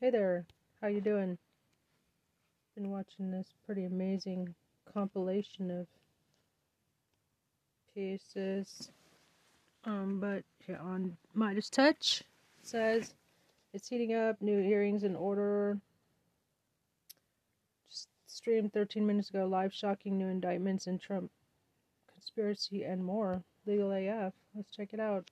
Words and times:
Hey 0.00 0.10
there, 0.10 0.46
how 0.80 0.86
you 0.86 1.00
doing? 1.00 1.36
Been 2.76 2.88
watching 2.88 3.32
this 3.32 3.48
pretty 3.66 3.84
amazing 3.84 4.54
compilation 4.94 5.72
of 5.72 5.88
pieces. 7.92 8.92
Um, 9.82 10.20
but 10.20 10.44
here 10.64 10.78
on 10.80 11.16
MeidasTouch 11.36 12.20
it 12.20 12.26
says 12.62 13.12
it's 13.74 13.88
heating 13.88 14.14
up, 14.14 14.40
new 14.40 14.62
hearings 14.62 15.02
in 15.02 15.16
order. 15.16 15.78
Just 17.90 18.06
streamed 18.28 18.72
13 18.72 19.04
minutes 19.04 19.30
ago, 19.30 19.46
live 19.46 19.74
shocking 19.74 20.16
new 20.16 20.28
indictments 20.28 20.86
in 20.86 21.00
Trump 21.00 21.28
conspiracy 22.14 22.84
and 22.84 23.04
more. 23.04 23.42
Legal 23.66 23.90
AF. 23.90 24.32
Let's 24.54 24.70
check 24.70 24.90
it 24.92 25.00
out. 25.00 25.28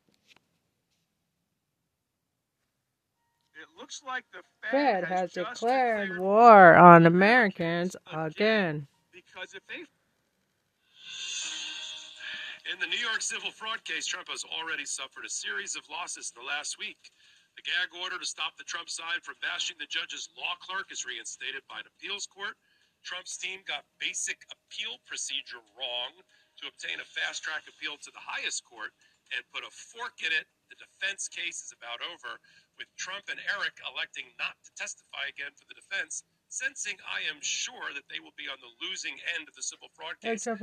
It 3.54 3.60
looks 3.60 3.65
like 4.06 4.24
the 4.32 4.42
Fed 4.62 5.04
Fed, 5.04 5.04
has 5.04 5.32
just 5.32 5.60
declared 5.60 6.08
declared 6.08 6.20
war 6.20 6.74
on 6.76 7.06
Americans 7.06 7.96
again. 8.12 8.86
because 9.12 9.54
if 9.54 9.66
they 9.68 9.84
in 12.72 12.80
the 12.80 12.86
New 12.90 12.98
York 12.98 13.22
civil 13.22 13.50
fraud 13.50 13.84
case, 13.84 14.06
Trump 14.06 14.28
has 14.28 14.42
already 14.44 14.84
suffered 14.84 15.24
a 15.24 15.30
series 15.30 15.76
of 15.76 15.86
losses 15.88 16.32
in 16.34 16.42
the 16.42 16.46
last 16.46 16.78
week. 16.78 17.12
The 17.56 17.62
gag 17.62 17.94
order 18.02 18.18
to 18.18 18.26
stop 18.26 18.56
the 18.58 18.64
Trump 18.66 18.90
side 18.90 19.22
from 19.22 19.36
bashing 19.40 19.76
the 19.78 19.86
judge's 19.86 20.28
law 20.36 20.58
clerk 20.60 20.90
is 20.90 21.06
reinstated 21.06 21.62
by 21.70 21.78
an 21.80 21.88
appeals 21.88 22.26
court. 22.26 22.58
Trump's 23.04 23.38
team 23.38 23.62
got 23.70 23.86
basic 24.02 24.42
appeal 24.50 24.98
procedure 25.06 25.62
wrong 25.78 26.12
to 26.58 26.66
obtain 26.66 26.98
a 26.98 27.06
fast 27.06 27.46
track 27.46 27.64
appeal 27.70 27.96
to 28.02 28.10
the 28.10 28.20
highest 28.20 28.66
court 28.66 28.90
and 29.30 29.46
put 29.54 29.62
a 29.62 29.70
fork 29.70 30.18
in 30.26 30.32
it. 30.34 30.50
The 30.68 30.76
defense 30.76 31.30
case 31.30 31.62
is 31.62 31.72
about 31.72 32.02
over, 32.02 32.42
with 32.78 32.88
Trump 32.96 33.28
and 33.28 33.40
Eric 33.56 33.76
electing 33.84 34.32
not 34.38 34.56
to 34.64 34.70
testify 34.76 35.28
again 35.28 35.52
for 35.56 35.64
the 35.68 35.76
defense, 35.76 36.24
sensing 36.48 36.96
I 37.04 37.24
am 37.28 37.40
sure 37.40 37.92
that 37.96 38.06
they 38.08 38.20
will 38.20 38.36
be 38.36 38.48
on 38.48 38.60
the 38.60 38.72
losing 38.84 39.16
end 39.36 39.48
of 39.48 39.54
the 39.56 39.64
civil 39.64 39.88
fraud 39.96 40.20
case 40.20 40.44
come. 40.44 40.60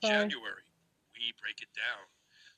January. 0.00 0.66
We 1.14 1.32
break 1.40 1.62
it 1.62 1.72
down. 1.74 2.06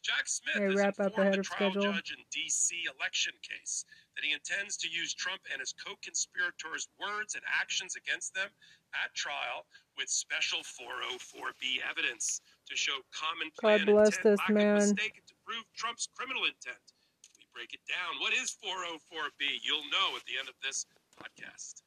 Jack 0.02 0.30
Smith 0.30 0.62
has 0.62 0.74
wrap 0.78 1.00
up 1.00 1.18
ahead 1.18 1.34
the 1.34 1.40
of 1.40 1.46
trial 1.46 1.70
schedule. 1.70 1.92
judge 1.92 2.14
in 2.14 2.22
D.C. 2.30 2.86
election 2.86 3.34
case 3.42 3.84
that 4.14 4.24
he 4.24 4.32
intends 4.32 4.76
to 4.78 4.88
use 4.88 5.12
Trump 5.12 5.42
and 5.50 5.58
his 5.58 5.74
co-conspirators' 5.74 6.86
words 7.00 7.34
and 7.34 7.42
actions 7.50 7.96
against 7.96 8.34
them 8.34 8.48
at 8.94 9.12
trial 9.14 9.66
with 9.98 10.08
special 10.08 10.60
404b 10.60 11.82
evidence 11.82 12.40
to 12.70 12.76
show 12.76 13.02
common 13.10 13.50
God 13.60 13.82
plan 13.82 13.86
bless 13.86 14.16
intent, 14.16 14.24
this 14.24 14.38
lack 14.38 14.48
of 14.50 14.54
man. 14.54 14.74
mistake, 14.76 15.14
and 15.18 15.26
to 15.26 15.34
prove 15.44 15.64
Trump's 15.74 16.08
criminal 16.14 16.44
intent. 16.44 16.82
Break 17.58 17.74
it 17.74 17.82
down. 17.90 18.22
What 18.22 18.30
is 18.38 18.54
404b? 18.62 19.42
You'll 19.66 19.82
know 19.90 20.14
at 20.14 20.22
the 20.30 20.38
end 20.38 20.46
of 20.46 20.54
this 20.62 20.86
podcast. 21.18 21.82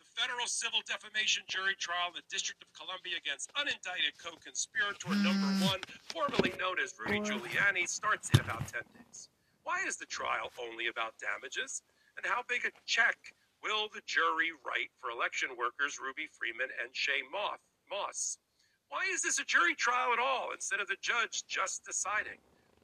The 0.00 0.08
federal 0.16 0.48
civil 0.48 0.80
defamation 0.88 1.44
jury 1.52 1.76
trial 1.76 2.16
in 2.16 2.24
the 2.24 2.24
District 2.32 2.56
of 2.64 2.72
Columbia 2.72 3.20
against 3.20 3.52
unindicted 3.52 4.16
co-conspirator 4.16 5.12
number 5.20 5.52
one, 5.68 5.84
formerly 6.08 6.56
known 6.56 6.80
as 6.80 6.96
Rudy 6.96 7.20
Giuliani, 7.20 7.84
starts 7.84 8.32
in 8.32 8.40
about 8.40 8.64
10 8.72 8.80
days. 8.96 9.28
Why 9.68 9.84
is 9.84 10.00
the 10.00 10.08
trial 10.08 10.48
only 10.56 10.88
about 10.88 11.20
damages? 11.20 11.84
And 12.16 12.24
how 12.24 12.40
big 12.48 12.64
a 12.64 12.72
check 12.88 13.36
will 13.60 13.92
the 13.92 14.00
jury 14.08 14.56
write 14.64 14.96
for 14.96 15.12
election 15.12 15.52
workers 15.60 16.00
Ruby 16.00 16.24
Freeman 16.32 16.72
and 16.80 16.88
Shaye 16.96 17.28
Moss? 17.28 18.40
Why 18.88 19.04
is 19.12 19.20
this 19.20 19.36
a 19.36 19.44
jury 19.44 19.76
trial 19.76 20.16
at 20.16 20.24
all 20.24 20.56
instead 20.56 20.80
of 20.80 20.88
the 20.88 20.96
judge 21.04 21.44
just 21.44 21.84
deciding? 21.84 22.40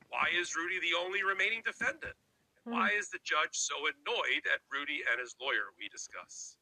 Why 0.08 0.32
is 0.32 0.56
Rudy 0.56 0.80
the 0.80 0.96
only 0.96 1.22
remaining 1.22 1.62
defendant? 1.64 2.16
And 2.64 2.74
why 2.74 2.92
is 2.96 3.08
the 3.08 3.22
judge 3.24 3.52
so 3.52 3.76
annoyed 3.86 4.44
at 4.48 4.64
Rudy 4.72 5.04
and 5.04 5.20
his 5.20 5.36
lawyer? 5.40 5.72
We 5.76 5.88
discuss. 5.88 6.56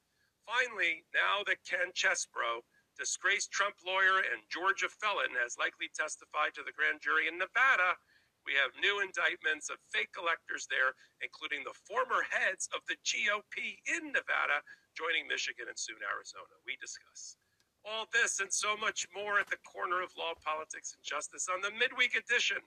Finally, 0.46 1.02
now 1.14 1.42
that 1.46 1.62
Ken 1.66 1.90
Chesebro, 1.94 2.62
disgraced 2.98 3.50
Trump 3.50 3.76
lawyer 3.86 4.22
and 4.22 4.46
Georgia 4.50 4.88
felon, 4.88 5.34
has 5.38 5.58
likely 5.58 5.90
testified 5.94 6.54
to 6.54 6.62
the 6.62 6.74
grand 6.74 7.02
jury 7.02 7.26
in 7.26 7.38
Nevada, 7.38 7.98
we 8.46 8.54
have 8.54 8.70
new 8.78 9.02
indictments 9.02 9.68
of 9.74 9.82
fake 9.90 10.14
electors 10.14 10.70
there, 10.70 10.94
including 11.18 11.66
the 11.66 11.74
former 11.74 12.22
heads 12.30 12.70
of 12.70 12.78
the 12.86 12.94
GOP 13.02 13.82
in 13.90 14.14
Nevada, 14.14 14.62
joining 14.94 15.26
Michigan 15.26 15.66
and 15.66 15.74
soon 15.74 15.98
Arizona. 16.06 16.54
We 16.62 16.78
discuss 16.78 17.36
all 17.82 18.06
this 18.14 18.38
and 18.38 18.50
so 18.50 18.78
much 18.78 19.06
more 19.10 19.42
at 19.42 19.50
the 19.50 19.58
corner 19.66 19.98
of 19.98 20.14
law, 20.14 20.38
politics, 20.38 20.94
and 20.94 21.02
justice 21.02 21.50
on 21.50 21.58
the 21.58 21.74
midweek 21.74 22.14
edition 22.14 22.62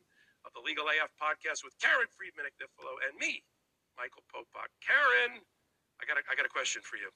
of 0.50 0.58
the 0.58 0.66
Legal 0.66 0.90
AF 0.90 1.14
podcast 1.22 1.62
with 1.62 1.78
Karen 1.78 2.10
Friedman 2.10 2.50
Agnifilo 2.50 2.98
and 3.06 3.14
me, 3.22 3.46
Michael 3.94 4.26
Popak. 4.34 4.74
Karen, 4.82 5.38
I 6.02 6.10
got 6.10 6.18
a, 6.18 6.26
I 6.26 6.34
got 6.34 6.50
a 6.50 6.54
question 6.54 6.82
for 6.82 6.98
you. 6.98 7.14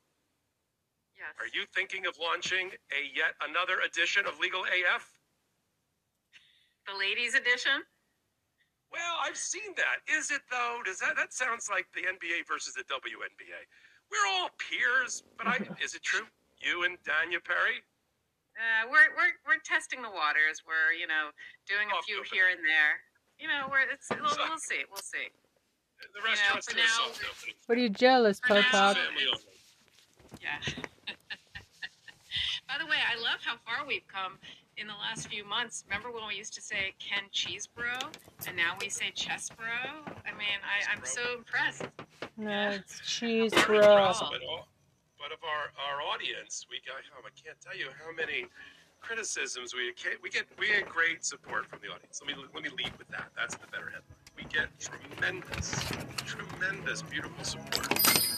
Yes. 1.17 1.33
Are 1.41 1.49
you 1.49 1.65
thinking 1.73 2.05
of 2.05 2.13
launching 2.21 2.69
a 2.93 3.01
yet 3.09 3.33
another 3.41 3.81
edition 3.81 4.29
of 4.29 4.37
Legal 4.37 4.61
AF? 4.69 5.09
the 6.85 6.93
ladies 6.99 7.33
edition? 7.33 7.79
Well, 8.91 9.15
I've 9.23 9.39
seen 9.39 9.71
that. 9.79 10.03
Is 10.05 10.29
it 10.29 10.43
though? 10.51 10.83
Does 10.85 10.99
that 11.01 11.15
that 11.17 11.33
sounds 11.33 11.69
like 11.71 11.87
the 11.97 12.05
NBA 12.05 12.45
versus 12.45 12.75
the 12.77 12.83
WNBA? 12.91 13.61
We're 14.11 14.27
all 14.37 14.49
peers, 14.61 15.23
but 15.39 15.47
I 15.47 15.57
is 15.83 15.95
it 15.97 16.03
true? 16.05 16.27
You 16.61 16.83
and 16.85 16.99
Danya 17.01 17.41
Perry? 17.41 17.81
Uh, 18.53 18.85
we're 18.91 19.09
we're 19.17 19.33
we're 19.47 19.63
testing 19.65 20.01
the 20.05 20.11
waters. 20.11 20.61
We're 20.67 20.93
you 20.93 21.07
know 21.07 21.31
doing 21.65 21.89
a 21.89 21.97
Oh, 21.97 22.05
few 22.05 22.21
here 22.29 22.51
and 22.53 22.61
there. 22.61 23.01
You 23.43 23.49
know, 23.49 23.67
we're 23.69 23.81
it's 23.91 24.07
we'll, 24.09 24.21
we'll 24.47 24.57
see. 24.57 24.83
We'll 24.89 25.03
see. 25.03 25.27
The 26.15 26.21
restaurant's 26.23 26.67
for 26.67 26.75
to 26.75 26.79
a 26.79 26.83
now- 26.83 27.11
soft. 27.11 27.25
What 27.65 27.77
are 27.77 27.81
you 27.81 27.89
jealous, 27.89 28.39
For 28.39 28.53
now- 28.53 28.61
Popak? 28.61 28.95
Yeah. 30.41 30.59
By 32.69 32.77
the 32.79 32.85
way, 32.85 32.95
I 33.03 33.19
love 33.19 33.39
how 33.43 33.55
far 33.67 33.85
we've 33.85 34.07
come 34.07 34.37
in 34.77 34.87
the 34.87 34.93
last 34.93 35.27
few 35.27 35.43
months. 35.43 35.83
Remember 35.89 36.09
when 36.09 36.25
we 36.25 36.35
used 36.35 36.53
to 36.53 36.61
say 36.61 36.93
Ken 36.99 37.23
Cheesebro, 37.33 37.99
and 38.47 38.55
now 38.55 38.77
we 38.79 38.87
say 38.87 39.11
Chessbro? 39.13 39.75
I 40.07 40.31
mean, 40.39 40.59
I, 40.63 40.95
I'm 40.95 41.03
so 41.03 41.21
impressed. 41.37 41.83
No, 42.37 42.69
it's 42.71 43.01
cheese, 43.05 43.53
Very 43.53 43.65
bro. 43.79 43.91
impressed, 43.91 44.23
But, 44.31 44.41
all- 44.49 44.67
but 45.19 45.31
of 45.33 45.39
our, 45.43 45.67
our 45.83 46.01
audience, 46.01 46.65
we 46.71 46.79
got. 46.87 46.95
Oh, 47.17 47.21
I 47.27 47.29
can't 47.35 47.59
tell 47.59 47.75
you 47.77 47.87
how 47.99 48.11
many 48.15 48.45
criticisms 49.03 49.75
we 49.75 49.93
get. 50.01 50.17
We 50.23 50.29
get 50.29 50.45
we 50.57 50.67
get 50.67 50.87
great 50.87 51.23
support 51.25 51.67
from 51.67 51.79
the 51.83 51.93
audience. 51.93 52.21
Let 52.25 52.35
me 52.35 52.43
let 52.53 52.63
me 52.63 52.69
lead 52.69 52.93
with 52.97 53.07
that. 53.09 53.29
That's 53.35 53.55
the 53.55 53.67
better 53.67 53.91
headline. 53.91 54.17
We 54.35 54.45
get 54.45 54.71
tremendous, 54.79 55.75
tremendous, 56.25 57.03
beautiful 57.03 57.43
support. 57.43 57.91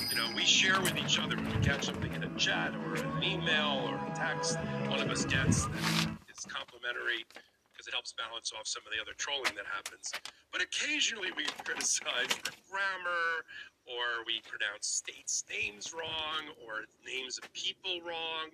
You 0.10 0.18
know, 0.18 0.28
we 0.36 0.44
share 0.44 0.82
with 0.82 0.98
each 0.98 1.20
other 1.20 1.38
when 1.38 1.46
we 1.46 1.62
catch 1.64 1.86
something 1.86 2.12
in 2.14 2.24
a 2.24 2.34
chat 2.36 2.74
or 2.76 2.96
an 2.96 3.24
email 3.24 3.88
or 3.88 3.96
a 3.96 4.16
text. 4.16 4.58
One 4.90 5.00
of 5.00 5.10
us 5.10 5.24
gets 5.26 5.66
that 5.66 6.28
is 6.28 6.46
complimentary 6.50 7.24
because 7.72 7.88
it 7.88 7.94
helps 7.94 8.14
balance 8.18 8.52
off 8.58 8.68
some 8.68 8.84
of 8.86 8.92
the 8.92 9.00
other 9.00 9.14
trolling 9.18 9.54
that 9.56 9.70
happens. 9.70 10.12
But 10.52 10.62
occasionally 10.62 11.30
we 11.38 11.46
criticize 11.64 12.34
for 12.42 12.52
grammar 12.68 13.46
or 13.86 14.26
we 14.26 14.42
pronounce 14.50 14.88
states' 14.88 15.44
names 15.46 15.94
wrong 15.94 16.50
or 16.66 16.90
names 17.06 17.38
of 17.38 17.52
people 17.54 18.02
wrong. 18.02 18.50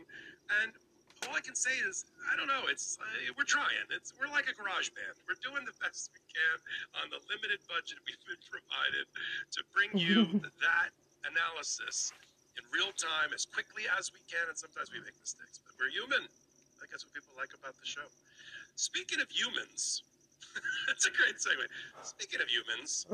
And 0.61 0.73
all 1.27 1.37
I 1.37 1.43
can 1.43 1.53
say 1.53 1.73
is, 1.85 2.05
I 2.25 2.33
don't 2.33 2.49
know. 2.49 2.65
It's 2.65 2.97
uh, 2.97 3.05
we're 3.37 3.47
trying. 3.47 3.77
It's 3.93 4.13
we're 4.17 4.31
like 4.31 4.49
a 4.49 4.55
garage 4.57 4.89
band. 4.97 5.13
We're 5.29 5.37
doing 5.41 5.61
the 5.69 5.75
best 5.77 6.09
we 6.13 6.21
can 6.25 6.57
on 6.97 7.13
the 7.13 7.21
limited 7.29 7.61
budget 7.69 8.01
we've 8.07 8.21
been 8.25 8.41
provided 8.49 9.05
to 9.53 9.59
bring 9.69 9.91
you 9.93 10.41
that 10.65 10.89
analysis 11.29 12.09
in 12.57 12.63
real 12.73 12.89
time 12.97 13.31
as 13.37 13.45
quickly 13.45 13.85
as 13.97 14.09
we 14.09 14.21
can. 14.25 14.49
And 14.49 14.57
sometimes 14.57 14.89
we 14.89 14.99
make 15.05 15.15
mistakes, 15.21 15.61
but 15.61 15.77
we're 15.77 15.93
human. 15.93 16.25
I 16.81 16.89
guess 16.89 17.05
what 17.05 17.13
people 17.13 17.37
like 17.37 17.53
about 17.53 17.77
the 17.77 17.85
show. 17.85 18.05
Speaking 18.73 19.21
of 19.21 19.29
humans, 19.29 20.01
that's 20.89 21.05
a 21.05 21.13
great 21.13 21.37
segue. 21.37 21.63
Speaking 22.01 22.41
of 22.41 22.49
humans, 22.49 23.05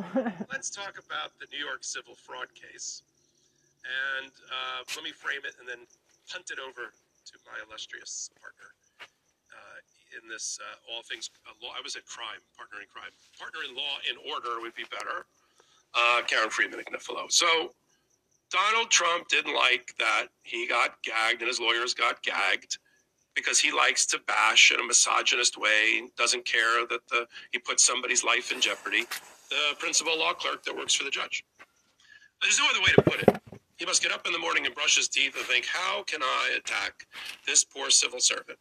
let's 0.47 0.72
talk 0.72 0.95
about 0.95 1.35
the 1.44 1.51
New 1.51 1.59
York 1.59 1.84
civil 1.84 2.16
fraud 2.16 2.47
case. 2.56 3.03
And 3.84 4.31
uh, 4.48 4.88
let 4.95 5.04
me 5.04 5.12
frame 5.12 5.44
it 5.44 5.59
and 5.59 5.68
then 5.68 5.83
punt 6.31 6.51
it 6.51 6.59
over 6.59 6.95
to 7.31 7.39
my 7.45 7.57
illustrious 7.68 8.29
partner 8.39 8.71
uh, 9.51 9.77
in 10.15 10.29
this 10.29 10.59
uh, 10.62 10.94
all 10.94 11.03
things 11.03 11.29
uh, 11.45 11.51
law. 11.62 11.74
I 11.77 11.81
was 11.83 11.95
at 11.95 12.06
crime, 12.06 12.39
partner 12.56 12.79
in 12.79 12.88
crime, 12.88 13.12
partner 13.39 13.68
in 13.68 13.75
law 13.75 14.00
in 14.07 14.15
order 14.31 14.62
would 14.62 14.75
be 14.75 14.85
better. 14.89 15.25
Uh, 15.95 16.21
Karen 16.27 16.50
Friedman 16.50 16.79
Agnifilo. 16.79 17.31
So 17.31 17.74
Donald 18.51 18.89
Trump 18.91 19.27
didn't 19.27 19.56
like 19.56 19.94
that 20.00 20.27
he 20.44 20.68
got 20.68 21.01
gagged 21.03 21.41
and 21.41 21.47
his 21.47 21.59
lawyers 21.59 21.94
got 21.94 22.21
gagged 22.24 22.77
because 23.35 23.59
he 23.59 23.71
likes 23.71 24.06
to 24.07 24.19
bash 24.27 24.71
in 24.71 24.80
a 24.80 24.83
misogynist 24.83 25.57
way, 25.57 26.03
doesn't 26.18 26.45
care 26.45 26.85
that 26.89 27.01
the, 27.09 27.27
he 27.51 27.59
puts 27.59 27.85
somebody's 27.85 28.23
life 28.23 28.51
in 28.51 28.59
jeopardy. 28.59 29.06
The 29.50 29.75
principal 29.77 30.18
law 30.18 30.33
clerk 30.33 30.63
that 30.63 30.75
works 30.75 30.94
for 30.94 31.03
the 31.03 31.12
judge. 31.12 31.45
There's 32.41 32.59
no 32.59 32.65
other 32.69 32.81
way 32.81 32.91
to 32.95 33.01
put 33.03 33.21
it. 33.21 33.37
He 33.77 33.85
must 33.85 34.01
get 34.01 34.12
up 34.12 34.25
in 34.25 34.33
the 34.33 34.39
morning 34.39 34.65
and 34.65 34.74
brush 34.74 34.97
his 34.97 35.07
teeth 35.07 35.35
and 35.38 35.45
think, 35.45 35.65
how 35.65 36.03
can 36.03 36.21
I 36.24 36.57
attack 36.57 37.06
this 37.45 37.63
poor 37.63 37.89
civil 37.89 38.19
servant 38.19 38.57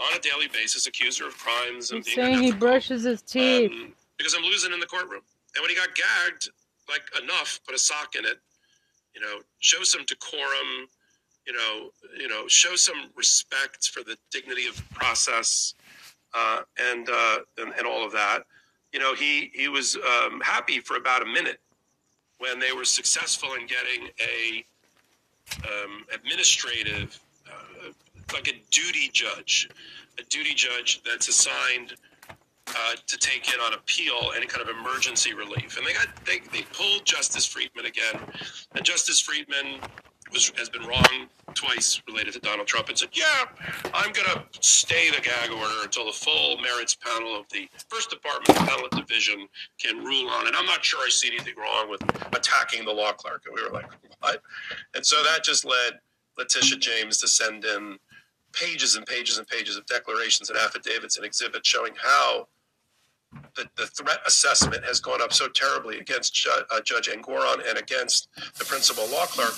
on 0.00 0.16
a 0.16 0.20
daily 0.20 0.48
basis, 0.48 0.86
accuse 0.86 1.18
her 1.18 1.28
of 1.28 1.36
crimes 1.38 1.90
and 1.90 2.04
He's 2.04 2.14
being 2.14 2.26
saying 2.34 2.42
he 2.42 2.52
brushes 2.52 3.04
his 3.04 3.22
teeth. 3.22 3.70
um, 3.70 3.92
because 4.16 4.34
I'm 4.34 4.42
losing 4.42 4.72
in 4.72 4.80
the 4.80 4.86
courtroom. 4.86 5.22
And 5.54 5.62
when 5.62 5.70
he 5.70 5.76
got 5.76 5.88
gagged, 5.94 6.50
like 6.88 7.02
enough, 7.22 7.60
put 7.66 7.74
a 7.74 7.78
sock 7.78 8.14
in 8.16 8.24
it, 8.24 8.38
you 9.14 9.20
know, 9.20 9.40
show 9.58 9.82
some 9.82 10.04
decorum, 10.06 10.88
you 11.46 11.52
know, 11.52 11.90
you 12.18 12.28
know, 12.28 12.48
show 12.48 12.74
some 12.74 13.10
respect 13.16 13.88
for 13.90 14.02
the 14.02 14.16
dignity 14.32 14.66
of 14.66 14.76
the 14.76 14.94
process, 14.94 15.74
uh, 16.34 16.62
and, 16.90 17.08
uh, 17.08 17.38
and 17.58 17.72
and 17.78 17.86
all 17.86 18.04
of 18.04 18.12
that. 18.12 18.40
You 18.92 18.98
know, 18.98 19.14
he 19.14 19.50
he 19.54 19.68
was 19.68 19.96
um, 19.96 20.40
happy 20.40 20.80
for 20.80 20.96
about 20.96 21.22
a 21.22 21.26
minute 21.26 21.60
when 22.38 22.58
they 22.58 22.72
were 22.72 22.84
successful 22.84 23.54
in 23.54 23.66
getting 23.66 24.08
a 24.20 24.64
um, 25.66 26.04
administrative, 26.12 27.18
uh, 27.48 27.90
like 28.32 28.48
a 28.48 28.62
duty 28.70 29.10
judge, 29.12 29.68
a 30.18 30.22
duty 30.24 30.54
judge 30.54 31.02
that's 31.04 31.28
assigned 31.28 31.94
uh, 32.66 32.94
to 33.06 33.16
take 33.18 33.52
in 33.52 33.60
on 33.60 33.74
appeal 33.74 34.32
any 34.36 34.46
kind 34.46 34.68
of 34.68 34.74
emergency 34.74 35.34
relief. 35.34 35.76
And 35.76 35.86
they 35.86 35.92
got 35.92 36.08
they, 36.24 36.40
they 36.52 36.62
pulled 36.72 37.04
Justice 37.04 37.46
Friedman 37.46 37.86
again, 37.86 38.20
and 38.74 38.84
Justice 38.84 39.20
Friedman 39.20 39.80
was 40.34 40.52
has 40.56 40.68
been 40.68 40.82
wrong 40.82 41.28
twice 41.54 42.02
related 42.06 42.34
to 42.34 42.40
Donald 42.40 42.66
Trump 42.66 42.88
and 42.88 42.98
said, 42.98 43.10
"Yeah, 43.12 43.44
I'm 43.94 44.12
going 44.12 44.26
to 44.26 44.44
stay 44.60 45.10
the 45.10 45.20
gag 45.20 45.50
order 45.50 45.82
until 45.82 46.06
the 46.06 46.12
full 46.12 46.58
merits 46.58 46.94
panel 46.94 47.38
of 47.38 47.48
the 47.50 47.68
First 47.88 48.10
Department 48.10 48.58
Appellate 48.58 48.90
Division 48.90 49.48
can 49.78 50.04
rule 50.04 50.28
on 50.28 50.46
it." 50.46 50.54
I'm 50.56 50.66
not 50.66 50.84
sure 50.84 51.00
I 51.00 51.08
see 51.08 51.28
anything 51.28 51.54
wrong 51.56 51.88
with 51.88 52.02
attacking 52.34 52.84
the 52.84 52.92
law 52.92 53.12
clerk. 53.12 53.44
And 53.46 53.54
we 53.54 53.62
were 53.62 53.70
like, 53.72 53.86
"What?" 54.20 54.42
And 54.94 55.06
so 55.06 55.22
that 55.22 55.44
just 55.44 55.64
led 55.64 56.00
Letitia 56.36 56.78
James 56.78 57.18
to 57.18 57.28
send 57.28 57.64
in 57.64 57.98
pages 58.52 58.96
and 58.96 59.06
pages 59.06 59.38
and 59.38 59.46
pages 59.46 59.76
of 59.76 59.86
declarations 59.86 60.50
and 60.50 60.58
affidavits 60.58 61.16
and 61.16 61.24
exhibits 61.24 61.68
showing 61.68 61.92
how 61.96 62.48
the, 63.56 63.68
the 63.76 63.86
threat 63.86 64.18
assessment 64.26 64.84
has 64.84 65.00
gone 65.00 65.20
up 65.20 65.32
so 65.32 65.48
terribly 65.48 65.98
against 65.98 66.34
Ju- 66.34 66.50
uh, 66.70 66.80
Judge 66.80 67.08
Engoron 67.08 67.68
and 67.68 67.78
against 67.78 68.28
the 68.58 68.64
principal 68.64 69.08
law 69.08 69.26
clerk 69.26 69.54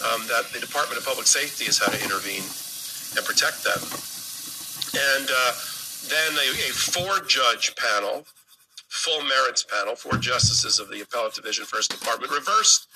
um, 0.00 0.26
that 0.28 0.50
the 0.52 0.60
Department 0.60 0.98
of 0.98 1.04
Public 1.04 1.26
Safety 1.26 1.66
has 1.66 1.78
had 1.78 1.92
to 1.92 2.00
intervene 2.02 2.44
and 3.16 3.22
protect 3.26 3.62
them. 3.64 3.80
And 4.92 5.28
uh, 5.28 5.52
then 6.08 6.32
a, 6.36 6.48
a 6.68 6.72
four 6.72 7.20
judge 7.26 7.74
panel, 7.76 8.24
full 8.88 9.22
merits 9.24 9.64
panel, 9.64 9.96
four 9.96 10.18
justices 10.18 10.78
of 10.78 10.88
the 10.90 11.00
Appellate 11.00 11.34
Division 11.34 11.64
First 11.64 11.90
Department, 11.90 12.32
reversed 12.32 12.88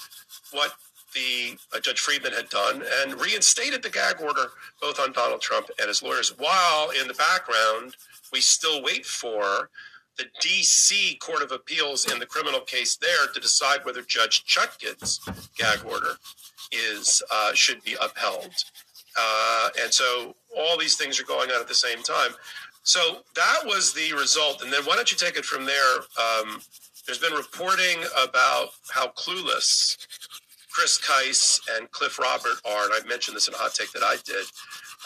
what 0.53 0.73
the 1.15 1.57
uh, 1.75 1.81
Judge 1.81 2.01
Friedman 2.01 2.33
had 2.33 2.49
done 2.51 2.83
and 3.01 3.21
reinstated 3.21 3.83
the 3.83 3.91
gag 3.91 4.21
order 4.21 4.49
both 4.81 5.01
on 5.01 5.13
Donald 5.13 5.41
Trump 5.41 5.71
and 5.79 5.89
his 5.89 6.03
lawyers, 6.03 6.37
while 6.39 6.91
in 6.91 7.09
the 7.09 7.15
background, 7.15 7.97
we 8.33 8.41
still 8.41 8.83
wait 8.83 9.07
for 9.07 9.71
the 10.19 10.27
D.C. 10.41 11.17
Court 11.17 11.43
of 11.43 11.53
Appeals 11.53 12.11
in 12.11 12.19
the 12.19 12.27
criminal 12.27 12.61
case 12.61 12.97
there 12.97 13.27
to 13.33 13.41
decide 13.41 13.85
whether 13.85 14.03
Judge 14.03 14.45
Chutkan's 14.45 15.21
gag 15.57 15.85
order 15.85 16.17
is 16.73 17.23
uh, 17.33 17.53
should 17.55 17.83
be 17.85 17.97
upheld. 18.01 18.51
Uh, 19.19 19.69
and 19.83 19.93
so 19.93 20.35
all 20.57 20.79
these 20.79 20.97
things 20.97 21.21
are 21.21 21.25
going 21.25 21.51
on 21.51 21.61
at 21.61 21.69
the 21.69 21.75
same 21.75 22.03
time. 22.03 22.33
So 22.83 23.19
that 23.35 23.61
was 23.65 23.93
the 23.93 24.13
result. 24.13 24.63
And 24.63 24.73
then 24.73 24.85
why 24.85 24.95
don't 24.95 25.11
you 25.11 25.17
take 25.17 25.37
it 25.37 25.45
from 25.45 25.65
there? 25.65 25.97
Um, 26.21 26.61
there's 27.07 27.19
been 27.19 27.33
reporting 27.33 27.99
about 28.23 28.71
how 28.91 29.09
clueless 29.09 29.97
Chris 30.71 30.99
Kise 30.99 31.61
and 31.77 31.91
Cliff 31.91 32.19
Robert 32.19 32.61
are, 32.65 32.85
and 32.85 32.93
I 32.93 33.07
mentioned 33.09 33.37
this 33.37 33.49
in 33.49 33.55
a 33.55 33.57
hot 33.57 33.75
take 33.75 33.93
that 33.93 34.03
I 34.03 34.17
did 34.25 34.45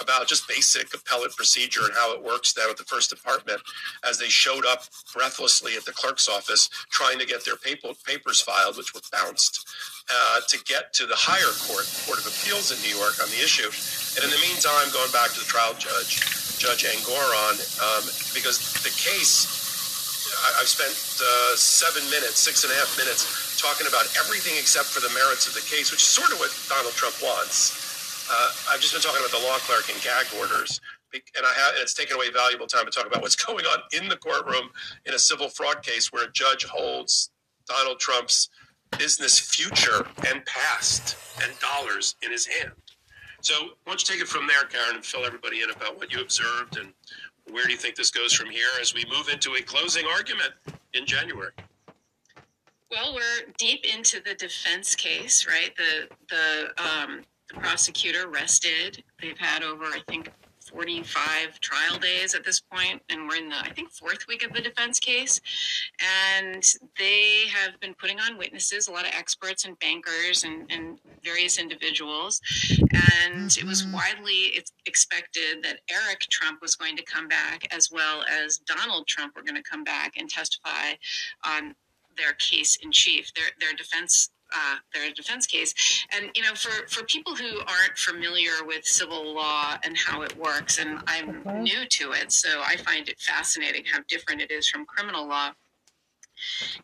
about 0.00 0.28
just 0.28 0.48
basic 0.48 0.92
appellate 0.94 1.34
procedure 1.36 1.84
and 1.84 1.94
how 1.94 2.14
it 2.14 2.22
works 2.22 2.52
down 2.52 2.70
at 2.70 2.76
the 2.76 2.84
first 2.84 3.10
department 3.10 3.60
as 4.08 4.18
they 4.18 4.28
showed 4.28 4.64
up 4.66 4.84
breathlessly 5.14 5.76
at 5.76 5.84
the 5.84 5.92
clerk's 5.92 6.28
office 6.28 6.68
trying 6.90 7.18
to 7.18 7.26
get 7.26 7.44
their 7.44 7.56
paper, 7.56 7.88
papers 8.06 8.40
filed, 8.40 8.76
which 8.76 8.94
were 8.94 9.00
bounced, 9.12 9.66
uh, 10.10 10.40
to 10.48 10.58
get 10.64 10.92
to 10.92 11.06
the 11.06 11.16
higher 11.16 11.52
court, 11.66 11.86
the 11.86 12.02
Court 12.06 12.18
of 12.18 12.26
Appeals 12.26 12.70
in 12.70 12.78
New 12.82 12.94
York 12.96 13.18
on 13.22 13.28
the 13.30 13.40
issue. 13.42 13.70
And 14.16 14.24
in 14.24 14.30
the 14.30 14.42
meantime, 14.42 14.90
going 14.92 15.10
back 15.12 15.30
to 15.34 15.40
the 15.40 15.46
trial 15.46 15.74
judge, 15.74 16.20
Judge 16.60 16.84
Engoron, 16.84 17.56
um, 17.80 18.04
because 18.36 18.60
the 18.84 18.92
case, 18.92 19.48
I've 20.60 20.68
spent 20.68 20.92
uh, 20.92 21.56
seven 21.56 22.04
minutes, 22.10 22.36
six 22.36 22.64
and 22.64 22.72
a 22.72 22.76
half 22.76 22.92
minutes 23.00 23.56
talking 23.56 23.88
about 23.88 24.08
everything 24.20 24.56
except 24.60 24.92
for 24.92 25.00
the 25.00 25.08
merits 25.16 25.48
of 25.48 25.54
the 25.54 25.64
case, 25.64 25.90
which 25.90 26.04
is 26.04 26.08
sort 26.08 26.32
of 26.32 26.38
what 26.38 26.52
Donald 26.68 26.92
Trump 26.92 27.16
wants. 27.24 27.79
Uh, 28.30 28.50
I've 28.70 28.80
just 28.80 28.92
been 28.92 29.02
talking 29.02 29.20
about 29.20 29.36
the 29.36 29.44
law 29.44 29.58
clerk 29.58 29.90
and 29.92 30.00
gag 30.02 30.26
orders, 30.38 30.80
and 31.12 31.44
I 31.44 31.52
have, 31.52 31.74
and 31.74 31.82
it's 31.82 31.94
taken 31.94 32.16
away 32.16 32.30
valuable 32.30 32.66
time 32.66 32.84
to 32.84 32.90
talk 32.90 33.06
about 33.06 33.22
what's 33.22 33.36
going 33.46 33.64
on 33.66 33.80
in 33.92 34.08
the 34.08 34.16
courtroom 34.16 34.70
in 35.06 35.14
a 35.14 35.18
civil 35.18 35.48
fraud 35.48 35.82
case 35.82 36.12
where 36.12 36.24
a 36.24 36.32
judge 36.32 36.64
holds 36.64 37.30
Donald 37.66 37.98
Trump's 37.98 38.48
business 38.98 39.38
future 39.38 40.06
and 40.28 40.44
past 40.46 41.16
and 41.42 41.52
dollars 41.58 42.14
in 42.22 42.30
his 42.30 42.46
hand. 42.46 42.72
So, 43.40 43.54
why 43.54 43.68
don't 43.86 44.08
you 44.08 44.14
take 44.14 44.22
it 44.22 44.28
from 44.28 44.46
there, 44.46 44.64
Karen, 44.64 44.96
and 44.96 45.04
fill 45.04 45.24
everybody 45.24 45.62
in 45.62 45.70
about 45.70 45.96
what 45.96 46.12
you 46.12 46.20
observed 46.20 46.76
and 46.76 46.92
where 47.50 47.64
do 47.64 47.72
you 47.72 47.78
think 47.78 47.96
this 47.96 48.10
goes 48.10 48.32
from 48.32 48.50
here 48.50 48.68
as 48.80 48.94
we 48.94 49.04
move 49.06 49.28
into 49.28 49.54
a 49.54 49.62
closing 49.62 50.04
argument 50.06 50.52
in 50.94 51.06
January? 51.06 51.52
Well, 52.90 53.14
we're 53.14 53.52
deep 53.56 53.84
into 53.92 54.20
the 54.20 54.34
defense 54.34 54.94
case, 54.94 55.46
right? 55.46 55.70
The 55.76 56.08
the 56.28 56.82
um, 56.82 57.22
the 57.52 57.60
prosecutor 57.60 58.28
rested. 58.28 59.02
They've 59.20 59.38
had 59.38 59.62
over, 59.62 59.84
I 59.84 60.00
think, 60.08 60.30
45 60.70 61.58
trial 61.60 61.98
days 61.98 62.34
at 62.34 62.44
this 62.44 62.60
point, 62.60 63.02
and 63.08 63.28
we're 63.28 63.36
in 63.36 63.48
the, 63.48 63.58
I 63.58 63.70
think, 63.70 63.90
fourth 63.90 64.26
week 64.28 64.44
of 64.44 64.52
the 64.52 64.60
defense 64.60 65.00
case. 65.00 65.40
And 66.28 66.62
they 66.98 67.46
have 67.52 67.80
been 67.80 67.94
putting 67.94 68.20
on 68.20 68.38
witnesses, 68.38 68.86
a 68.86 68.92
lot 68.92 69.06
of 69.06 69.12
experts 69.14 69.64
and 69.64 69.78
bankers 69.80 70.44
and, 70.44 70.70
and 70.70 70.98
various 71.24 71.58
individuals. 71.58 72.40
And 73.12 73.56
it 73.56 73.64
was 73.64 73.82
mm-hmm. 73.82 73.94
widely 73.94 74.62
expected 74.86 75.62
that 75.62 75.80
Eric 75.90 76.20
Trump 76.30 76.62
was 76.62 76.76
going 76.76 76.96
to 76.96 77.02
come 77.02 77.26
back, 77.26 77.66
as 77.74 77.90
well 77.90 78.22
as 78.30 78.58
Donald 78.58 79.06
Trump 79.06 79.34
were 79.34 79.42
going 79.42 79.60
to 79.60 79.68
come 79.68 79.82
back 79.82 80.14
and 80.16 80.28
testify 80.28 80.92
on 81.44 81.74
their 82.16 82.34
case 82.34 82.76
in 82.76 82.92
chief, 82.92 83.32
their, 83.34 83.46
their 83.58 83.74
defense 83.74 84.30
uh, 84.52 84.76
their 84.94 85.10
defense 85.12 85.46
case. 85.46 86.06
And 86.14 86.30
you 86.34 86.42
know, 86.42 86.54
for 86.54 86.86
for 86.88 87.04
people 87.04 87.34
who 87.34 87.58
aren't 87.60 87.96
familiar 87.96 88.64
with 88.64 88.84
civil 88.84 89.34
law 89.34 89.76
and 89.84 89.96
how 89.96 90.22
it 90.22 90.36
works, 90.36 90.78
and 90.78 91.00
I'm 91.06 91.42
okay. 91.46 91.60
new 91.60 91.86
to 91.86 92.12
it, 92.12 92.32
so 92.32 92.62
I 92.64 92.76
find 92.76 93.08
it 93.08 93.20
fascinating 93.20 93.84
how 93.90 94.00
different 94.08 94.40
it 94.40 94.50
is 94.50 94.68
from 94.68 94.84
criminal 94.86 95.26
law. 95.26 95.50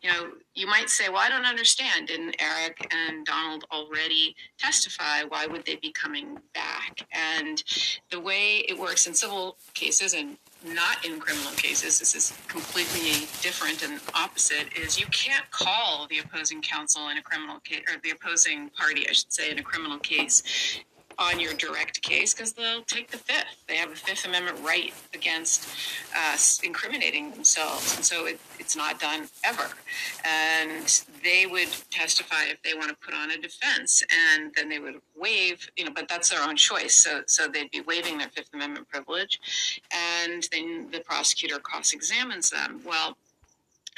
You 0.03 0.11
know, 0.11 0.31
you 0.53 0.67
might 0.67 0.89
say, 0.89 1.09
"Well, 1.09 1.17
I 1.17 1.29
don't 1.29 1.45
understand." 1.45 2.07
Didn't 2.07 2.35
Eric 2.39 2.93
and 2.93 3.25
Donald 3.25 3.65
already 3.71 4.35
testify? 4.59 5.23
Why 5.23 5.47
would 5.47 5.65
they 5.65 5.75
be 5.77 5.91
coming 5.91 6.37
back? 6.53 7.07
And 7.11 7.63
the 8.11 8.19
way 8.19 8.57
it 8.69 8.77
works 8.77 9.07
in 9.07 9.15
civil 9.15 9.57
cases, 9.73 10.13
and 10.13 10.37
not 10.65 11.05
in 11.05 11.19
criminal 11.19 11.51
cases, 11.53 11.99
this 11.99 12.15
is 12.15 12.33
completely 12.47 13.27
different 13.41 13.83
and 13.83 13.99
opposite, 14.13 14.67
is 14.77 14.99
you 14.99 15.05
can't 15.07 15.49
call 15.51 16.07
the 16.09 16.19
opposing 16.19 16.61
counsel 16.61 17.09
in 17.09 17.17
a 17.17 17.21
criminal 17.21 17.59
case, 17.59 17.81
or 17.87 17.99
the 18.03 18.11
opposing 18.11 18.69
party, 18.69 19.07
I 19.07 19.13
should 19.13 19.31
say, 19.31 19.51
in 19.51 19.59
a 19.59 19.63
criminal 19.63 19.99
case 19.99 20.43
on 21.19 21.39
your 21.39 21.53
direct 21.53 22.01
case 22.01 22.33
because 22.33 22.53
they'll 22.53 22.83
take 22.83 23.09
the 23.09 23.17
fifth. 23.17 23.63
They 23.67 23.75
have 23.75 23.91
a 23.91 23.95
Fifth 23.95 24.25
Amendment 24.25 24.59
right 24.63 24.93
against 25.13 25.67
uh, 26.15 26.37
incriminating 26.63 27.31
themselves, 27.31 27.95
and 27.95 28.05
so 28.05 28.25
it, 28.25 28.39
it's 28.59 28.75
not 28.75 28.99
done 28.99 29.27
ever. 29.43 29.67
And 30.23 31.03
they 31.23 31.45
would 31.45 31.69
testify 31.89 32.45
if 32.49 32.61
they 32.63 32.73
want 32.73 32.89
to 32.89 32.95
put 32.95 33.13
on 33.13 33.31
a 33.31 33.37
defense, 33.37 34.03
and 34.35 34.51
then 34.55 34.69
they 34.69 34.79
would 34.79 34.95
waive, 35.15 35.69
you 35.75 35.85
know, 35.85 35.91
but 35.93 36.07
that's 36.07 36.29
their 36.29 36.47
own 36.47 36.55
choice. 36.55 36.95
So 36.95 37.21
so 37.25 37.47
they'd 37.47 37.71
be 37.71 37.81
waiving 37.81 38.17
their 38.17 38.29
Fifth 38.29 38.53
Amendment 38.53 38.87
privilege, 38.89 39.39
and 39.91 40.47
then 40.51 40.89
the 40.91 40.99
prosecutor 40.99 41.59
cross-examines 41.59 42.49
them. 42.49 42.81
Well 42.85 43.17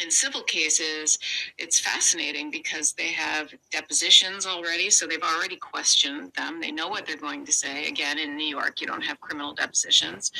in 0.01 0.09
civil 0.09 0.41
cases, 0.43 1.19
it's 1.57 1.79
fascinating 1.79 2.51
because 2.51 2.93
they 2.93 3.11
have 3.11 3.53
depositions 3.71 4.45
already, 4.45 4.89
so 4.89 5.05
they've 5.05 5.21
already 5.21 5.55
questioned 5.55 6.31
them. 6.33 6.61
They 6.61 6.71
know 6.71 6.87
what 6.87 7.05
they're 7.05 7.17
going 7.17 7.45
to 7.45 7.51
say. 7.51 7.87
Again, 7.87 8.17
in 8.17 8.37
New 8.37 8.47
York, 8.47 8.81
you 8.81 8.87
don't 8.87 9.03
have 9.03 9.19
criminal 9.19 9.53
depositions, 9.53 10.31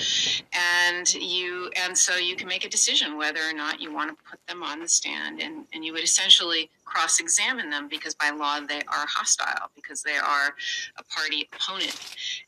and 0.53 1.13
you 1.13 1.69
and 1.75 1.97
so 1.97 2.15
you 2.15 2.35
can 2.35 2.47
make 2.47 2.65
a 2.65 2.69
decision 2.69 3.17
whether 3.17 3.41
or 3.41 3.53
not 3.53 3.81
you 3.81 3.93
want 3.93 4.09
to 4.09 4.23
put 4.29 4.39
them 4.47 4.63
on 4.63 4.79
the 4.79 4.87
stand, 4.87 5.41
and 5.41 5.65
and 5.73 5.83
you 5.83 5.93
would 5.93 6.03
essentially 6.03 6.69
cross-examine 6.85 7.69
them 7.69 7.87
because 7.87 8.15
by 8.15 8.31
law 8.31 8.59
they 8.59 8.81
are 8.87 9.05
hostile 9.07 9.69
because 9.75 10.01
they 10.01 10.17
are 10.17 10.55
a 10.97 11.03
party 11.03 11.47
opponent, 11.53 11.99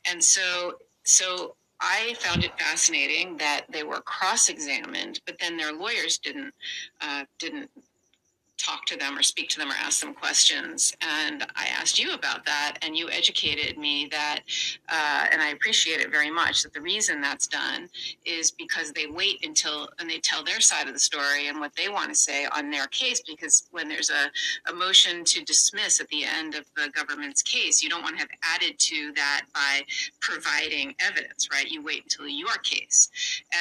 and 0.10 0.24
so 0.24 0.76
so 1.04 1.56
I 1.82 2.16
found 2.20 2.44
it 2.44 2.58
fascinating 2.60 3.38
that 3.38 3.66
they 3.70 3.84
were 3.84 4.02
cross-examined, 4.02 5.20
but 5.26 5.38
then 5.40 5.58
their 5.58 5.74
lawyers 5.74 6.20
didn't 6.20 6.54
uh, 7.02 7.26
didn't 7.40 7.72
talk 8.62 8.86
to 8.86 8.98
them 8.98 9.18
or 9.18 9.24
speak 9.24 9.50
to 9.50 9.58
them 9.58 9.70
or 9.70 9.76
ask 9.76 10.02
them 10.02 10.14
questions. 10.14 10.96
And 11.02 11.44
I 11.56 11.68
asked 11.68 12.00
you 12.00 12.14
about 12.14 12.46
that, 12.46 12.78
and 12.82 12.96
you 12.96 13.10
educated 13.10 13.78
me 13.78 14.08
that, 14.12 14.42
uh, 14.90 15.26
and 15.32 15.42
I 15.42 15.50
appreciate 15.50 16.00
it 16.02 16.12
very 16.12 16.30
much, 16.30 16.64
that 16.64 16.74
the 16.74 16.82
reason 16.82 17.22
that's 17.22 17.48
done 17.48 17.90
is 18.26 18.52
because 18.52 18.92
they 18.92 19.08
wait 19.08 19.46
until 19.46 19.90
and 20.00 20.10
they 20.10 20.20
tell 20.20 20.44
their 20.44 20.60
side 20.60 20.88
of 20.88 20.94
the 20.94 21.00
story 21.00 21.48
and 21.48 21.60
what 21.60 21.76
they 21.76 21.90
want 21.90 22.10
to 22.10 22.16
say 22.16 22.46
on 22.56 22.70
their 22.70 22.88
case. 22.88 23.22
Because 23.28 23.68
when 23.72 23.88
there's 23.88 24.10
a, 24.10 24.72
a 24.72 24.74
motion 24.74 25.24
to 25.26 25.44
dismiss 25.44 26.00
at 26.00 26.08
the 26.10 26.24
end 26.24 26.56
of 26.56 26.66
the 26.76 26.90
government's 26.96 27.42
case, 27.42 27.82
you 27.82 27.90
don't 27.90 28.04
want 28.04 28.16
to 28.16 28.22
have 28.22 28.30
added 28.44 28.78
to 28.80 29.12
that 29.16 29.46
by 29.54 29.82
providing 30.20 30.94
evidence, 31.00 31.50
right? 31.52 31.70
You 31.70 31.82
wait 31.84 32.04
until 32.04 32.28
your 32.28 32.56
case. 32.64 33.10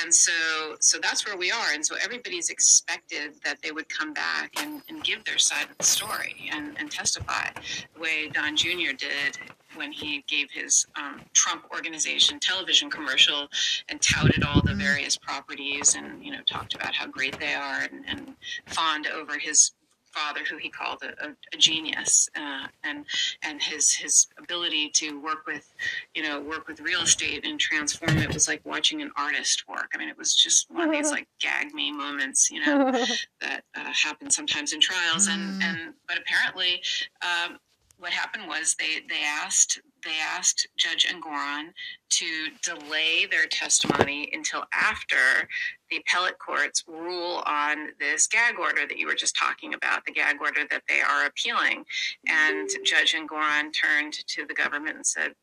And 0.03 0.13
so, 0.13 0.33
so 0.81 0.99
that's 1.03 1.27
where 1.27 1.37
we 1.37 1.51
are. 1.51 1.73
And 1.73 1.85
so 1.85 1.97
everybody's 2.03 2.51
expected 2.51 3.35
that 3.45 3.63
they 3.63 3.73
would 3.73 3.89
come 3.89 4.13
back 4.13 4.53
and, 4.59 4.83
and 4.91 5.03
give 5.03 5.25
their 5.25 5.39
side 5.39 5.71
of 5.71 5.79
the 5.79 5.85
story 5.85 6.51
and, 6.53 6.77
and 6.79 6.91
testify 6.91 7.49
the 7.95 8.01
way 8.01 8.29
Don 8.29 8.57
Jr. 8.57 8.93
did 8.97 9.39
when 9.77 9.93
he 9.93 10.25
gave 10.27 10.51
his 10.51 10.87
um, 10.97 11.21
Trump 11.33 11.65
organization 11.73 12.39
television 12.41 12.91
commercial 12.91 13.49
and 13.89 14.01
touted 14.01 14.45
all 14.45 14.61
the 14.63 14.75
various 14.75 15.17
properties 15.17 15.95
and 15.95 16.25
you 16.25 16.33
know 16.33 16.41
talked 16.47 16.75
about 16.75 16.93
how 16.93 17.07
great 17.07 17.39
they 17.39 17.55
are 17.55 17.83
and, 17.83 18.05
and 18.09 18.35
fawned 18.67 19.07
over 19.07 19.39
his 19.39 19.73
father, 20.13 20.41
who 20.49 20.57
he 20.57 20.69
called 20.69 21.03
a, 21.03 21.27
a, 21.27 21.31
a 21.55 21.57
genius, 21.57 22.29
uh, 22.37 22.67
and 22.85 23.05
and 23.43 23.63
his 23.63 23.93
his 23.93 24.27
ability 24.39 24.91
to 24.91 25.21
work 25.21 25.47
with, 25.47 25.73
you 26.15 26.23
know, 26.23 26.41
work 26.41 26.69
with 26.69 26.81
real 26.81 27.03
estate 27.03 27.47
and 27.47 27.59
transform 27.59 28.19
it 28.19 28.33
was 28.33 28.49
like 28.49 28.61
watching 28.65 29.03
an 29.03 29.11
artist 29.17 29.69
work. 29.69 29.91
I 29.95 29.99
mean, 29.99 30.09
it 30.09 30.19
was 30.19 30.35
just 30.35 30.71
one 30.71 30.89
of 30.89 30.93
these 30.93 31.11
like 31.17 31.29
gag 31.41 31.73
me 31.75 31.93
moments, 31.93 32.51
you 32.51 32.65
know, 32.65 32.91
that 33.41 33.65
uh, 33.75 33.93
happen 33.93 34.31
sometimes 34.31 34.73
in 34.73 34.81
trials. 34.81 35.27
And 35.27 35.63
and 35.63 35.95
but 36.07 36.19
apparently, 36.19 36.83
um, 37.23 37.59
what 38.01 38.13
happened 38.13 38.49
was 38.49 38.75
they 38.79 39.01
they 39.09 39.23
asked 39.25 39.81
they 40.05 40.19
asked 40.19 40.67
Judge 40.77 41.07
Engoron 41.07 41.69
to 42.09 42.49
delay 42.63 43.27
their 43.27 43.47
testimony 43.47 44.31
until 44.33 44.65
after 44.73 45.47
the 45.91 45.99
appellate 45.99 46.39
courts 46.39 46.85
rule 46.89 47.43
on 47.47 47.89
this 48.01 48.27
gag 48.27 48.59
order 48.59 48.87
that 48.89 48.99
you 48.99 49.07
were 49.07 49.15
just 49.15 49.37
talking 49.37 49.75
about, 49.75 50.05
the 50.07 50.13
gag 50.13 50.37
order 50.41 50.63
that 50.71 50.83
they 50.89 51.01
are 51.01 51.27
appealing. 51.27 51.85
And 52.27 52.71
Judge 52.85 53.15
Engoron 53.15 53.73
turned 53.75 54.15
to 54.29 54.47
the 54.47 54.55
government 54.55 54.97
and 54.97 55.07
said, 55.07 55.35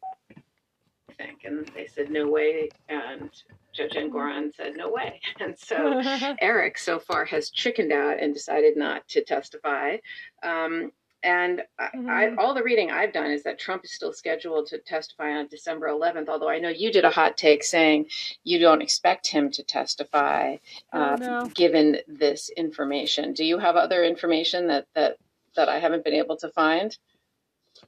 I 1.10 1.14
think, 1.18 1.44
and 1.44 1.70
they 1.76 1.88
said, 1.88 2.10
no 2.10 2.28
way. 2.28 2.70
And 2.90 3.30
Judge 3.74 3.94
Engoron 3.94 4.56
said, 4.56 4.76
no 4.76 4.90
way. 4.90 5.22
And 5.40 5.58
so 5.58 6.02
Eric 6.42 6.78
so 6.80 6.98
far 6.98 7.26
has 7.26 7.52
chickened 7.52 7.92
out 7.92 8.20
and 8.20 8.34
decided 8.34 8.76
not 8.76 9.08
to 9.10 9.24
testify. 9.24 9.98
Um, 10.42 10.92
and 11.24 11.64
mm-hmm. 11.80 12.10
I, 12.10 12.36
all 12.36 12.54
the 12.54 12.64
reading 12.64 12.92
I've 12.92 13.12
done 13.12 13.32
is 13.32 13.44
that 13.44 13.60
Trump 13.60 13.84
is 13.84 13.92
still 13.92 14.14
scheduled 14.14 14.68
to 14.68 14.78
testify 14.78 15.32
on 15.32 15.48
December 15.48 15.88
11th. 15.88 16.30
Although 16.30 16.50
I 16.50 16.60
know 16.60 16.70
you 16.70 16.92
did 16.92 17.06
a 17.06 17.10
hot 17.10 17.38
take 17.38 17.64
saying 17.64 18.08
you 18.44 18.60
don't 18.60 18.82
expect 18.82 19.28
him 19.28 19.52
to 19.52 19.64
testify, 19.64 20.58
oh, 20.94 21.00
uh, 21.00 21.16
no. 21.20 21.46
given 21.54 21.98
this 22.08 22.50
information. 22.50 23.34
Do 23.34 23.44
you 23.44 23.58
have 23.58 23.76
other 23.76 24.04
information 24.04 24.68
that 24.68 24.88
that 24.94 25.18
that 25.56 25.70
I 25.70 25.80
haven't 25.80 26.04
been 26.04 26.14
able 26.14 26.38
to 26.38 26.50
find? 26.50 26.96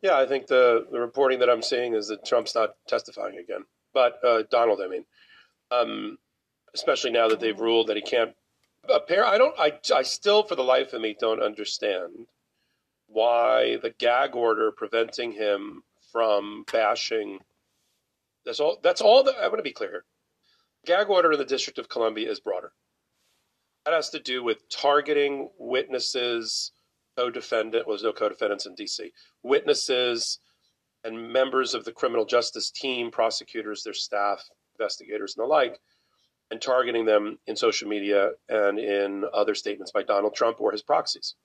Yeah, 0.02 0.18
I 0.18 0.26
think 0.26 0.48
the 0.48 0.88
the 0.92 1.00
reporting 1.00 1.40
that 1.40 1.50
I'm 1.50 1.62
seeing 1.62 1.94
is 1.94 2.08
that 2.08 2.26
Trump's 2.26 2.56
not 2.56 2.76
testifying 2.88 3.38
again, 3.38 3.66
but 3.94 4.20
uh, 4.24 4.44
Donald, 4.50 4.82
I 4.82 4.88
mean, 4.88 5.06
um, 5.72 6.18
especially 6.74 7.12
now 7.12 7.28
that 7.28 7.40
they've 7.40 7.60
ruled 7.60 7.88
that 7.88 7.96
he 7.96 8.02
can't. 8.02 8.34
Appear, 8.92 9.24
I 9.24 9.38
don't. 9.38 9.54
I 9.60 9.74
I 9.94 10.02
still, 10.02 10.42
for 10.44 10.56
the 10.56 10.64
life 10.64 10.94
of 10.94 11.02
me, 11.02 11.16
don't 11.20 11.44
understand 11.44 12.28
why 13.10 13.78
the 13.82 13.90
gag 13.90 14.36
order 14.36 14.72
preventing 14.72 15.32
him 15.32 15.84
from 16.12 16.64
bashing. 16.72 17.40
That's 18.46 18.60
all. 18.60 18.78
That's 18.82 19.02
all 19.02 19.24
that 19.24 19.36
I 19.42 19.48
want 19.48 19.58
to 19.58 19.64
be 19.64 19.74
clear. 19.74 20.06
Gag 20.86 21.10
order 21.10 21.34
in 21.34 21.40
the 21.40 21.46
District 21.46 21.80
of 21.80 21.90
Columbia 21.90 22.32
is 22.32 22.40
broader. 22.40 22.72
That 23.86 23.94
has 23.94 24.10
to 24.12 24.20
do 24.20 24.44
with 24.44 24.70
targeting 24.70 25.50
witnesses, 25.58 26.72
co-defendant. 27.18 27.86
Well, 27.86 27.96
there's 27.96 28.04
no 28.04 28.14
co-defendants 28.14 28.66
in 28.66 28.76
D.C. 28.76 29.12
Witnesses 29.44 30.40
and 31.04 31.32
members 31.34 31.74
of 31.74 31.86
the 31.86 31.92
criminal 31.92 32.26
justice 32.26 32.72
team, 32.72 33.10
prosecutors, 33.10 33.84
their 33.84 33.94
staff, 33.94 34.44
investigators, 34.78 35.36
and 35.36 35.44
the 35.44 35.48
like, 35.48 35.80
and 36.52 36.62
targeting 36.62 37.06
them 37.06 37.40
in 37.48 37.56
social 37.56 37.88
media 37.88 38.32
and 38.48 38.80
in 38.80 39.26
other 39.34 39.56
statements 39.56 39.92
by 39.92 40.04
Donald 40.04 40.36
Trump 40.36 40.60
or 40.60 40.72
his 40.72 40.84
proxies 40.84 41.36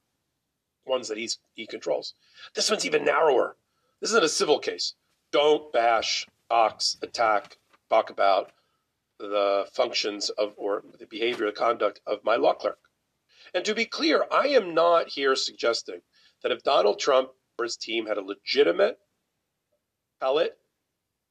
ones 0.87 1.09
that 1.09 1.19
he's 1.19 1.39
he 1.55 1.67
controls. 1.67 2.15
This 2.55 2.71
one's 2.71 2.87
even 2.87 3.05
narrower. 3.05 3.57
This 4.01 4.11
isn't 4.11 4.25
a 4.25 4.29
civil 4.29 4.59
case. 4.59 4.95
Don't 5.33 5.73
bash, 5.73 6.27
ox, 6.51 6.97
attack, 7.03 7.59
talk 7.89 8.11
about 8.11 8.53
the 9.19 9.67
functions 9.73 10.31
of 10.31 10.55
or 10.57 10.83
the 10.99 11.07
behavior, 11.07 11.47
the 11.47 11.53
conduct 11.53 12.01
of 12.07 12.25
my 12.25 12.37
law 12.37 12.55
clerk. 12.55 12.79
And 13.55 13.65
to 13.65 13.75
be 13.75 13.85
clear, 13.85 14.27
I 14.31 14.49
am 14.49 14.75
not 14.75 15.09
here 15.09 15.37
suggesting 15.37 16.01
that 16.43 16.53
if 16.53 16.63
Donald 16.63 16.99
Trump 16.99 17.31
or 17.59 17.65
his 17.65 17.77
team 17.77 18.07
had 18.07 18.19
a 18.19 18.23
legitimate 18.23 18.99
appellate, 20.21 20.59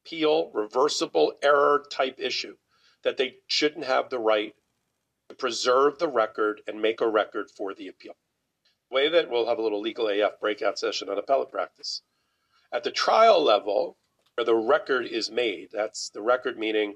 appeal, 0.04 0.50
reversible 0.52 1.34
error 1.42 1.84
type 1.90 2.16
issue, 2.18 2.56
that 3.02 3.16
they 3.16 3.36
shouldn't 3.46 3.84
have 3.84 4.08
the 4.08 4.18
right 4.18 4.54
to 5.28 5.34
preserve 5.34 5.98
the 5.98 6.08
record 6.08 6.62
and 6.66 6.80
make 6.80 7.00
a 7.00 7.08
record 7.08 7.50
for 7.50 7.74
the 7.74 7.88
appeal 7.88 8.14
way 8.94 9.08
that 9.08 9.28
we'll 9.28 9.48
have 9.48 9.58
a 9.58 9.62
little 9.62 9.80
legal 9.80 10.08
AF 10.08 10.38
breakout 10.40 10.78
session 10.78 11.08
on 11.08 11.18
appellate 11.18 11.50
practice. 11.50 12.02
At 12.72 12.84
the 12.84 12.92
trial 12.92 13.42
level, 13.42 13.98
where 14.36 14.44
the 14.44 14.54
record 14.54 15.06
is 15.06 15.32
made, 15.32 15.68
that's 15.72 16.10
the 16.10 16.22
record 16.22 16.56
meaning 16.58 16.94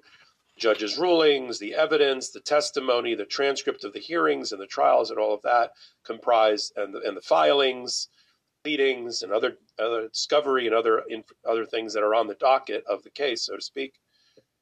judge's 0.56 0.96
rulings, 0.96 1.58
the 1.58 1.74
evidence, 1.74 2.30
the 2.30 2.40
testimony, 2.40 3.16
the 3.16 3.24
transcript 3.24 3.82
of 3.82 3.92
the 3.92 3.98
hearings 3.98 4.52
and 4.52 4.60
the 4.60 4.66
trials 4.66 5.10
and 5.10 5.18
all 5.18 5.34
of 5.34 5.42
that 5.42 5.72
comprise, 6.04 6.72
and 6.76 6.94
the, 6.94 7.00
and 7.00 7.16
the 7.16 7.20
filings, 7.20 8.08
pleadings, 8.62 9.22
and 9.22 9.32
other, 9.32 9.56
other 9.78 10.08
discovery 10.08 10.66
and 10.66 10.76
other, 10.76 11.02
other 11.48 11.66
things 11.66 11.92
that 11.94 12.04
are 12.04 12.14
on 12.14 12.28
the 12.28 12.34
docket 12.34 12.84
of 12.88 13.02
the 13.02 13.10
case, 13.10 13.46
so 13.46 13.56
to 13.56 13.62
speak, 13.62 13.94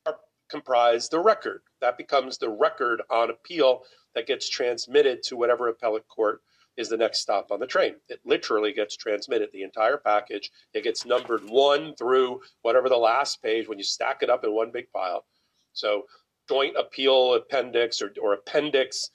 are, 0.07 0.17
comprise 0.51 1.11
the 1.11 1.21
record. 1.21 1.61
That 1.83 1.99
becomes 1.99 2.39
the 2.39 2.51
record 2.51 3.03
on 3.11 3.29
appeal 3.29 3.83
that 4.15 4.27
gets 4.27 4.49
transmitted 4.49 5.23
to 5.25 5.37
whatever 5.37 5.69
appellate 5.69 6.09
court 6.09 6.41
is 6.77 6.89
the 6.89 6.97
next 6.97 7.21
stop 7.21 7.51
on 7.51 7.61
the 7.61 7.67
train. 7.67 7.95
It 8.09 8.21
literally 8.25 8.73
gets 8.73 8.97
transmitted, 8.97 9.51
the 9.53 9.63
entire 9.63 9.97
package. 9.97 10.51
It 10.75 10.85
gets 10.85 11.07
numbered 11.07 11.49
one 11.49 11.95
through 11.95 12.43
whatever 12.63 12.89
the 12.89 12.97
last 12.97 13.43
page 13.43 13.69
when 13.69 13.79
you 13.79 13.85
stack 13.85 14.23
it 14.23 14.31
up 14.31 14.45
in 14.45 14.53
one 14.53 14.71
big 14.71 14.93
pile. 14.93 15.25
So 15.73 16.05
joint 16.49 16.77
appeal 16.77 17.35
appendix 17.35 18.03
or, 18.03 18.13
or 18.21 18.35
appendix, 18.35 19.11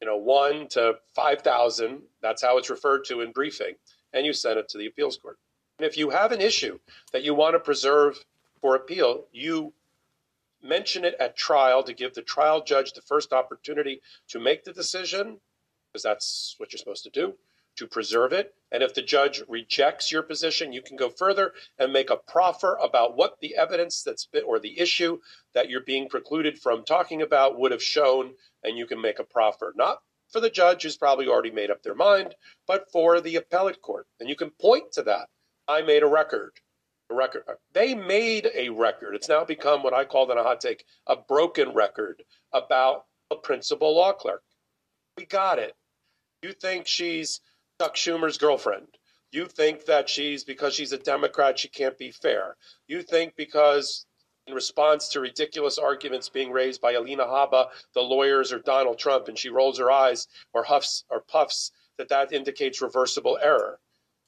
you 0.00 0.06
know, 0.06 0.16
one 0.16 0.68
to 0.68 0.94
5,000, 1.14 2.02
that's 2.22 2.42
how 2.42 2.58
it's 2.58 2.70
referred 2.70 3.04
to 3.06 3.20
in 3.20 3.32
briefing. 3.32 3.74
And 4.12 4.24
you 4.24 4.32
send 4.32 4.58
it 4.58 4.68
to 4.70 4.78
the 4.78 4.86
appeals 4.86 5.16
court. 5.16 5.38
And 5.78 5.86
if 5.86 5.96
you 5.96 6.10
have 6.10 6.32
an 6.32 6.40
issue 6.40 6.78
that 7.12 7.24
you 7.24 7.34
want 7.34 7.54
to 7.54 7.60
preserve 7.60 8.24
for 8.60 8.76
appeal, 8.76 9.24
you 9.32 9.72
mention 10.62 11.04
it 11.04 11.14
at 11.20 11.36
trial 11.36 11.82
to 11.82 11.92
give 11.92 12.14
the 12.14 12.22
trial 12.22 12.62
judge 12.62 12.92
the 12.92 13.02
first 13.02 13.32
opportunity 13.32 14.00
to 14.28 14.40
make 14.40 14.64
the 14.64 14.72
decision 14.72 15.38
because 15.94 16.02
that's 16.02 16.56
what 16.58 16.72
you're 16.72 16.78
supposed 16.78 17.04
to 17.04 17.10
do 17.10 17.34
to 17.76 17.86
preserve 17.86 18.32
it. 18.32 18.52
And 18.72 18.82
if 18.82 18.94
the 18.94 19.02
judge 19.02 19.42
rejects 19.48 20.10
your 20.10 20.22
position, 20.22 20.72
you 20.72 20.82
can 20.82 20.96
go 20.96 21.08
further 21.08 21.52
and 21.78 21.92
make 21.92 22.10
a 22.10 22.16
proffer 22.16 22.76
about 22.82 23.16
what 23.16 23.36
the 23.40 23.56
evidence 23.56 24.02
that's 24.02 24.26
been, 24.26 24.42
or 24.44 24.58
the 24.58 24.78
issue 24.78 25.18
that 25.54 25.70
you're 25.70 25.80
being 25.80 26.08
precluded 26.08 26.58
from 26.58 26.84
talking 26.84 27.22
about 27.22 27.58
would 27.58 27.70
have 27.70 27.82
shown, 27.82 28.32
and 28.64 28.76
you 28.76 28.86
can 28.86 29.00
make 29.00 29.20
a 29.20 29.24
proffer. 29.24 29.72
Not 29.76 29.98
for 30.32 30.40
the 30.40 30.50
judge 30.50 30.82
who's 30.82 30.96
probably 30.96 31.28
already 31.28 31.52
made 31.52 31.70
up 31.70 31.82
their 31.82 31.94
mind, 31.94 32.34
but 32.66 32.90
for 32.92 33.20
the 33.20 33.36
appellate 33.36 33.80
court. 33.80 34.06
And 34.18 34.28
you 34.28 34.34
can 34.34 34.50
point 34.60 34.92
to 34.92 35.02
that. 35.04 35.28
I 35.68 35.82
made 35.82 36.02
a 36.02 36.08
record. 36.08 36.52
A 37.10 37.14
record. 37.14 37.44
They 37.72 37.94
made 37.94 38.50
a 38.52 38.70
record. 38.70 39.14
It's 39.14 39.28
now 39.28 39.44
become 39.44 39.82
what 39.82 39.94
I 39.94 40.04
called 40.04 40.30
in 40.30 40.38
a 40.38 40.42
hot 40.42 40.60
take 40.60 40.84
a 41.06 41.16
broken 41.16 41.72
record 41.72 42.22
about 42.52 43.04
a 43.30 43.36
principal 43.36 43.94
law 43.94 44.12
clerk. 44.12 44.42
We 45.16 45.26
got 45.26 45.58
it. 45.58 45.74
You 46.44 46.52
think 46.52 46.86
she's 46.86 47.40
Chuck 47.80 47.94
Schumer's 47.94 48.36
girlfriend. 48.36 48.88
You 49.32 49.46
think 49.46 49.86
that 49.86 50.10
she's 50.10 50.44
because 50.44 50.74
she's 50.74 50.92
a 50.92 50.98
Democrat, 50.98 51.58
she 51.58 51.68
can't 51.68 51.96
be 51.96 52.10
fair. 52.10 52.58
You 52.86 53.00
think 53.00 53.34
because 53.34 54.04
in 54.46 54.52
response 54.52 55.08
to 55.08 55.20
ridiculous 55.20 55.78
arguments 55.78 56.28
being 56.28 56.52
raised 56.52 56.82
by 56.82 56.92
Alina 56.92 57.24
Habba, 57.24 57.68
the 57.94 58.02
lawyers, 58.02 58.52
or 58.52 58.58
Donald 58.58 58.98
Trump, 58.98 59.28
and 59.28 59.38
she 59.38 59.48
rolls 59.48 59.78
her 59.78 59.90
eyes 59.90 60.28
or 60.52 60.64
huffs 60.64 61.06
or 61.08 61.22
puffs, 61.22 61.72
that 61.96 62.10
that 62.10 62.30
indicates 62.30 62.82
reversible 62.82 63.38
error. 63.42 63.80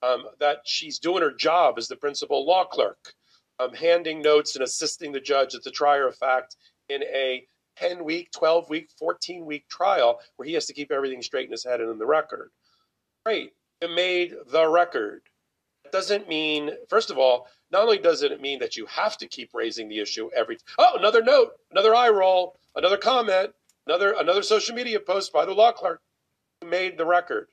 Um, 0.02 0.24
that 0.40 0.60
she's 0.64 0.98
doing 0.98 1.22
her 1.22 1.34
job 1.34 1.74
as 1.76 1.86
the 1.86 1.96
principal 1.96 2.46
law 2.46 2.64
clerk, 2.64 3.12
um, 3.58 3.74
handing 3.74 4.22
notes 4.22 4.56
and 4.56 4.64
assisting 4.64 5.12
the 5.12 5.20
judge 5.20 5.54
at 5.54 5.64
the 5.64 5.70
trier 5.70 6.08
of 6.08 6.16
fact 6.16 6.56
in 6.88 7.02
a 7.02 7.46
10 7.78 8.04
week, 8.04 8.30
12 8.32 8.68
week, 8.70 8.88
14 8.98 9.44
week 9.44 9.68
trial 9.68 10.20
where 10.36 10.46
he 10.46 10.54
has 10.54 10.66
to 10.66 10.74
keep 10.74 10.90
everything 10.90 11.22
straight 11.22 11.46
in 11.46 11.52
his 11.52 11.64
head 11.64 11.80
and 11.80 11.90
in 11.90 11.98
the 11.98 12.06
record. 12.06 12.50
Great. 13.24 13.52
You 13.82 13.94
made 13.94 14.34
the 14.50 14.68
record. 14.68 15.22
It 15.84 15.92
doesn't 15.92 16.28
mean, 16.28 16.70
first 16.88 17.10
of 17.10 17.18
all, 17.18 17.48
not 17.70 17.82
only 17.82 17.98
does 17.98 18.22
it 18.22 18.40
mean 18.40 18.58
that 18.60 18.76
you 18.76 18.86
have 18.86 19.16
to 19.18 19.26
keep 19.26 19.50
raising 19.54 19.88
the 19.88 19.98
issue 19.98 20.30
every 20.34 20.58
oh 20.78 20.96
another 20.96 21.22
note 21.22 21.52
another 21.70 21.94
eye 21.94 22.08
roll 22.08 22.56
another 22.74 22.96
comment 22.96 23.50
another 23.86 24.14
another 24.18 24.42
social 24.42 24.74
media 24.74 25.00
post 25.00 25.32
by 25.32 25.44
the 25.44 25.52
law 25.52 25.72
clerk 25.72 26.00
made 26.64 26.96
the 26.96 27.04
record 27.04 27.48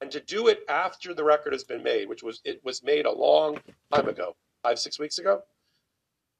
and 0.00 0.10
to 0.10 0.20
do 0.20 0.48
it 0.48 0.60
after 0.68 1.14
the 1.14 1.24
record 1.24 1.52
has 1.52 1.64
been 1.64 1.82
made 1.82 2.08
which 2.08 2.22
was 2.22 2.40
it 2.44 2.60
was 2.64 2.82
made 2.82 3.06
a 3.06 3.12
long 3.12 3.58
time 3.92 4.08
ago 4.08 4.36
five 4.62 4.78
six 4.78 4.98
weeks 4.98 5.18
ago 5.18 5.42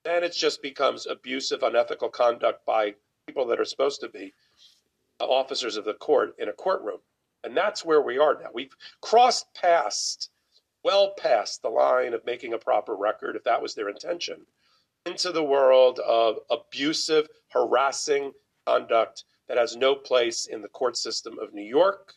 then 0.03 0.23
it 0.23 0.33
just 0.33 0.61
becomes 0.61 1.07
abusive 1.07 1.63
unethical 1.63 2.09
conduct 2.09 2.65
by 2.65 2.93
people 3.27 3.45
that 3.47 3.59
are 3.59 3.65
supposed 3.65 4.01
to 4.01 4.09
be 4.09 4.33
officers 5.19 5.77
of 5.77 5.85
the 5.85 5.93
court 5.93 6.35
in 6.37 6.49
a 6.49 6.53
courtroom 6.53 6.99
and 7.43 7.55
that's 7.55 7.85
where 7.85 8.01
we 8.01 8.17
are 8.17 8.33
now 8.41 8.49
we've 8.53 8.75
crossed 9.01 9.53
past 9.53 10.29
well 10.83 11.13
past 11.17 11.61
the 11.61 11.69
line 11.69 12.13
of 12.13 12.25
making 12.25 12.53
a 12.53 12.57
proper 12.57 12.95
record, 12.95 13.35
if 13.35 13.43
that 13.45 13.61
was 13.61 13.73
their 13.73 13.89
intention, 13.89 14.45
into 15.05 15.31
the 15.31 15.43
world 15.43 15.99
of 15.99 16.39
abusive, 16.51 17.27
harassing 17.49 18.33
conduct 18.65 19.23
that 19.47 19.57
has 19.57 19.75
no 19.75 19.95
place 19.95 20.45
in 20.45 20.61
the 20.61 20.67
court 20.67 20.97
system 20.97 21.37
of 21.39 21.53
New 21.53 21.63
York. 21.63 22.13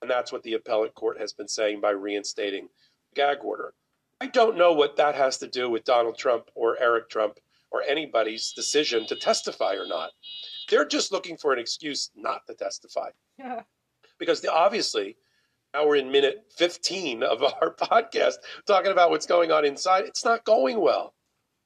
And 0.00 0.10
that's 0.10 0.32
what 0.32 0.42
the 0.42 0.54
appellate 0.54 0.94
court 0.94 1.18
has 1.18 1.32
been 1.32 1.48
saying 1.48 1.80
by 1.80 1.90
reinstating 1.90 2.68
the 3.10 3.14
gag 3.14 3.38
order. 3.42 3.72
I 4.24 4.28
don't 4.28 4.56
know 4.56 4.72
what 4.72 4.96
that 4.96 5.16
has 5.16 5.36
to 5.38 5.46
do 5.46 5.68
with 5.68 5.84
Donald 5.84 6.16
Trump 6.16 6.50
or 6.54 6.80
Eric 6.80 7.10
Trump 7.10 7.38
or 7.70 7.82
anybody's 7.82 8.52
decision 8.52 9.04
to 9.08 9.16
testify 9.16 9.74
or 9.74 9.86
not. 9.86 10.12
They're 10.70 10.86
just 10.86 11.12
looking 11.12 11.36
for 11.36 11.52
an 11.52 11.58
excuse 11.58 12.10
not 12.16 12.46
to 12.46 12.54
testify. 12.54 13.10
Yeah. 13.38 13.64
Because 14.18 14.40
they, 14.40 14.48
obviously 14.48 15.18
now 15.74 15.86
we're 15.86 15.96
in 15.96 16.10
minute 16.10 16.46
15 16.56 17.22
of 17.22 17.42
our 17.42 17.74
podcast 17.78 18.36
talking 18.66 18.92
about 18.92 19.10
what's 19.10 19.26
going 19.26 19.52
on 19.52 19.66
inside. 19.66 20.04
It's 20.06 20.24
not 20.24 20.46
going 20.46 20.80
well. 20.80 21.12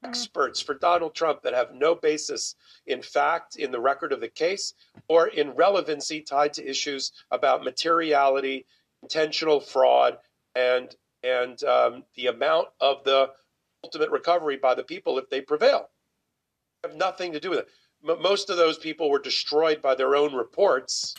Mm-hmm. 0.02 0.08
Experts 0.08 0.60
for 0.60 0.74
Donald 0.74 1.14
Trump 1.14 1.42
that 1.42 1.54
have 1.54 1.74
no 1.74 1.94
basis 1.94 2.56
in 2.88 3.02
fact 3.02 3.54
in 3.54 3.70
the 3.70 3.80
record 3.80 4.12
of 4.12 4.20
the 4.20 4.26
case 4.26 4.74
or 5.06 5.28
in 5.28 5.52
relevancy 5.52 6.22
tied 6.22 6.54
to 6.54 6.68
issues 6.68 7.12
about 7.30 7.62
materiality, 7.62 8.66
intentional 9.04 9.60
fraud, 9.60 10.18
and 10.56 10.96
and 11.22 11.62
um, 11.64 12.04
the 12.16 12.26
amount 12.26 12.68
of 12.80 13.04
the 13.04 13.30
ultimate 13.84 14.10
recovery 14.10 14.56
by 14.56 14.75
the 14.75 14.82
people 14.82 15.18
if 15.18 15.28
they 15.30 15.40
prevail. 15.40 15.88
Have 16.84 16.96
nothing 16.96 17.32
to 17.32 17.40
do 17.40 17.50
with 17.50 17.60
it. 17.60 17.68
M- 18.08 18.22
most 18.22 18.50
of 18.50 18.56
those 18.56 18.78
people 18.78 19.10
were 19.10 19.18
destroyed 19.18 19.82
by 19.82 19.94
their 19.94 20.14
own 20.14 20.34
reports 20.34 21.14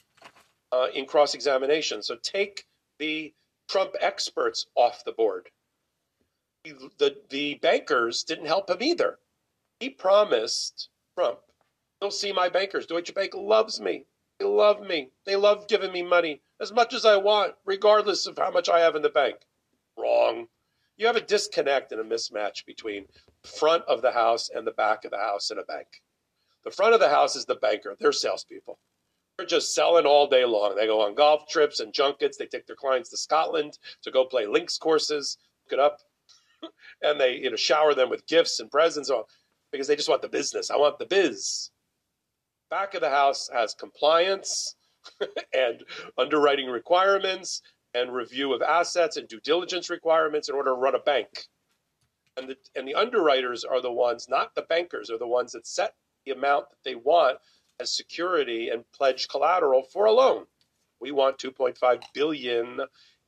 uh, 0.72 0.88
in 0.94 1.06
cross 1.06 1.34
examination. 1.34 2.04
So 2.04 2.16
take 2.16 2.66
the 2.98 3.34
Trump 3.70 3.96
experts 4.00 4.66
off 4.76 5.04
the 5.04 5.12
board. 5.12 5.50
The, 6.64 7.16
the 7.30 7.56
bankers 7.56 8.24
didn't 8.24 8.48
help 8.48 8.70
him 8.70 8.82
either. 8.82 9.20
He 9.80 9.90
promised 9.90 10.90
Trump, 11.18 11.40
You'll 12.02 12.12
see 12.12 12.32
my 12.32 12.48
bankers. 12.50 12.86
Deutsche 12.86 13.14
Bank 13.14 13.34
loves 13.36 13.82
me. 13.82 14.06
They 14.40 14.46
love 14.46 14.82
me. 14.82 15.12
They 15.26 15.36
love 15.36 15.68
giving 15.68 15.92
me 15.92 16.02
money 16.02 16.42
as 16.60 16.72
much 16.72 16.94
as 16.94 17.06
I 17.06 17.18
want, 17.18 17.56
regardless 17.66 18.26
of 18.26 18.38
how 18.38 18.52
much 18.52 18.70
I 18.70 18.80
have 18.80 18.96
in 18.96 19.02
the 19.02 19.10
bank. 19.10 19.36
Wrong. 20.00 20.48
You 20.98 21.08
have 21.08 21.16
a 21.16 21.22
disconnect 21.22 21.92
and 21.92 22.02
a 22.02 22.04
mismatch 22.04 22.66
between 22.66 23.06
front 23.46 23.84
of 23.88 24.02
the 24.02 24.12
house 24.12 24.50
and 24.54 24.66
the 24.68 24.72
back 24.72 25.06
of 25.06 25.12
the 25.12 25.18
house 25.18 25.52
in 25.52 25.58
a 25.58 25.64
bank. 25.64 25.88
The 26.64 26.72
front 26.72 26.94
of 26.94 27.00
the 27.00 27.10
house 27.10 27.36
is 27.36 27.46
the 27.46 27.56
banker, 27.56 27.96
they're 28.00 28.12
salespeople. 28.12 28.80
They're 29.38 29.48
just 29.48 29.74
selling 29.74 30.06
all 30.06 30.28
day 30.28 30.44
long. 30.44 30.76
They 30.76 30.86
go 30.86 31.00
on 31.00 31.16
golf 31.16 31.48
trips 31.48 31.80
and 31.80 31.94
junkets. 31.94 32.36
They 32.36 32.46
take 32.46 32.68
their 32.68 32.76
clients 32.76 33.10
to 33.12 33.18
Scotland 33.18 33.80
to 34.04 34.12
go 34.12 34.26
play 34.26 34.46
links 34.46 34.78
courses. 34.78 35.38
Look 35.66 35.80
it 35.80 35.82
up, 35.82 36.00
and 37.02 37.18
they 37.18 37.38
you 37.38 37.50
know 37.50 37.56
shower 37.56 37.94
them 37.94 38.10
with 38.10 38.28
gifts 38.28 38.60
and 38.60 38.70
presents 38.70 39.10
because 39.72 39.88
they 39.88 39.96
just 39.96 40.10
want 40.10 40.22
the 40.22 40.28
business. 40.28 40.70
I 40.70 40.76
want 40.76 41.00
the 41.00 41.06
biz. 41.06 41.72
Back 42.70 42.96
of 42.96 43.02
the 43.02 43.10
house 43.10 43.50
has 43.54 43.74
compliance 43.74 44.76
and 45.54 45.84
underwriting 46.18 46.68
requirements 46.68 47.62
and 48.00 48.14
review 48.14 48.54
of 48.54 48.62
assets 48.62 49.18
and 49.18 49.28
due 49.28 49.40
diligence 49.42 49.90
requirements 49.90 50.50
in 50.50 50.56
order 50.56 50.72
to 50.72 50.76
run 50.76 50.96
a 50.96 51.00
bank. 51.00 51.48
And 52.38 52.50
the, 52.50 52.56
and 52.76 52.88
the 52.88 52.96
underwriters 52.96 53.64
are 53.64 53.82
the 53.82 53.92
ones, 53.92 54.28
not 54.30 54.56
the 54.56 54.62
bankers, 54.62 55.10
are 55.10 55.18
the 55.18 55.28
ones 55.28 55.52
that 55.52 55.68
set 55.68 55.94
the 56.26 56.32
amount 56.32 56.70
that 56.70 56.84
they 56.84 56.96
want 56.96 57.38
as 57.80 57.92
security 57.92 58.70
and 58.70 58.90
pledge 58.92 59.28
collateral 59.28 59.84
for 59.84 60.06
a 60.06 60.12
loan. 60.12 60.46
We 61.02 61.12
want 61.12 61.38
2.5 61.38 62.02
billion 62.14 62.82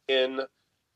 in 0.07 0.41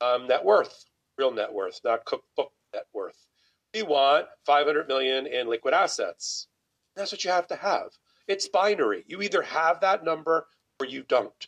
um, 0.01 0.27
net 0.27 0.43
worth, 0.43 0.85
real 1.17 1.31
net 1.31 1.53
worth, 1.53 1.79
not 1.83 2.05
cookbook 2.05 2.51
net 2.73 2.85
worth. 2.93 3.25
We 3.73 3.83
want 3.83 4.27
500 4.45 4.87
million 4.87 5.27
in 5.27 5.47
liquid 5.47 5.73
assets. 5.73 6.47
That's 6.95 7.11
what 7.11 7.23
you 7.23 7.31
have 7.31 7.47
to 7.47 7.55
have. 7.55 7.89
It's 8.27 8.47
binary. 8.47 9.03
You 9.07 9.21
either 9.21 9.41
have 9.41 9.81
that 9.81 10.03
number 10.03 10.47
or 10.79 10.85
you 10.85 11.03
don't. 11.03 11.47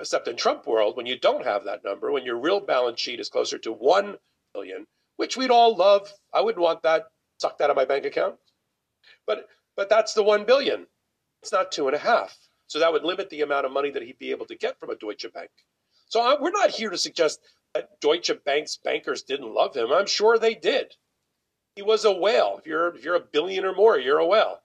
Except 0.00 0.28
in 0.28 0.36
Trump 0.36 0.66
world, 0.66 0.96
when 0.96 1.06
you 1.06 1.18
don't 1.18 1.44
have 1.44 1.64
that 1.64 1.84
number, 1.84 2.10
when 2.10 2.24
your 2.24 2.38
real 2.38 2.60
balance 2.60 3.00
sheet 3.00 3.20
is 3.20 3.28
closer 3.28 3.58
to 3.58 3.72
1 3.72 4.16
billion, 4.54 4.86
which 5.16 5.36
we'd 5.36 5.50
all 5.50 5.76
love, 5.76 6.12
I 6.32 6.40
wouldn't 6.40 6.62
want 6.62 6.82
that 6.82 7.04
sucked 7.38 7.60
out 7.60 7.70
of 7.70 7.76
my 7.76 7.84
bank 7.84 8.04
account. 8.04 8.36
But 9.26 9.46
but 9.76 9.88
that's 9.88 10.14
the 10.14 10.22
1 10.22 10.44
billion. 10.44 10.86
It's 11.42 11.52
not 11.52 11.72
two 11.72 11.86
and 11.86 11.96
a 11.96 11.98
half. 11.98 12.36
So 12.66 12.78
that 12.78 12.92
would 12.92 13.04
limit 13.04 13.30
the 13.30 13.42
amount 13.42 13.66
of 13.66 13.72
money 13.72 13.90
that 13.90 14.02
he'd 14.02 14.18
be 14.18 14.30
able 14.30 14.46
to 14.46 14.56
get 14.56 14.78
from 14.78 14.90
a 14.90 14.96
Deutsche 14.96 15.26
Bank. 15.32 15.50
So 16.08 16.20
I, 16.20 16.40
we're 16.40 16.50
not 16.50 16.70
here 16.70 16.90
to 16.90 16.98
suggest 16.98 17.40
that 17.74 18.00
Deutsche 18.00 18.32
Bank's 18.44 18.76
bankers 18.76 19.22
didn't 19.22 19.52
love 19.52 19.74
him. 19.74 19.92
I'm 19.92 20.06
sure 20.06 20.38
they 20.38 20.54
did. 20.54 20.94
He 21.76 21.82
was 21.82 22.04
a 22.04 22.12
whale. 22.12 22.56
If 22.58 22.66
you're 22.66 22.94
if 22.94 23.04
you're 23.04 23.16
a 23.16 23.20
billion 23.20 23.64
or 23.64 23.74
more, 23.74 23.98
you're 23.98 24.18
a 24.18 24.26
whale. 24.26 24.60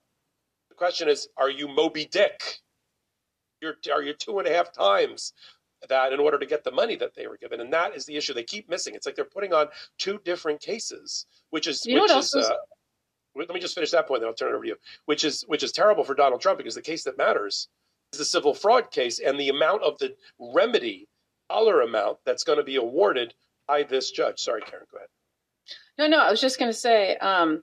The 0.68 0.74
question 0.74 1.08
is, 1.08 1.28
are 1.36 1.50
you 1.50 1.68
Moby 1.68 2.06
Dick? 2.06 2.60
You're 3.60 3.76
are 3.92 4.02
you 4.02 4.12
two 4.12 4.38
and 4.38 4.48
a 4.48 4.52
half 4.52 4.72
times 4.72 5.32
that 5.88 6.12
in 6.12 6.20
order 6.20 6.38
to 6.38 6.46
get 6.46 6.64
the 6.64 6.70
money 6.70 6.96
that 6.96 7.14
they 7.14 7.26
were 7.26 7.36
given, 7.36 7.60
and 7.60 7.72
that 7.72 7.94
is 7.94 8.06
the 8.06 8.16
issue. 8.16 8.34
They 8.34 8.42
keep 8.42 8.68
missing. 8.68 8.94
It's 8.94 9.06
like 9.06 9.14
they're 9.14 9.24
putting 9.24 9.52
on 9.52 9.68
two 9.98 10.20
different 10.24 10.60
cases, 10.60 11.26
which 11.50 11.66
is 11.66 11.84
you 11.86 12.00
which 12.00 12.10
is. 12.10 12.34
Uh, 12.34 12.54
let 13.34 13.50
me 13.50 13.60
just 13.60 13.74
finish 13.74 13.90
that 13.90 14.08
point, 14.08 14.22
then 14.22 14.28
I'll 14.28 14.34
turn 14.34 14.52
it 14.52 14.54
over 14.54 14.62
to 14.62 14.68
you. 14.68 14.76
Which 15.04 15.24
is 15.24 15.42
which 15.46 15.62
is 15.62 15.72
terrible 15.72 16.04
for 16.04 16.14
Donald 16.14 16.40
Trump 16.40 16.58
because 16.58 16.74
the 16.74 16.82
case 16.82 17.04
that 17.04 17.18
matters 17.18 17.68
is 18.12 18.18
the 18.18 18.24
civil 18.24 18.54
fraud 18.54 18.90
case 18.90 19.18
and 19.18 19.38
the 19.38 19.50
amount 19.50 19.82
of 19.82 19.98
the 19.98 20.14
remedy 20.38 21.08
dollar 21.50 21.82
amount 21.82 22.18
that's 22.24 22.44
going 22.44 22.58
to 22.58 22.64
be 22.64 22.76
awarded 22.76 23.34
by 23.68 23.82
this 23.82 24.10
judge. 24.10 24.40
Sorry, 24.40 24.62
Karen, 24.62 24.86
go 24.90 24.98
ahead. 24.98 25.08
No, 25.98 26.06
no, 26.06 26.18
I 26.18 26.30
was 26.30 26.40
just 26.40 26.58
going 26.58 26.70
to 26.70 26.76
say. 26.76 27.16
Um, 27.16 27.62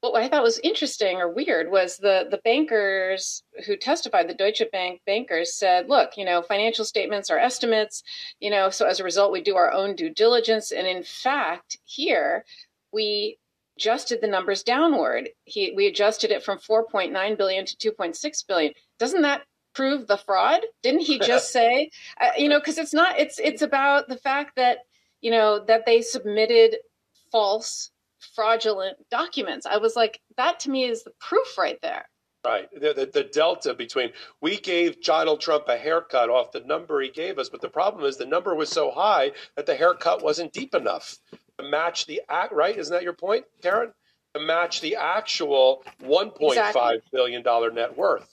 what 0.00 0.22
I 0.22 0.28
thought 0.28 0.42
was 0.42 0.60
interesting 0.60 1.16
or 1.16 1.32
weird 1.32 1.70
was 1.70 1.96
the 1.98 2.26
the 2.30 2.40
bankers 2.44 3.42
who 3.66 3.76
testified, 3.76 4.28
the 4.28 4.34
Deutsche 4.34 4.62
Bank 4.72 5.00
bankers 5.06 5.54
said, 5.54 5.88
"Look, 5.88 6.16
you 6.16 6.24
know, 6.24 6.42
financial 6.42 6.84
statements 6.84 7.30
are 7.30 7.38
estimates, 7.38 8.02
you 8.40 8.50
know, 8.50 8.70
so 8.70 8.86
as 8.86 9.00
a 9.00 9.04
result, 9.04 9.32
we 9.32 9.40
do 9.40 9.56
our 9.56 9.72
own 9.72 9.96
due 9.96 10.10
diligence, 10.10 10.70
and 10.72 10.86
in 10.86 11.02
fact, 11.02 11.78
here 11.84 12.44
we 12.92 13.38
adjusted 13.76 14.20
the 14.20 14.26
numbers 14.26 14.62
downward. 14.62 15.28
He, 15.44 15.72
we 15.76 15.86
adjusted 15.86 16.30
it 16.30 16.42
from 16.42 16.58
4.9 16.58 17.36
billion 17.36 17.64
to 17.66 17.92
2.6 17.92 18.46
billion. 18.46 18.72
Doesn't 18.98 19.22
that 19.22 19.42
prove 19.74 20.06
the 20.06 20.16
fraud? 20.16 20.62
Didn't 20.82 21.02
he 21.02 21.18
just 21.22 21.52
say, 21.52 21.90
uh, 22.20 22.30
you 22.36 22.48
know, 22.48 22.58
because 22.58 22.78
it's 22.78 22.94
not, 22.94 23.18
it's, 23.18 23.38
it's 23.38 23.62
about 23.62 24.08
the 24.08 24.16
fact 24.16 24.56
that, 24.56 24.78
you 25.20 25.30
know, 25.30 25.64
that 25.66 25.86
they 25.86 26.02
submitted 26.02 26.76
false, 27.30 27.90
fraudulent 28.34 28.96
documents. 29.10 29.66
I 29.66 29.78
was 29.78 29.96
like, 29.96 30.20
that 30.36 30.60
to 30.60 30.70
me 30.70 30.84
is 30.84 31.04
the 31.04 31.12
proof 31.20 31.58
right 31.58 31.78
there. 31.82 32.06
Right. 32.44 32.68
The, 32.72 32.94
the, 32.94 33.06
the, 33.06 33.24
delta 33.24 33.74
between 33.74 34.12
we 34.40 34.56
gave 34.56 35.02
Donald 35.02 35.40
Trump 35.40 35.64
a 35.66 35.76
haircut 35.76 36.30
off 36.30 36.52
the 36.52 36.60
number 36.60 37.00
he 37.00 37.10
gave 37.10 37.40
us, 37.40 37.48
but 37.48 37.60
the 37.60 37.68
problem 37.68 38.04
is 38.04 38.18
the 38.18 38.24
number 38.24 38.54
was 38.54 38.68
so 38.68 38.92
high 38.92 39.32
that 39.56 39.66
the 39.66 39.74
haircut 39.74 40.22
wasn't 40.22 40.52
deep 40.52 40.72
enough 40.72 41.18
to 41.58 41.68
match 41.68 42.06
the 42.06 42.22
act. 42.28 42.52
Right? 42.52 42.78
Isn't 42.78 42.92
that 42.92 43.02
your 43.02 43.14
point, 43.14 43.46
Karen? 43.62 43.92
To 44.34 44.40
match 44.40 44.80
the 44.80 44.94
actual 44.94 45.82
one 45.98 46.30
point 46.30 46.60
five 46.72 47.00
billion 47.10 47.42
dollar 47.42 47.72
net 47.72 47.96
worth. 47.96 48.30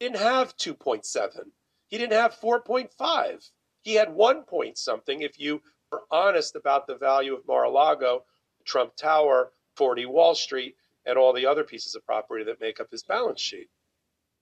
He 0.00 0.06
didn't 0.06 0.20
have 0.20 0.56
two 0.56 0.74
point 0.74 1.06
seven. 1.06 1.52
He 1.86 1.96
didn't 1.96 2.14
have 2.14 2.34
four 2.34 2.60
point 2.60 2.92
five. 2.98 3.48
He 3.82 3.94
had 3.94 4.12
one 4.12 4.42
point 4.42 4.78
something. 4.78 5.22
If 5.22 5.38
you 5.38 5.62
were 5.92 6.02
honest 6.10 6.56
about 6.56 6.88
the 6.88 6.96
value 6.96 7.34
of 7.34 7.46
Mar-a-Lago, 7.46 8.24
Trump 8.68 8.94
Tower, 8.96 9.52
40 9.76 10.06
Wall 10.06 10.34
Street 10.34 10.76
and 11.06 11.16
all 11.16 11.32
the 11.32 11.46
other 11.46 11.64
pieces 11.64 11.94
of 11.94 12.04
property 12.04 12.44
that 12.44 12.60
make 12.60 12.80
up 12.80 12.90
his 12.90 13.02
balance 13.02 13.40
sheet. 13.40 13.68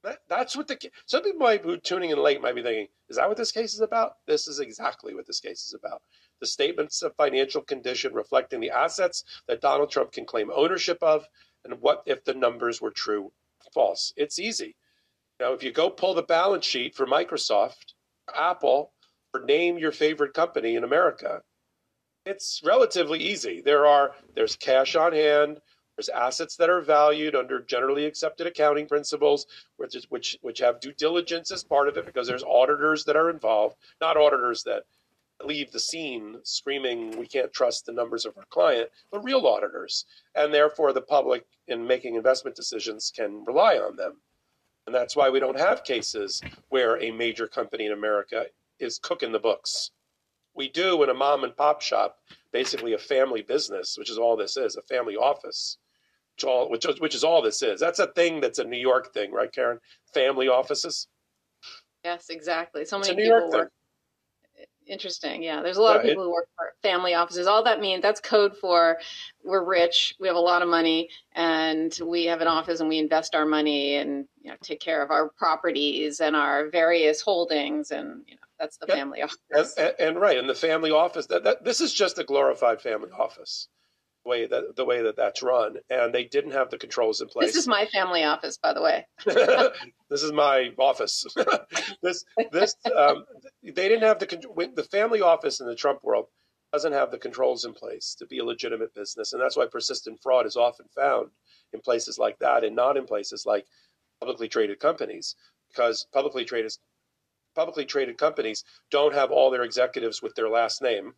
That, 0.02 0.18
that's 0.28 0.56
what 0.56 0.68
the 0.68 0.78
some 1.06 1.22
people 1.22 1.40
might 1.40 1.64
be 1.64 1.78
tuning 1.78 2.10
in 2.10 2.18
late 2.18 2.40
might 2.40 2.54
be 2.54 2.62
thinking, 2.62 2.88
is 3.08 3.16
that 3.16 3.28
what 3.28 3.36
this 3.36 3.52
case 3.52 3.74
is 3.74 3.80
about? 3.80 4.16
This 4.26 4.46
is 4.46 4.60
exactly 4.60 5.14
what 5.14 5.26
this 5.26 5.40
case 5.40 5.66
is 5.66 5.74
about. 5.74 6.02
The 6.40 6.46
statements 6.46 7.02
of 7.02 7.16
financial 7.16 7.62
condition 7.62 8.14
reflecting 8.14 8.60
the 8.60 8.70
assets 8.70 9.24
that 9.48 9.60
Donald 9.60 9.90
Trump 9.90 10.12
can 10.12 10.24
claim 10.24 10.50
ownership 10.54 10.98
of, 11.02 11.26
and 11.64 11.80
what 11.80 12.02
if 12.06 12.24
the 12.24 12.34
numbers 12.34 12.80
were 12.80 12.90
true, 12.90 13.32
false. 13.72 14.12
It's 14.16 14.38
easy. 14.38 14.76
Now, 15.40 15.52
if 15.52 15.62
you 15.62 15.72
go 15.72 15.90
pull 15.90 16.14
the 16.14 16.22
balance 16.22 16.64
sheet 16.64 16.94
for 16.94 17.06
Microsoft, 17.06 17.94
Apple, 18.34 18.92
or 19.34 19.44
name 19.44 19.78
your 19.78 19.92
favorite 19.92 20.34
company 20.34 20.76
in 20.76 20.84
America, 20.84 21.42
it's 22.26 22.60
relatively 22.64 23.20
easy. 23.20 23.62
There 23.62 23.86
are 23.86 24.12
there's 24.34 24.56
cash 24.56 24.96
on 24.96 25.12
hand, 25.12 25.60
there's 25.96 26.08
assets 26.10 26.56
that 26.56 26.68
are 26.68 26.82
valued 26.82 27.34
under 27.34 27.60
generally 27.60 28.04
accepted 28.04 28.46
accounting 28.46 28.86
principles, 28.86 29.46
which 29.76 29.94
is, 29.94 30.10
which 30.10 30.36
which 30.42 30.58
have 30.58 30.80
due 30.80 30.92
diligence 30.92 31.50
as 31.50 31.64
part 31.64 31.88
of 31.88 31.96
it 31.96 32.04
because 32.04 32.26
there's 32.26 32.44
auditors 32.44 33.04
that 33.04 33.16
are 33.16 33.30
involved, 33.30 33.76
not 34.00 34.16
auditors 34.16 34.62
that 34.64 34.84
leave 35.44 35.70
the 35.70 35.80
scene 35.80 36.38
screaming 36.42 37.18
we 37.18 37.26
can't 37.26 37.52
trust 37.52 37.86
the 37.86 37.92
numbers 37.92 38.26
of 38.26 38.36
our 38.36 38.46
client, 38.50 38.90
but 39.10 39.24
real 39.24 39.46
auditors, 39.46 40.04
and 40.34 40.52
therefore 40.52 40.92
the 40.92 41.00
public 41.00 41.46
in 41.68 41.86
making 41.86 42.14
investment 42.14 42.56
decisions 42.56 43.12
can 43.14 43.44
rely 43.44 43.76
on 43.76 43.96
them. 43.96 44.20
And 44.86 44.94
that's 44.94 45.16
why 45.16 45.30
we 45.30 45.40
don't 45.40 45.58
have 45.58 45.84
cases 45.84 46.40
where 46.68 47.02
a 47.02 47.10
major 47.10 47.46
company 47.46 47.86
in 47.86 47.92
America 47.92 48.46
is 48.78 48.98
cooking 48.98 49.32
the 49.32 49.38
books. 49.38 49.90
We 50.56 50.68
do 50.68 51.02
in 51.02 51.10
a 51.10 51.14
mom 51.14 51.44
and 51.44 51.56
pop 51.56 51.82
shop, 51.82 52.18
basically 52.52 52.94
a 52.94 52.98
family 52.98 53.42
business, 53.42 53.96
which 53.98 54.10
is 54.10 54.18
all 54.18 54.36
this 54.36 54.56
is, 54.56 54.76
a 54.76 54.82
family 54.82 55.16
office, 55.16 55.78
which 56.34 56.44
all 56.44 56.70
which 56.70 56.86
is, 56.86 57.00
which 57.00 57.14
is 57.14 57.24
all 57.24 57.42
this 57.42 57.62
is. 57.62 57.78
That's 57.78 57.98
a 57.98 58.06
thing 58.08 58.40
that's 58.40 58.58
a 58.58 58.64
New 58.64 58.78
York 58.78 59.12
thing, 59.12 59.32
right, 59.32 59.52
Karen? 59.52 59.78
Family 60.14 60.48
offices. 60.48 61.08
Yes, 62.04 62.26
exactly. 62.30 62.84
So 62.84 62.98
It's 62.98 63.08
many 63.08 63.22
a 63.22 63.24
New 63.24 63.30
York 63.30 63.44
people 63.44 63.58
work. 63.58 63.72
Interesting. 64.86 65.42
Yeah, 65.42 65.62
there's 65.62 65.78
a 65.78 65.82
lot 65.82 65.96
of 65.96 66.02
people 66.02 66.22
who 66.22 66.32
work 66.32 66.48
for 66.56 66.72
family 66.80 67.14
offices. 67.14 67.48
All 67.48 67.64
that 67.64 67.80
means 67.80 68.02
that's 68.02 68.20
code 68.20 68.56
for 68.56 68.98
we're 69.42 69.64
rich, 69.64 70.14
we 70.20 70.28
have 70.28 70.36
a 70.36 70.40
lot 70.40 70.62
of 70.62 70.68
money, 70.68 71.08
and 71.34 71.98
we 72.04 72.26
have 72.26 72.40
an 72.40 72.46
office 72.46 72.78
and 72.78 72.88
we 72.88 72.98
invest 72.98 73.34
our 73.34 73.46
money 73.46 73.96
and 73.96 74.28
you 74.42 74.50
know 74.50 74.56
take 74.62 74.78
care 74.80 75.02
of 75.02 75.10
our 75.10 75.30
properties 75.30 76.20
and 76.20 76.36
our 76.36 76.68
various 76.70 77.20
holdings, 77.20 77.90
and 77.90 78.22
you 78.28 78.34
know 78.36 78.40
that's 78.60 78.76
the 78.76 78.86
Yep. 78.86 78.96
family 78.96 79.20
And, 79.22 79.30
office. 79.58 79.74
and, 79.76 79.94
and 79.98 80.20
right, 80.20 80.36
in 80.36 80.46
the 80.46 80.54
family 80.54 80.92
office, 80.92 81.26
that, 81.26 81.42
that 81.44 81.64
this 81.64 81.80
is 81.80 81.92
just 81.92 82.18
a 82.18 82.24
glorified 82.24 82.80
family 82.80 83.10
office, 83.10 83.68
way 84.26 84.46
that 84.46 84.76
the 84.76 84.84
way 84.84 85.02
that 85.02 85.16
that's 85.16 85.42
run, 85.42 85.76
and 85.88 86.14
they 86.14 86.24
didn't 86.24 86.52
have 86.52 86.70
the 86.70 86.78
controls 86.78 87.20
in 87.20 87.28
place. 87.28 87.48
This 87.48 87.56
is 87.56 87.68
my 87.68 87.86
family 87.86 88.24
office, 88.24 88.58
by 88.58 88.72
the 88.72 88.82
way. 88.82 89.06
this 89.24 90.22
is 90.22 90.32
my 90.32 90.70
office. 90.78 91.24
this 92.02 92.24
this 92.52 92.76
um, 92.94 93.24
they 93.62 93.88
didn't 93.88 94.02
have 94.02 94.18
the 94.18 94.70
the 94.74 94.84
family 94.84 95.20
office 95.20 95.60
in 95.60 95.66
the 95.66 95.74
Trump 95.74 96.02
world 96.02 96.26
doesn't 96.72 96.92
have 96.92 97.10
the 97.10 97.18
controls 97.18 97.64
in 97.64 97.72
place 97.72 98.14
to 98.18 98.26
be 98.26 98.38
a 98.38 98.44
legitimate 98.44 98.94
business, 98.94 99.32
and 99.32 99.40
that's 99.40 99.56
why 99.56 99.66
persistent 99.66 100.20
fraud 100.22 100.46
is 100.46 100.56
often 100.56 100.86
found 100.94 101.30
in 101.72 101.80
places 101.80 102.18
like 102.18 102.38
that, 102.40 102.64
and 102.64 102.76
not 102.76 102.96
in 102.96 103.06
places 103.06 103.44
like 103.46 103.66
publicly 104.20 104.48
traded 104.48 104.80
companies, 104.80 105.36
because 105.68 106.06
publicly 106.12 106.44
traded 106.44 106.72
publicly 107.54 107.86
traded 107.86 108.18
companies 108.18 108.64
don't 108.90 109.14
have 109.14 109.30
all 109.30 109.50
their 109.50 109.62
executives 109.62 110.20
with 110.20 110.34
their 110.34 110.48
last 110.48 110.82
name, 110.82 111.14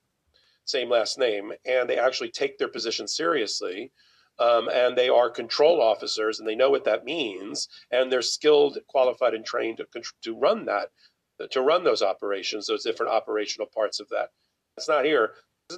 same 0.68 0.90
last 0.90 1.18
name, 1.18 1.52
and 1.64 1.88
they 1.88 1.98
actually 1.98 2.30
take 2.30 2.58
their 2.58 2.68
position 2.68 3.08
seriously. 3.08 3.92
Um, 4.40 4.68
and 4.68 4.96
they 4.96 5.08
are 5.08 5.30
control 5.30 5.82
officers, 5.82 6.38
and 6.38 6.46
they 6.46 6.54
know 6.54 6.70
what 6.70 6.84
that 6.84 7.04
means, 7.04 7.66
and 7.90 8.10
they're 8.10 8.22
skilled, 8.22 8.78
qualified, 8.86 9.34
and 9.34 9.44
trained 9.44 9.78
to, 9.78 10.02
to 10.22 10.36
run 10.36 10.64
that, 10.66 10.90
to 11.50 11.60
run 11.60 11.82
those 11.82 12.02
operations, 12.02 12.68
those 12.68 12.84
different 12.84 13.10
operational 13.10 13.66
parts 13.66 13.98
of 13.98 14.08
that. 14.10 14.28
That's 14.76 14.88
not 14.88 15.04
here. 15.04 15.32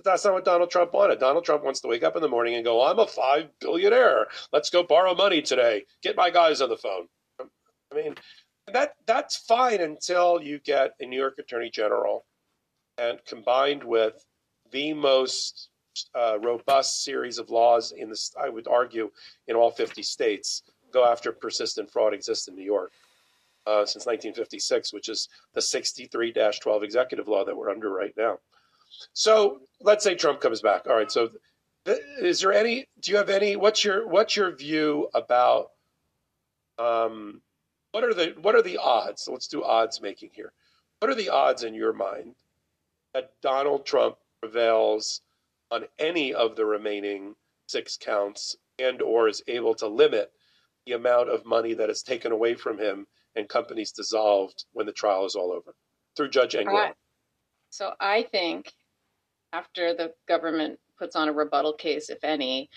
That's 0.05 0.27
not 0.27 0.35
what 0.35 0.45
Donald 0.45 0.71
Trump 0.71 0.93
wanted. 0.93 1.19
Donald 1.19 1.47
Trump 1.47 1.65
wants 1.65 1.81
to 1.81 1.89
wake 1.89 2.03
up 2.03 2.17
in 2.17 2.23
the 2.23 2.29
morning 2.29 2.55
and 2.55 2.63
go, 2.63 2.85
"I'm 2.85 2.99
a 2.99 3.07
five 3.07 3.49
billionaire. 3.61 4.27
Let's 4.53 4.69
go 4.69 4.83
borrow 4.83 5.15
money 5.15 5.41
today. 5.41 5.87
Get 6.03 6.15
my 6.15 6.29
guys 6.29 6.61
on 6.61 6.69
the 6.69 6.77
phone." 6.77 7.09
I 7.41 7.95
mean, 7.95 8.15
that 8.67 8.95
that's 9.07 9.39
fine 9.39 9.81
until 9.81 10.43
you 10.43 10.59
get 10.59 10.91
a 11.01 11.07
New 11.07 11.19
York 11.19 11.39
Attorney 11.39 11.71
General, 11.71 12.27
and 12.99 13.25
combined 13.25 13.83
with 13.83 14.23
the 14.71 14.93
most 14.93 15.69
uh, 16.15 16.39
robust 16.41 17.05
series 17.05 17.39
of 17.39 17.51
laws 17.51 17.93
in 17.93 18.09
this, 18.09 18.35
I 18.41 18.49
would 18.49 18.69
argue, 18.69 19.11
in 19.49 19.57
all 19.57 19.71
50 19.71 20.03
states, 20.03 20.63
go 20.93 21.05
after 21.05 21.33
persistent 21.33 21.91
fraud 21.91 22.15
exists 22.15 22.49
in 22.49 22.55
New 22.55 22.65
York 22.65 22.93
uh, 23.67 23.85
since 23.85 24.07
1956, 24.07 24.93
which 24.93 25.09
is 25.09 25.29
the 25.55 25.61
63-12 25.61 26.83
executive 26.83 27.29
law 27.29 27.45
that 27.45 27.57
we're 27.57 27.71
under 27.71 27.91
right 27.91 28.15
now. 28.17 28.39
So 29.13 29.61
let's 29.81 30.05
say 30.05 30.15
Trump 30.15 30.41
comes 30.41 30.61
back. 30.61 30.87
All 30.87 30.97
right. 30.97 31.11
So 31.11 31.31
th- 31.85 32.01
is 32.21 32.41
there 32.41 32.53
any? 32.53 32.87
Do 33.01 33.13
you 33.13 33.17
have 33.19 33.31
any? 33.31 33.57
What's 33.57 33.85
your 33.85 34.07
What's 34.09 34.37
your 34.37 34.55
view 34.55 35.09
about? 35.15 35.71
Um, 36.79 37.41
what 37.93 38.05
are 38.05 38.15
the 38.15 38.35
What 38.41 38.57
are 38.57 38.63
the 38.63 38.79
odds? 38.79 39.29
Let's 39.31 39.47
do 39.47 39.63
odds 39.63 40.01
making 40.01 40.31
here. 40.33 40.53
What 40.99 41.11
are 41.11 41.15
the 41.15 41.29
odds 41.29 41.63
in 41.63 41.75
your 41.75 41.93
mind 41.93 42.35
that 43.15 43.33
Donald 43.43 43.87
Trump 43.87 44.17
prevails 44.41 45.21
on 45.71 45.85
any 45.99 46.35
of 46.35 46.57
the 46.57 46.65
remaining 46.65 47.35
six 47.67 47.97
counts 47.97 48.57
and 48.79 49.03
or 49.03 49.29
is 49.29 49.43
able 49.47 49.75
to 49.75 49.87
limit 49.87 50.33
the 50.87 50.93
amount 50.93 51.29
of 51.29 51.45
money 51.45 51.75
that 51.75 51.91
is 51.91 52.03
taken 52.03 52.33
away 52.33 52.55
from 52.55 52.79
him 52.79 53.07
and 53.37 53.49
companies 53.49 53.93
dissolved 53.93 54.65
when 54.73 54.87
the 54.87 54.93
trial 54.93 55.25
is 55.25 55.37
all 55.37 55.53
over 55.53 55.75
through 56.17 56.31
Judge? 56.31 56.55
Right. 56.55 56.95
So 57.71 57.93
I 58.01 58.23
think 58.23 58.73
after 59.53 59.95
the 59.95 60.13
government 60.27 60.79
puts 60.99 61.15
on 61.15 61.29
a 61.29 61.33
rebuttal 61.33 61.75
case, 61.75 62.11
if 62.11 62.25
any, 62.25 62.71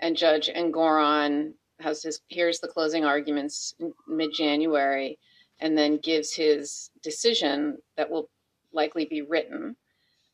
and 0.00 0.16
Judge 0.16 0.48
Engoron 0.48 1.52
has 1.78 2.02
his 2.02 2.20
hears 2.28 2.60
the 2.60 2.68
closing 2.68 3.04
arguments 3.04 3.74
mid 4.08 4.32
January, 4.32 5.18
and 5.60 5.76
then 5.76 5.98
gives 5.98 6.34
his 6.34 6.90
decision 7.02 7.78
that 7.96 8.10
will 8.10 8.28
likely 8.72 9.04
be 9.04 9.22
written. 9.22 9.76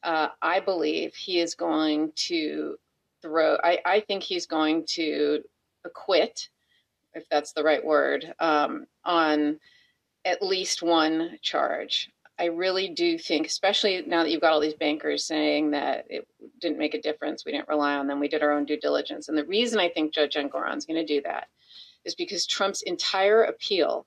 Uh, 0.03 0.29
I 0.41 0.61
believe 0.61 1.15
he 1.15 1.41
is 1.41 1.55
going 1.55 2.13
to 2.15 2.77
throw. 3.23 3.57
I, 3.63 3.81
I 3.85 4.01
think 4.01 4.23
he's 4.23 4.47
going 4.47 4.85
to 4.91 5.43
acquit, 5.85 6.49
if 7.15 7.29
that's 7.31 7.53
the 7.53 7.65
right 7.65 7.85
word, 7.85 8.35
um, 8.39 8.87
on 9.05 9.59
at 10.25 10.43
least 10.43 10.83
one 10.83 11.39
charge. 11.43 12.11
I 12.39 12.47
really 12.47 12.89
do 12.89 13.17
think, 13.17 13.47
especially 13.47 14.03
now 14.07 14.23
that 14.23 14.31
you've 14.31 14.43
got 14.43 14.53
all 14.53 14.61
these 14.61 14.75
bankers 14.75 15.25
saying 15.25 15.71
that 15.71 16.05
it 16.11 16.29
didn't 16.61 16.79
make 16.79 16.95
a 16.95 17.01
difference, 17.01 17.45
we 17.45 17.53
didn't 17.53 17.69
rely 17.69 17.95
on 17.97 18.07
them, 18.07 18.21
we 18.21 18.29
did 18.29 18.43
our 18.43 18.53
own 18.53 18.67
due 18.67 18.79
diligence. 18.79 19.29
And 19.29 19.39
the 19.39 19.45
reason 19.47 19.79
I 19.81 19.89
think 19.89 20.13
Judge 20.13 20.37
Engoron's 20.37 20.85
going 20.85 21.05
to 21.05 21.15
do 21.15 21.23
that 21.23 21.49
is 22.05 22.15
because 22.15 22.47
Trump's 22.47 22.83
entire 22.83 23.45
appeal 23.45 24.07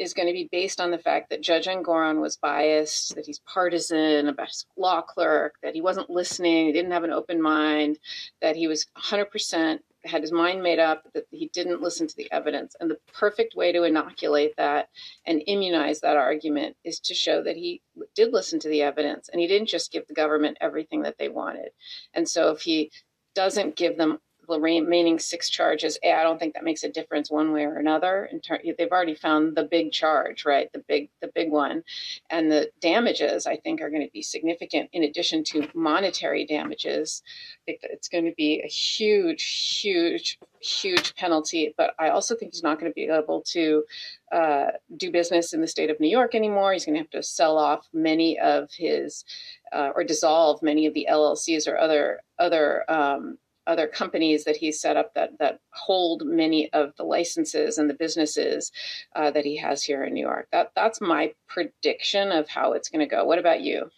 is 0.00 0.14
going 0.14 0.26
to 0.26 0.32
be 0.32 0.48
based 0.50 0.80
on 0.80 0.90
the 0.90 0.98
fact 0.98 1.28
that 1.28 1.42
Judge 1.42 1.66
Engoron 1.66 2.22
was 2.22 2.38
biased, 2.38 3.14
that 3.14 3.26
he's 3.26 3.40
partisan, 3.40 4.28
a 4.28 4.32
best 4.32 4.66
law 4.76 5.02
clerk, 5.02 5.56
that 5.62 5.74
he 5.74 5.82
wasn't 5.82 6.08
listening, 6.08 6.66
he 6.66 6.72
didn't 6.72 6.92
have 6.92 7.04
an 7.04 7.12
open 7.12 7.40
mind, 7.40 7.98
that 8.40 8.56
he 8.56 8.66
was 8.66 8.86
100% 8.96 9.80
had 10.06 10.22
his 10.22 10.32
mind 10.32 10.62
made 10.62 10.78
up, 10.78 11.06
that 11.12 11.26
he 11.30 11.50
didn't 11.52 11.82
listen 11.82 12.06
to 12.06 12.16
the 12.16 12.32
evidence. 12.32 12.74
And 12.80 12.90
the 12.90 12.98
perfect 13.12 13.54
way 13.54 13.72
to 13.72 13.82
inoculate 13.82 14.56
that 14.56 14.88
and 15.26 15.42
immunize 15.46 16.00
that 16.00 16.16
argument 16.16 16.76
is 16.82 16.98
to 17.00 17.14
show 17.14 17.42
that 17.42 17.56
he 17.56 17.82
did 18.14 18.32
listen 18.32 18.58
to 18.60 18.68
the 18.70 18.80
evidence 18.80 19.28
and 19.28 19.38
he 19.38 19.46
didn't 19.46 19.68
just 19.68 19.92
give 19.92 20.06
the 20.08 20.14
government 20.14 20.56
everything 20.62 21.02
that 21.02 21.18
they 21.18 21.28
wanted. 21.28 21.72
And 22.14 22.26
so 22.26 22.50
if 22.52 22.62
he 22.62 22.90
doesn't 23.34 23.76
give 23.76 23.98
them 23.98 24.12
the 24.12 24.18
remaining 24.58 25.18
six 25.18 25.50
charges, 25.50 25.98
A, 26.02 26.12
I 26.12 26.22
don't 26.22 26.38
think 26.38 26.54
that 26.54 26.64
makes 26.64 26.82
a 26.82 26.88
difference 26.88 27.30
one 27.30 27.52
way 27.52 27.64
or 27.64 27.76
another. 27.76 28.28
In 28.32 28.40
ter- 28.40 28.60
they've 28.76 28.90
already 28.90 29.14
found 29.14 29.56
the 29.56 29.64
big 29.64 29.92
charge, 29.92 30.44
right? 30.44 30.72
The 30.72 30.82
big, 30.88 31.10
the 31.20 31.30
big 31.34 31.50
one, 31.50 31.84
and 32.30 32.50
the 32.50 32.70
damages 32.80 33.46
I 33.46 33.56
think 33.56 33.80
are 33.80 33.90
going 33.90 34.06
to 34.06 34.12
be 34.12 34.22
significant. 34.22 34.88
In 34.92 35.04
addition 35.04 35.44
to 35.44 35.68
monetary 35.74 36.46
damages, 36.46 37.22
I 37.62 37.72
think 37.72 37.80
it's 37.82 38.08
going 38.08 38.24
to 38.24 38.34
be 38.34 38.62
a 38.64 38.68
huge, 38.68 39.42
huge, 39.80 40.38
huge 40.60 41.14
penalty. 41.14 41.74
But 41.76 41.94
I 41.98 42.08
also 42.08 42.34
think 42.34 42.54
he's 42.54 42.62
not 42.62 42.80
going 42.80 42.90
to 42.90 42.94
be 42.94 43.08
able 43.08 43.42
to 43.48 43.84
uh, 44.32 44.66
do 44.96 45.10
business 45.10 45.52
in 45.52 45.60
the 45.60 45.66
state 45.66 45.90
of 45.90 46.00
New 46.00 46.08
York 46.08 46.34
anymore. 46.34 46.72
He's 46.72 46.84
going 46.84 46.94
to 46.94 47.00
have 47.00 47.10
to 47.10 47.22
sell 47.22 47.58
off 47.58 47.86
many 47.92 48.38
of 48.38 48.70
his 48.72 49.24
uh, 49.72 49.90
or 49.94 50.04
dissolve 50.04 50.62
many 50.62 50.86
of 50.86 50.94
the 50.94 51.06
LLCs 51.10 51.68
or 51.68 51.78
other 51.78 52.20
other 52.38 52.90
um, 52.90 53.38
other 53.70 53.86
companies 53.86 54.44
that 54.44 54.56
he's 54.56 54.80
set 54.80 54.96
up 54.96 55.14
that 55.14 55.38
that 55.38 55.60
hold 55.70 56.24
many 56.26 56.70
of 56.72 56.92
the 56.96 57.04
licenses 57.04 57.78
and 57.78 57.88
the 57.88 57.94
businesses 57.94 58.72
uh, 59.14 59.30
that 59.30 59.44
he 59.44 59.56
has 59.56 59.82
here 59.84 60.02
in 60.04 60.12
New 60.12 60.26
York. 60.26 60.48
That 60.50 60.72
that's 60.74 61.00
my 61.00 61.32
prediction 61.48 62.32
of 62.32 62.48
how 62.48 62.72
it's 62.72 62.88
going 62.88 63.06
to 63.08 63.14
go. 63.16 63.24
What 63.24 63.38
about 63.38 63.60
you? 63.60 63.90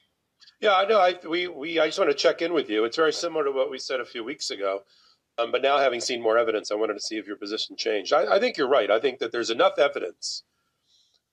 Yeah, 0.60 0.74
I 0.74 0.84
know. 0.84 1.00
I 1.00 1.14
we 1.28 1.48
we 1.48 1.80
I 1.80 1.86
just 1.86 1.98
want 1.98 2.10
to 2.10 2.16
check 2.16 2.42
in 2.42 2.52
with 2.52 2.68
you. 2.68 2.84
It's 2.84 2.96
very 2.96 3.12
similar 3.12 3.44
to 3.44 3.50
what 3.50 3.70
we 3.70 3.78
said 3.78 4.00
a 4.00 4.04
few 4.04 4.22
weeks 4.22 4.50
ago. 4.50 4.82
Um, 5.38 5.50
but 5.50 5.62
now, 5.62 5.78
having 5.78 6.00
seen 6.00 6.22
more 6.22 6.36
evidence, 6.36 6.70
I 6.70 6.74
wanted 6.74 6.94
to 6.94 7.00
see 7.00 7.16
if 7.16 7.26
your 7.26 7.36
position 7.36 7.74
changed. 7.74 8.12
I, 8.12 8.36
I 8.36 8.38
think 8.38 8.58
you're 8.58 8.68
right. 8.68 8.90
I 8.90 9.00
think 9.00 9.18
that 9.20 9.32
there's 9.32 9.48
enough 9.48 9.78
evidence, 9.78 10.44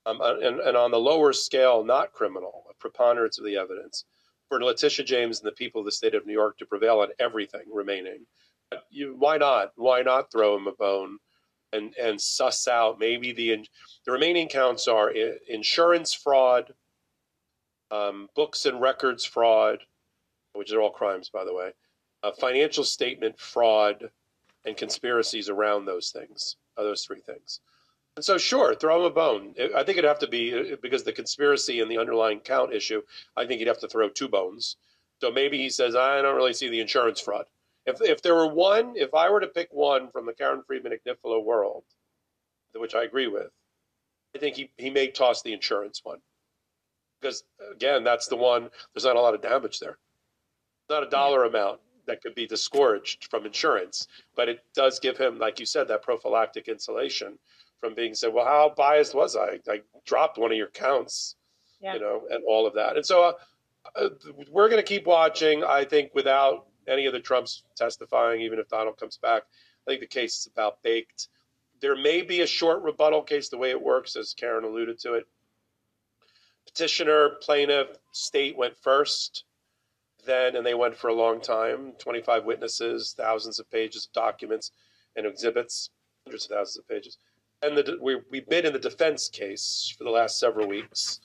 um, 0.06 0.20
and, 0.22 0.58
and 0.58 0.76
on 0.76 0.90
the 0.90 0.98
lower 0.98 1.34
scale, 1.34 1.84
not 1.84 2.12
criminal, 2.12 2.64
a 2.70 2.74
preponderance 2.74 3.38
of 3.38 3.44
the 3.44 3.58
evidence, 3.58 4.04
for 4.50 4.62
Letitia 4.62 5.04
James 5.04 5.40
and 5.40 5.46
the 5.46 5.52
people 5.52 5.80
of 5.80 5.86
the 5.86 5.92
state 5.92 6.14
of 6.14 6.26
New 6.26 6.34
York 6.34 6.58
to 6.58 6.66
prevail 6.66 6.98
on 6.98 7.08
everything 7.18 7.62
remaining. 7.72 8.26
You, 8.90 9.14
why 9.16 9.38
not? 9.38 9.72
Why 9.76 10.02
not 10.02 10.30
throw 10.30 10.56
him 10.56 10.66
a 10.66 10.72
bone 10.72 11.18
and 11.72 11.94
and 11.96 12.20
suss 12.20 12.66
out 12.66 12.98
maybe 12.98 13.32
the 13.32 13.64
the 14.04 14.12
remaining 14.12 14.48
counts 14.48 14.88
are 14.88 15.12
insurance 15.48 16.12
fraud, 16.12 16.74
um, 17.90 18.28
books 18.34 18.66
and 18.66 18.80
records 18.80 19.24
fraud, 19.24 19.78
which 20.54 20.72
are 20.72 20.80
all 20.80 20.90
crimes, 20.90 21.30
by 21.30 21.44
the 21.44 21.54
way, 21.54 21.70
uh, 22.22 22.32
financial 22.32 22.84
statement 22.84 23.38
fraud, 23.38 24.10
and 24.64 24.76
conspiracies 24.76 25.48
around 25.48 25.84
those 25.84 26.10
things, 26.10 26.56
uh, 26.76 26.82
those 26.82 27.04
three 27.04 27.20
things. 27.20 27.60
And 28.16 28.24
so, 28.24 28.38
sure, 28.38 28.74
throw 28.74 29.00
him 29.00 29.06
a 29.06 29.10
bone. 29.10 29.54
I 29.74 29.84
think 29.84 29.96
it'd 29.96 30.04
have 30.04 30.18
to 30.18 30.28
be 30.28 30.72
uh, 30.72 30.76
because 30.82 31.04
the 31.04 31.12
conspiracy 31.12 31.80
and 31.80 31.90
the 31.90 31.98
underlying 31.98 32.40
count 32.40 32.72
issue. 32.72 33.02
I 33.36 33.46
think 33.46 33.60
he'd 33.60 33.68
have 33.68 33.80
to 33.80 33.88
throw 33.88 34.08
two 34.08 34.28
bones. 34.28 34.76
So 35.20 35.30
maybe 35.30 35.58
he 35.58 35.70
says, 35.70 35.94
I 35.94 36.20
don't 36.22 36.36
really 36.36 36.52
see 36.52 36.68
the 36.68 36.80
insurance 36.80 37.20
fraud. 37.20 37.46
If 37.86 38.00
if 38.02 38.22
there 38.22 38.34
were 38.34 38.52
one, 38.52 38.94
if 38.96 39.14
I 39.14 39.30
were 39.30 39.40
to 39.40 39.46
pick 39.46 39.68
one 39.72 40.10
from 40.10 40.26
the 40.26 40.32
Karen 40.32 40.62
Friedman 40.66 40.92
Agnifilo 40.92 41.42
world, 41.44 41.84
which 42.74 42.94
I 42.94 43.04
agree 43.04 43.26
with, 43.26 43.50
I 44.34 44.38
think 44.38 44.56
he, 44.56 44.70
he 44.76 44.90
may 44.90 45.08
toss 45.08 45.42
the 45.42 45.52
insurance 45.52 46.00
one. 46.02 46.20
Because 47.20 47.44
again, 47.72 48.04
that's 48.04 48.28
the 48.28 48.36
one 48.36 48.70
there's 48.94 49.04
not 49.04 49.16
a 49.16 49.20
lot 49.20 49.34
of 49.34 49.42
damage 49.42 49.78
there. 49.78 49.98
Not 50.88 51.04
a 51.04 51.10
dollar 51.10 51.44
amount 51.44 51.80
that 52.06 52.22
could 52.22 52.34
be 52.34 52.46
disgorged 52.46 53.28
from 53.30 53.46
insurance, 53.46 54.08
but 54.34 54.48
it 54.48 54.64
does 54.74 54.98
give 54.98 55.16
him, 55.16 55.38
like 55.38 55.60
you 55.60 55.66
said, 55.66 55.88
that 55.88 56.02
prophylactic 56.02 56.66
insulation 56.66 57.38
from 57.80 57.94
being 57.94 58.14
said, 58.14 58.32
well, 58.32 58.44
how 58.44 58.72
biased 58.76 59.14
was 59.14 59.36
I? 59.36 59.58
I 59.68 59.80
dropped 60.04 60.38
one 60.38 60.52
of 60.52 60.56
your 60.58 60.68
counts, 60.68 61.36
yeah. 61.80 61.94
you 61.94 62.00
know, 62.00 62.22
and 62.30 62.44
all 62.46 62.66
of 62.66 62.74
that. 62.74 62.96
And 62.96 63.04
so 63.04 63.24
uh, 63.24 63.32
uh, 63.96 64.08
we're 64.50 64.68
going 64.68 64.82
to 64.82 64.86
keep 64.86 65.06
watching. 65.06 65.64
I 65.64 65.84
think 65.84 66.14
without 66.14 66.66
any 66.86 67.06
of 67.06 67.12
the 67.12 67.20
Trumps 67.20 67.62
testifying, 67.76 68.42
even 68.42 68.58
if 68.58 68.68
Donald 68.68 68.98
comes 68.98 69.16
back, 69.16 69.42
I 69.86 69.90
think 69.90 70.00
the 70.00 70.06
case 70.06 70.38
is 70.38 70.48
about 70.52 70.82
baked. 70.82 71.28
There 71.80 71.96
may 71.96 72.22
be 72.22 72.42
a 72.42 72.46
short 72.46 72.82
rebuttal 72.82 73.22
case, 73.22 73.48
the 73.48 73.56
way 73.56 73.70
it 73.70 73.82
works, 73.82 74.16
as 74.16 74.34
Karen 74.34 74.64
alluded 74.64 74.98
to 75.00 75.14
it. 75.14 75.24
Petitioner, 76.66 77.30
plaintiff, 77.40 77.88
state 78.12 78.56
went 78.56 78.76
first, 78.76 79.44
then, 80.26 80.56
and 80.56 80.64
they 80.64 80.74
went 80.74 80.96
for 80.96 81.08
a 81.08 81.14
long 81.14 81.40
time 81.40 81.92
25 81.98 82.44
witnesses, 82.44 83.14
thousands 83.16 83.58
of 83.58 83.70
pages 83.70 84.06
of 84.06 84.12
documents 84.12 84.72
and 85.16 85.26
exhibits, 85.26 85.90
hundreds 86.24 86.44
of 86.44 86.50
thousands 86.50 86.78
of 86.78 86.88
pages. 86.88 87.16
And 87.62 87.76
the, 87.76 87.98
we, 88.00 88.16
we 88.30 88.40
bid 88.40 88.64
in 88.64 88.72
the 88.72 88.78
defense 88.78 89.28
case 89.28 89.94
for 89.96 90.04
the 90.04 90.10
last 90.10 90.38
several 90.38 90.66
weeks. 90.66 91.20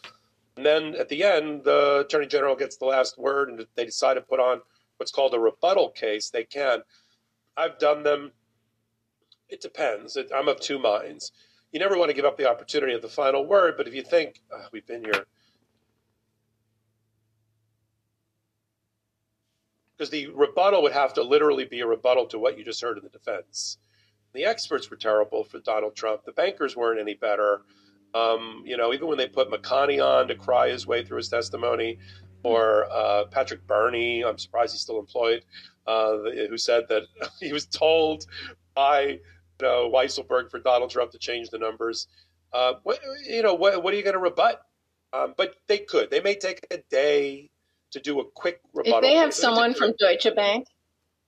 And 0.57 0.65
then 0.65 0.95
at 0.95 1.09
the 1.09 1.23
end, 1.23 1.63
the 1.63 2.01
attorney 2.05 2.27
general 2.27 2.55
gets 2.55 2.77
the 2.77 2.85
last 2.85 3.17
word, 3.17 3.49
and 3.49 3.65
they 3.75 3.85
decide 3.85 4.15
to 4.15 4.21
put 4.21 4.39
on 4.39 4.61
what's 4.97 5.11
called 5.11 5.33
a 5.33 5.39
rebuttal 5.39 5.89
case. 5.89 6.29
They 6.29 6.43
can. 6.43 6.81
I've 7.57 7.79
done 7.79 8.03
them. 8.03 8.31
It 9.49 9.61
depends. 9.61 10.17
It, 10.17 10.31
I'm 10.35 10.47
of 10.47 10.59
two 10.59 10.79
minds. 10.79 11.31
You 11.71 11.79
never 11.79 11.97
want 11.97 12.09
to 12.09 12.15
give 12.15 12.25
up 12.25 12.37
the 12.37 12.49
opportunity 12.49 12.93
of 12.93 13.01
the 13.01 13.09
final 13.09 13.45
word, 13.45 13.75
but 13.77 13.87
if 13.87 13.93
you 13.93 14.01
think 14.01 14.41
oh, 14.53 14.65
we've 14.71 14.87
been 14.87 15.03
here, 15.03 15.25
because 19.97 20.09
the 20.09 20.27
rebuttal 20.27 20.81
would 20.83 20.91
have 20.91 21.13
to 21.13 21.23
literally 21.23 21.65
be 21.65 21.81
a 21.81 21.87
rebuttal 21.87 22.27
to 22.27 22.39
what 22.39 22.57
you 22.57 22.63
just 22.63 22.81
heard 22.81 22.97
in 22.97 23.03
the 23.03 23.09
defense. 23.09 23.77
The 24.35 24.45
experts 24.45 24.89
were 24.89 24.97
terrible 24.97 25.43
for 25.43 25.59
Donald 25.59 25.95
Trump. 25.95 26.25
The 26.25 26.33
bankers 26.33 26.75
weren't 26.75 26.99
any 26.99 27.13
better. 27.15 27.61
Um, 28.13 28.63
you 28.65 28.77
know, 28.77 28.93
even 28.93 29.07
when 29.07 29.17
they 29.17 29.27
put 29.27 29.49
McConney 29.49 30.03
on 30.03 30.27
to 30.27 30.35
cry 30.35 30.69
his 30.69 30.85
way 30.85 31.03
through 31.03 31.17
his 31.17 31.29
testimony, 31.29 31.99
or 32.43 32.85
uh, 32.91 33.25
Patrick 33.25 33.65
Birney, 33.65 34.23
I'm 34.23 34.37
surprised 34.37 34.73
he's 34.73 34.81
still 34.81 34.99
employed, 34.99 35.43
uh, 35.87 36.17
who 36.47 36.57
said 36.57 36.87
that 36.89 37.03
he 37.39 37.51
was 37.51 37.65
told 37.65 38.25
by 38.75 39.01
you 39.01 39.19
know, 39.61 39.89
Weisselberg 39.93 40.51
for 40.51 40.59
Donald 40.59 40.91
Trump 40.91 41.11
to 41.11 41.17
change 41.17 41.49
the 41.49 41.57
numbers. 41.57 42.07
Uh, 42.53 42.73
what, 42.83 42.99
you 43.27 43.41
know, 43.41 43.53
what, 43.53 43.81
what 43.83 43.93
are 43.93 43.97
you 43.97 44.03
going 44.03 44.13
to 44.13 44.19
rebut? 44.19 44.61
Um, 45.11 45.33
but 45.37 45.55
they 45.67 45.79
could. 45.79 46.11
They 46.11 46.21
may 46.21 46.35
take 46.35 46.67
a 46.71 46.77
day 46.89 47.49
to 47.91 47.99
do 47.99 48.19
a 48.19 48.25
quick 48.25 48.59
rebuttal. 48.73 48.99
If 48.99 49.01
they 49.01 49.15
have 49.15 49.33
someone 49.33 49.73
from 49.73 49.93
Deutsche 49.97 50.27
Bank, 50.35 50.67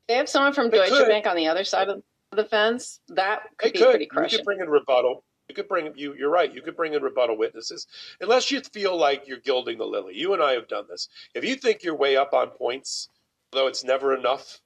they 0.08 0.16
have 0.16 0.30
someone 0.30 0.54
from 0.54 0.70
Deutsche 0.70 0.90
could. 0.90 1.08
Bank 1.08 1.26
on 1.26 1.36
the 1.36 1.48
other 1.48 1.64
side 1.64 1.88
of 1.88 2.04
the 2.32 2.46
fence. 2.46 3.00
That 3.10 3.44
could 3.58 3.70
they 3.70 3.72
be 3.74 3.80
could. 3.80 3.90
pretty 3.92 4.06
crushing. 4.06 4.32
You 4.32 4.38
could 4.40 4.46
bring 4.46 4.60
in 4.62 4.70
rebuttal. 4.70 5.24
You 5.50 5.56
could 5.56 5.68
bring 5.68 5.94
you. 5.96 6.14
You're 6.14 6.30
right. 6.30 6.54
You 6.54 6.62
could 6.62 6.76
bring 6.76 6.94
in 6.94 7.02
rebuttal 7.02 7.38
witnesses, 7.38 7.88
unless 8.20 8.52
you 8.52 8.62
feel 8.62 8.98
like 8.98 9.28
you're 9.28 9.40
gilding 9.40 9.78
the 9.78 9.86
lily. 9.86 10.16
You 10.16 10.34
and 10.34 10.44
I 10.44 10.54
have 10.54 10.68
done 10.68 10.86
this. 10.90 11.08
If 11.34 11.46
you 11.46 11.56
think 11.56 11.84
you're 11.84 11.96
way 11.96 12.18
up 12.18 12.34
on 12.34 12.50
points, 12.50 13.10
though 13.52 13.68
it's 13.68 13.84
never 13.84 14.16
enough. 14.16 14.60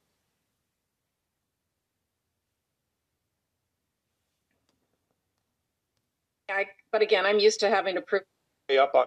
I, 6.49 6.65
but 6.91 7.01
again, 7.01 7.25
I'm 7.25 7.39
used 7.39 7.61
to 7.61 7.69
having 7.69 7.95
to 7.95 8.01
prove 8.01 8.23
way 8.67 8.77
up 8.77 8.95
on 8.95 9.05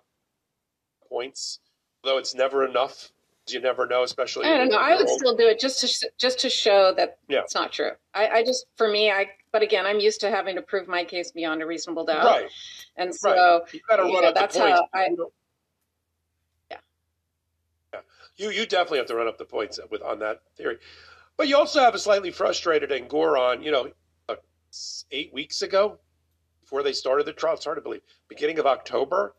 points, 1.09 1.61
though 2.03 2.19
it's 2.19 2.35
never 2.35 2.65
enough. 2.67 3.11
You 3.47 3.61
never 3.61 3.87
know, 3.87 4.03
especially. 4.03 4.47
I 4.47 4.57
don't 4.57 4.71
know. 4.71 4.79
I 4.79 4.97
would 4.97 5.07
old. 5.07 5.19
still 5.19 5.37
do 5.37 5.47
it 5.47 5.61
just 5.61 5.81
to 5.81 6.11
just 6.17 6.41
to 6.41 6.49
show 6.49 6.95
that 6.97 7.19
yeah. 7.29 7.41
it's 7.41 7.55
not 7.55 7.73
true. 7.73 7.91
I, 8.15 8.29
I 8.29 8.45
just, 8.45 8.67
for 8.77 8.89
me, 8.89 9.11
I 9.11 9.29
but 9.53 9.63
again, 9.63 9.85
I'm 9.87 10.01
used 10.01 10.21
to 10.23 10.31
having 10.31 10.57
to 10.57 10.63
prove 10.63 10.89
my 10.89 11.05
case 11.05 11.31
beyond 11.31 11.63
a 11.63 11.67
reasonable 11.67 12.07
doubt. 12.07 12.25
Right. 12.25 12.51
And 12.97 13.15
so 13.15 13.61
right. 13.63 13.75
you 13.75 13.81
got 13.89 13.97
to 13.97 14.05
run 14.05 14.23
know, 14.23 14.29
up 14.29 14.35
that's 14.35 14.55
the 14.55 14.63
points. 14.63 14.81
how 14.93 14.99
I. 14.99 15.09
Yeah. 16.71 16.77
Yeah. 17.93 18.01
You 18.37 18.51
you 18.51 18.67
definitely 18.67 18.99
have 18.99 19.07
to 19.09 19.15
run 19.15 19.29
up 19.29 19.37
the 19.37 19.45
points 19.45 19.79
with 19.91 20.03
on 20.03 20.19
that 20.21 20.41
theory, 20.57 20.79
but 21.37 21.47
you 21.47 21.57
also 21.57 21.81
have 21.81 21.95
a 21.95 21.99
slightly 21.99 22.31
frustrated 22.31 22.91
Engoron. 22.91 23.63
You 23.63 23.73
know, 23.73 23.91
uh, 24.31 24.37
eight 25.11 25.35
weeks 25.35 25.61
ago, 25.61 25.99
before 26.63 26.83
they 26.83 26.95
started 26.95 27.27
the 27.27 27.33
trial, 27.35 27.55
it's 27.55 27.65
hard 27.65 27.77
to 27.77 27.83
believe. 27.83 28.03
Beginning 28.29 28.59
of 28.59 28.67
October, 28.67 29.35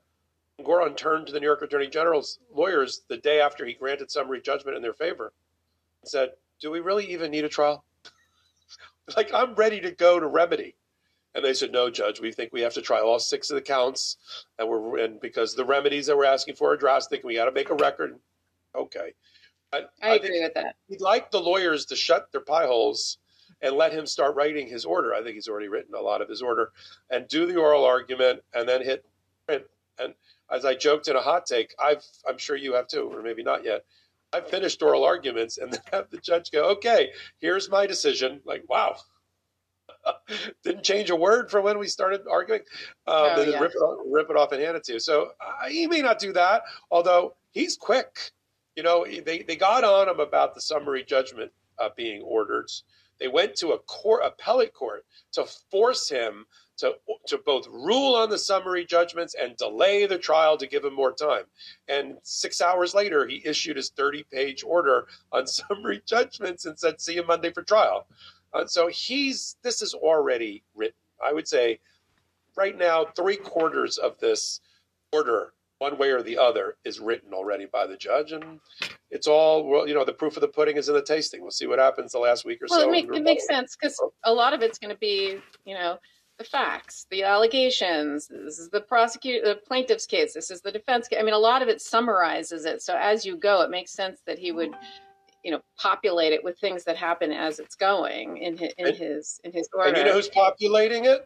Engoron 0.60 0.96
turned 0.96 1.28
to 1.28 1.34
the 1.34 1.40
New 1.40 1.46
York 1.46 1.62
Attorney 1.62 1.88
General's 1.88 2.40
lawyers 2.54 3.04
the 3.08 3.18
day 3.18 3.42
after 3.42 3.66
he 3.66 3.74
granted 3.74 4.10
summary 4.10 4.42
judgment 4.42 4.78
in 4.78 4.82
their 4.82 4.94
favor 4.94 5.34
and 6.02 6.10
said, 6.10 6.32
"Do 6.60 6.72
we 6.72 6.80
really 6.80 7.06
even 7.12 7.32
need 7.32 7.46
a 7.46 7.50
trial?" 7.50 7.84
like 9.18 9.34
I'm 9.34 9.56
ready 9.56 9.80
to 9.82 9.92
go 9.92 10.20
to 10.20 10.28
remedy. 10.28 10.76
And 11.36 11.44
they 11.44 11.54
said, 11.54 11.74
no, 11.74 11.90
judge, 11.90 12.22
we 12.22 12.32
think 12.32 12.54
we 12.54 12.62
have 12.62 12.74
to 12.76 12.82
try 12.82 13.02
all 13.02 13.20
six 13.20 13.52
of 13.52 13.56
the 13.56 13.62
counts. 13.62 14.16
And 14.58 14.70
we're, 14.70 15.00
and 15.00 15.20
because 15.20 15.54
the 15.54 15.66
remedies 15.66 16.06
that 16.08 16.16
we're 16.16 16.24
asking 16.24 16.56
for 16.56 16.72
are 16.72 16.78
drastic, 16.78 17.26
we 17.26 17.36
got 17.36 17.46
to 17.46 17.52
make 17.52 17.70
a 17.70 17.76
record. 17.76 18.18
Okay. 18.74 19.14
I, 19.74 19.80
I, 20.02 20.12
I 20.12 20.16
agree 20.16 20.42
with 20.42 20.54
that. 20.54 20.78
He'd 20.88 21.02
like 21.02 21.32
the 21.32 21.42
lawyers 21.42 21.86
to 21.88 21.96
shut 21.98 22.32
their 22.32 22.40
pie 22.40 22.68
holes 22.68 23.18
and 23.62 23.76
let 23.76 23.92
him 23.92 24.06
start 24.06 24.36
writing 24.36 24.66
his 24.68 24.86
order. 24.86 25.14
I 25.14 25.22
think 25.22 25.36
he's 25.36 25.50
already 25.50 25.68
written 25.68 25.94
a 25.94 26.00
lot 26.00 26.22
of 26.22 26.30
his 26.30 26.42
order 26.42 26.72
and 27.10 27.28
do 27.28 27.46
the 27.46 27.58
oral 27.58 27.84
argument 27.84 28.42
and 28.54 28.68
then 28.68 28.82
hit 28.82 29.06
print. 29.46 29.64
As 30.56 30.64
I 30.64 30.74
joked 30.74 31.10
in 31.10 31.18
a 31.18 31.22
hot 31.22 31.46
take, 31.46 31.76
I've, 31.78 32.04
I'm 32.28 32.38
sure 32.38 32.56
you 32.56 32.74
have 32.76 32.88
too, 32.88 33.12
or 33.12 33.22
maybe 33.22 33.44
not 33.44 33.66
yet. 33.66 33.84
I've 34.32 34.48
finished 34.48 34.82
oral 34.82 35.04
arguments 35.04 35.58
and 35.58 35.72
then 35.74 35.82
have 35.92 36.10
the 36.10 36.18
judge 36.18 36.50
go, 36.50 36.70
okay, 36.72 37.12
here's 37.40 37.70
my 37.70 37.86
decision. 37.86 38.40
Like, 38.46 38.64
wow. 38.70 38.96
Didn't 40.64 40.84
change 40.84 41.10
a 41.10 41.16
word 41.16 41.52
from 41.52 41.66
when 41.66 41.78
we 41.78 41.88
started 41.88 42.22
arguing. 42.32 42.62
Um, 43.06 43.16
oh, 43.18 43.42
yeah. 43.42 43.60
rip, 43.60 43.72
it 43.72 43.78
off, 43.78 44.00
rip 44.10 44.30
it 44.30 44.38
off 44.38 44.52
and 44.54 44.62
hand 44.62 44.78
it 44.78 44.84
to 44.86 44.94
you. 44.94 45.00
So 45.00 45.32
uh, 45.42 45.68
he 45.68 45.88
may 45.88 46.02
not 46.02 46.20
do 46.20 46.32
that, 46.34 46.64
although 46.90 47.36
he's 47.52 47.76
quick. 47.76 48.32
You 48.78 48.84
know, 48.84 49.06
they, 49.06 49.44
they 49.44 49.56
got 49.56 49.84
on 49.84 50.10
him 50.10 50.20
about 50.20 50.56
the 50.56 50.62
summary 50.62 51.04
judgment 51.04 51.52
uh, 51.80 51.90
being 51.96 52.22
ordered. 52.22 52.70
They 53.20 53.28
went 53.28 53.56
to 53.58 53.72
a 53.72 53.80
court, 53.80 54.24
appellate 54.26 54.74
court, 54.74 55.06
to 55.34 55.46
force 55.72 56.10
him 56.10 56.46
to, 56.78 56.96
to 57.28 57.38
both 57.38 57.68
rule 57.68 58.16
on 58.16 58.30
the 58.30 58.38
summary 58.38 58.86
judgments 58.86 59.36
and 59.40 59.56
delay 59.58 60.06
the 60.06 60.18
trial 60.18 60.58
to 60.58 60.68
give 60.68 60.84
him 60.84 60.94
more 60.94 61.14
time. 61.14 61.44
And 61.88 62.18
six 62.24 62.62
hours 62.62 62.94
later, 62.94 63.26
he 63.28 63.42
issued 63.46 63.78
his 63.78 63.90
30 63.90 64.24
page 64.24 64.64
order 64.64 65.08
on 65.32 65.48
summary 65.48 66.02
judgments 66.06 66.66
and 66.66 66.78
said, 66.78 67.00
see 67.00 67.16
you 67.16 67.26
Monday 67.26 67.52
for 67.52 67.64
trial. 67.64 68.08
And 68.54 68.70
so 68.70 68.88
he's, 68.88 69.58
this 69.64 69.82
is 69.82 69.94
already 69.94 70.64
written. 70.76 70.96
I 71.24 71.34
would 71.34 71.48
say 71.48 71.80
right 72.56 72.78
now, 72.78 73.06
three 73.06 73.38
quarters 73.38 73.98
of 73.98 74.20
this 74.20 74.62
order, 75.12 75.54
one 75.80 75.98
way 75.98 76.12
or 76.12 76.22
the 76.22 76.38
other, 76.38 76.78
is 76.86 77.00
written 77.00 77.34
already 77.34 77.66
by 77.66 77.86
the 77.86 77.98
judge. 77.98 78.32
And 78.32 78.60
it's 79.12 79.28
all, 79.28 79.66
well, 79.66 79.88
you 79.88 79.94
know, 79.94 80.06
the 80.06 80.14
proof 80.14 80.38
of 80.38 80.42
the 80.42 80.48
pudding 80.48 80.78
is 80.78 80.88
in 80.88 80.96
the 80.96 81.02
tasting. 81.02 81.42
We'll 81.42 81.52
see 81.52 81.68
what 81.68 81.80
happens 81.80 82.14
the 82.14 82.20
last 82.20 82.46
week 82.46 82.62
or 82.62 82.68
well, 82.70 82.82
so. 82.82 82.88
Well, 82.88 82.96
it, 82.98 83.14
it 83.14 83.24
makes 83.24 83.46
sense 83.46 83.76
because 83.80 84.02
a 84.24 84.34
lot 84.34 84.54
of 84.54 84.62
it's 84.62 84.80
going 84.80 84.94
to 84.94 85.00
be, 85.00 85.38
you 85.66 85.74
know, 85.74 85.98
the 86.38 86.44
facts, 86.44 87.06
the 87.10 87.24
allegations. 87.24 88.28
This 88.28 88.60
is 88.60 88.70
the 88.70 88.82
prosecute, 88.82 89.44
the 89.44 89.56
plaintiff's 89.56 90.06
case. 90.06 90.34
This 90.34 90.52
is 90.52 90.62
the 90.62 90.72
defense 90.72 91.08
case. 91.08 91.20
I 91.20 91.24
mean, 91.24 91.34
a 91.34 91.40
lot 91.40 91.62
of 91.62 91.68
it 91.68 91.82
summarizes 91.82 92.66
it. 92.66 92.82
So 92.82 92.96
as 92.98 93.26
you 93.26 93.38
go, 93.38 93.62
it 93.62 93.70
makes 93.70 93.92
sense 93.92 94.22
that 94.26 94.38
he 94.38 94.52
would, 94.52 94.72
you 95.44 95.52
know, 95.52 95.62
populate 95.78 96.34
it 96.34 96.44
with 96.44 96.60
things 96.60 96.84
that 96.86 96.98
happen 96.98 97.32
as 97.32 97.60
it's 97.60 97.76
going 97.76 98.38
in 98.38 98.58
his 98.58 98.74
in 98.78 98.96
his 98.96 99.40
in 99.44 99.52
his 99.52 99.70
order. 99.74 99.90
And 99.90 99.98
you 99.98 100.04
know 100.04 100.14
who's 100.14 100.30
populating 100.30 101.06
it? 101.06 101.26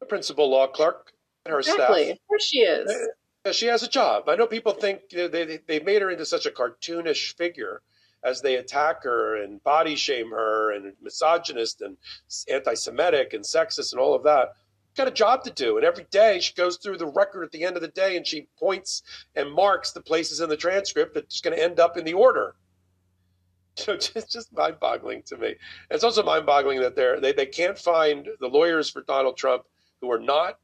The 0.00 0.06
principal 0.06 0.50
law 0.50 0.66
clerk 0.66 1.12
and 1.44 1.52
her 1.52 1.60
exactly. 1.60 2.04
staff. 2.04 2.16
Of 2.16 2.26
course, 2.28 2.44
she 2.44 2.58
is. 2.58 3.08
Uh, 3.44 3.52
she 3.52 3.66
has 3.66 3.82
a 3.82 3.88
job. 3.88 4.28
I 4.28 4.36
know 4.36 4.46
people 4.46 4.72
think 4.72 5.08
they 5.10 5.26
they, 5.28 5.58
they 5.66 5.80
made 5.80 6.02
her 6.02 6.10
into 6.10 6.26
such 6.26 6.44
a 6.44 6.50
cartoonish 6.50 7.36
figure 7.36 7.80
as 8.24 8.40
they 8.40 8.56
attack 8.56 9.02
her 9.04 9.42
and 9.42 9.62
body 9.62 9.94
shame 9.94 10.30
her 10.30 10.72
and 10.72 10.92
misogynist 11.02 11.82
and 11.82 11.96
anti-Semitic 12.50 13.32
and 13.32 13.44
sexist 13.44 13.92
and 13.92 14.00
all 14.00 14.14
of 14.14 14.24
that. 14.24 14.54
got 14.96 15.08
a 15.08 15.12
job 15.12 15.44
to 15.44 15.50
do. 15.50 15.76
And 15.76 15.86
every 15.86 16.06
day 16.10 16.40
she 16.40 16.54
goes 16.54 16.76
through 16.76 16.98
the 16.98 17.06
record 17.06 17.44
at 17.44 17.52
the 17.52 17.64
end 17.64 17.76
of 17.76 17.82
the 17.82 17.88
day 17.88 18.16
and 18.16 18.26
she 18.26 18.48
points 18.58 19.02
and 19.36 19.52
marks 19.52 19.92
the 19.92 20.00
places 20.00 20.40
in 20.40 20.48
the 20.48 20.56
transcript 20.56 21.14
that's 21.14 21.40
going 21.40 21.56
to 21.56 21.62
end 21.62 21.78
up 21.78 21.96
in 21.96 22.04
the 22.04 22.14
order. 22.14 22.54
So 23.76 23.92
it's 23.92 24.08
just 24.32 24.52
mind 24.52 24.80
boggling 24.80 25.22
to 25.26 25.36
me. 25.36 25.54
It's 25.90 26.04
also 26.04 26.22
mind 26.22 26.46
boggling 26.46 26.80
that 26.80 26.96
they're, 26.96 27.20
they, 27.20 27.32
they 27.32 27.46
can't 27.46 27.78
find 27.78 28.28
the 28.40 28.48
lawyers 28.48 28.90
for 28.90 29.02
Donald 29.02 29.36
Trump 29.36 29.64
who 30.00 30.10
are 30.10 30.20
not 30.20 30.58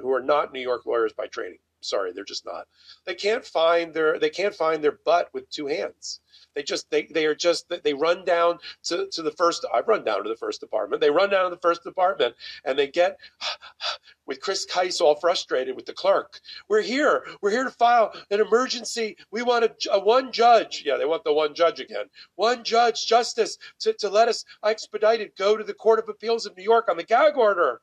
who 0.00 0.12
are 0.12 0.22
not 0.22 0.52
New 0.52 0.60
York 0.60 0.86
lawyers 0.86 1.12
by 1.12 1.26
training. 1.26 1.58
Sorry, 1.84 2.12
they're 2.12 2.24
just 2.24 2.46
not. 2.46 2.66
They 3.04 3.14
can't 3.14 3.44
find 3.44 3.92
their 3.92 4.18
they 4.18 4.30
can't 4.30 4.54
find 4.54 4.82
their 4.82 4.98
butt 5.04 5.28
with 5.32 5.50
two 5.50 5.66
hands. 5.66 6.20
They 6.54 6.62
just 6.62 6.90
they 6.90 7.04
they 7.04 7.26
are 7.26 7.34
just 7.34 7.72
they 7.82 7.94
run 7.94 8.24
down 8.24 8.58
to, 8.84 9.08
to 9.12 9.22
the 9.22 9.30
first. 9.30 9.64
I've 9.72 9.88
run 9.88 10.04
down 10.04 10.22
to 10.22 10.28
the 10.28 10.36
first 10.36 10.60
department. 10.60 11.00
They 11.00 11.10
run 11.10 11.30
down 11.30 11.44
to 11.44 11.50
the 11.50 11.60
first 11.60 11.82
department 11.82 12.34
and 12.64 12.78
they 12.78 12.88
get 12.88 13.18
with 14.26 14.40
Chris 14.40 14.66
Kise 14.66 15.00
all 15.00 15.14
frustrated 15.14 15.74
with 15.76 15.86
the 15.86 15.92
clerk. 15.92 16.40
We're 16.68 16.82
here. 16.82 17.24
We're 17.40 17.50
here 17.50 17.64
to 17.64 17.70
file 17.70 18.12
an 18.30 18.40
emergency. 18.40 19.16
We 19.30 19.42
want 19.42 19.64
a, 19.64 19.74
a 19.92 19.98
one 19.98 20.32
judge. 20.32 20.82
Yeah, 20.84 20.96
they 20.96 21.06
want 21.06 21.24
the 21.24 21.32
one 21.32 21.54
judge 21.54 21.80
again. 21.80 22.06
One 22.36 22.64
judge 22.64 23.06
justice 23.06 23.58
to, 23.80 23.92
to 23.94 24.08
let 24.08 24.28
us 24.28 24.44
expedited 24.64 25.32
go 25.36 25.56
to 25.56 25.64
the 25.64 25.74
Court 25.74 25.98
of 25.98 26.08
Appeals 26.08 26.46
of 26.46 26.56
New 26.56 26.64
York 26.64 26.88
on 26.88 26.96
the 26.96 27.04
gag 27.04 27.36
order. 27.36 27.80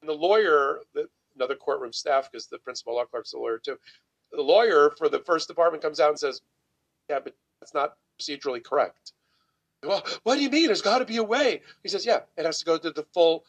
And 0.00 0.08
the 0.08 0.14
lawyer, 0.14 0.80
the, 0.94 1.08
another 1.36 1.54
courtroom 1.54 1.92
staff, 1.92 2.30
because 2.30 2.46
the 2.46 2.58
principal 2.58 2.96
law 2.96 3.04
clerk's 3.04 3.32
a 3.32 3.38
lawyer 3.38 3.58
too. 3.58 3.78
The 4.32 4.42
lawyer 4.42 4.94
for 4.98 5.08
the 5.08 5.20
first 5.20 5.48
department 5.48 5.82
comes 5.82 6.00
out 6.00 6.10
and 6.10 6.18
says, 6.18 6.40
"Yeah, 7.08 7.20
but 7.20 7.34
that's 7.60 7.74
not 7.74 7.94
procedurally 8.20 8.62
correct. 8.62 9.12
Well, 9.82 10.04
what 10.22 10.36
do 10.36 10.42
you 10.42 10.50
mean? 10.50 10.66
There's 10.66 10.82
got 10.82 10.98
to 10.98 11.04
be 11.04 11.18
a 11.18 11.24
way. 11.24 11.62
He 11.82 11.88
says, 11.88 12.06
yeah, 12.06 12.20
it 12.36 12.44
has 12.44 12.58
to 12.60 12.64
go 12.64 12.78
to 12.78 12.90
the 12.90 13.06
full 13.14 13.44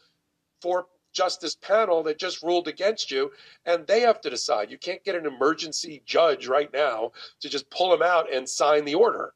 four 0.60 0.86
justice 1.12 1.54
panel 1.54 2.02
that 2.04 2.18
just 2.18 2.42
ruled 2.42 2.68
against 2.68 3.10
you, 3.10 3.32
and 3.64 3.86
they 3.86 4.00
have 4.00 4.20
to 4.20 4.30
decide. 4.30 4.70
You 4.70 4.78
can't 4.78 5.02
get 5.04 5.14
an 5.14 5.26
emergency 5.26 6.02
judge 6.04 6.46
right 6.46 6.72
now 6.72 7.12
to 7.40 7.48
just 7.48 7.70
pull 7.70 7.92
him 7.92 8.02
out 8.02 8.32
and 8.32 8.48
sign 8.48 8.84
the 8.84 8.94
order. 8.94 9.32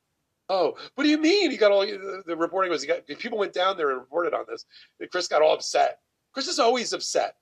Oh, 0.49 0.77
what 0.95 1.05
do 1.05 1.11
you 1.11 1.19
mean? 1.19 1.51
He 1.51 1.57
got 1.57 1.73
all 1.73 1.87
the 1.87 2.37
reporting 2.37 2.71
was 2.71 2.83
he 2.83 2.89
got 2.89 3.07
people 3.07 3.39
went 3.39 3.55
down 3.55 3.77
there 3.77 3.91
and 3.91 4.01
reported 4.01 4.35
on 4.35 4.45
this. 4.49 4.67
Chris 5.11 5.29
got 5.29 5.41
all 5.41 5.55
upset. 5.55 6.01
Chris 6.33 6.47
is 6.47 6.59
always 6.59 6.93
upset 6.93 7.37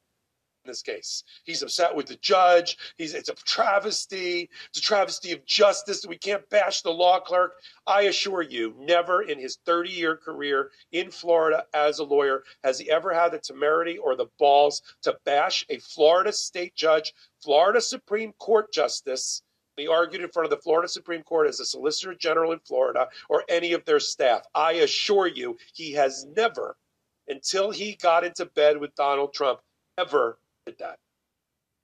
this 0.65 0.83
case. 0.83 1.25
He's 1.45 1.63
upset 1.63 1.95
with 1.95 2.07
the 2.07 2.17
judge. 2.17 2.77
He's 2.97 3.15
it's 3.15 3.29
a 3.29 3.35
travesty. 3.35 4.49
It's 4.69 4.79
a 4.79 4.83
travesty 4.83 5.33
of 5.33 5.45
justice. 5.47 6.05
We 6.07 6.19
can't 6.19 6.49
bash 6.51 6.83
the 6.83 6.91
law 6.91 7.21
clerk. 7.21 7.55
I 7.87 8.03
assure 8.03 8.43
you, 8.43 8.75
never 8.79 9.23
in 9.23 9.39
his 9.39 9.59
30-year 9.67 10.17
career 10.17 10.71
in 10.93 11.11
Florida 11.11 11.65
as 11.75 11.99
a 11.99 12.05
lawyer 12.05 12.45
has 12.63 12.79
he 12.79 12.91
ever 12.91 13.13
had 13.13 13.33
the 13.33 13.39
temerity 13.39 13.99
or 13.99 14.17
the 14.17 14.27
balls 14.39 14.83
to 15.03 15.17
bash 15.25 15.65
a 15.71 15.79
Florida 15.79 16.33
state 16.33 16.75
judge, 16.75 17.15
Florida 17.43 17.81
Supreme 17.81 18.33
Court 18.39 18.73
justice. 18.73 19.43
He 19.77 19.89
argued 19.89 20.23
in 20.23 20.29
front 20.29 20.45
of 20.45 20.51
the 20.51 20.63
Florida 20.63 20.89
Supreme 20.89 21.23
Court 21.23 21.49
as 21.49 21.59
a 21.59 21.65
Solicitor 21.65 22.15
General 22.15 22.53
in 22.53 22.59
Florida 22.61 23.09
or 23.31 23.45
any 23.49 23.73
of 23.73 23.85
their 23.87 24.01
staff. 24.01 24.43
I 24.55 24.73
assure 24.73 25.27
you, 25.27 25.57
he 25.73 25.93
has 25.93 26.27
never, 26.37 26.77
until 27.29 27.71
he 27.71 27.97
got 27.97 28.25
into 28.25 28.45
bed 28.45 28.77
with 28.77 28.95
Donald 28.95 29.33
Trump, 29.33 29.61
ever 29.97 30.39
that. 30.79 30.99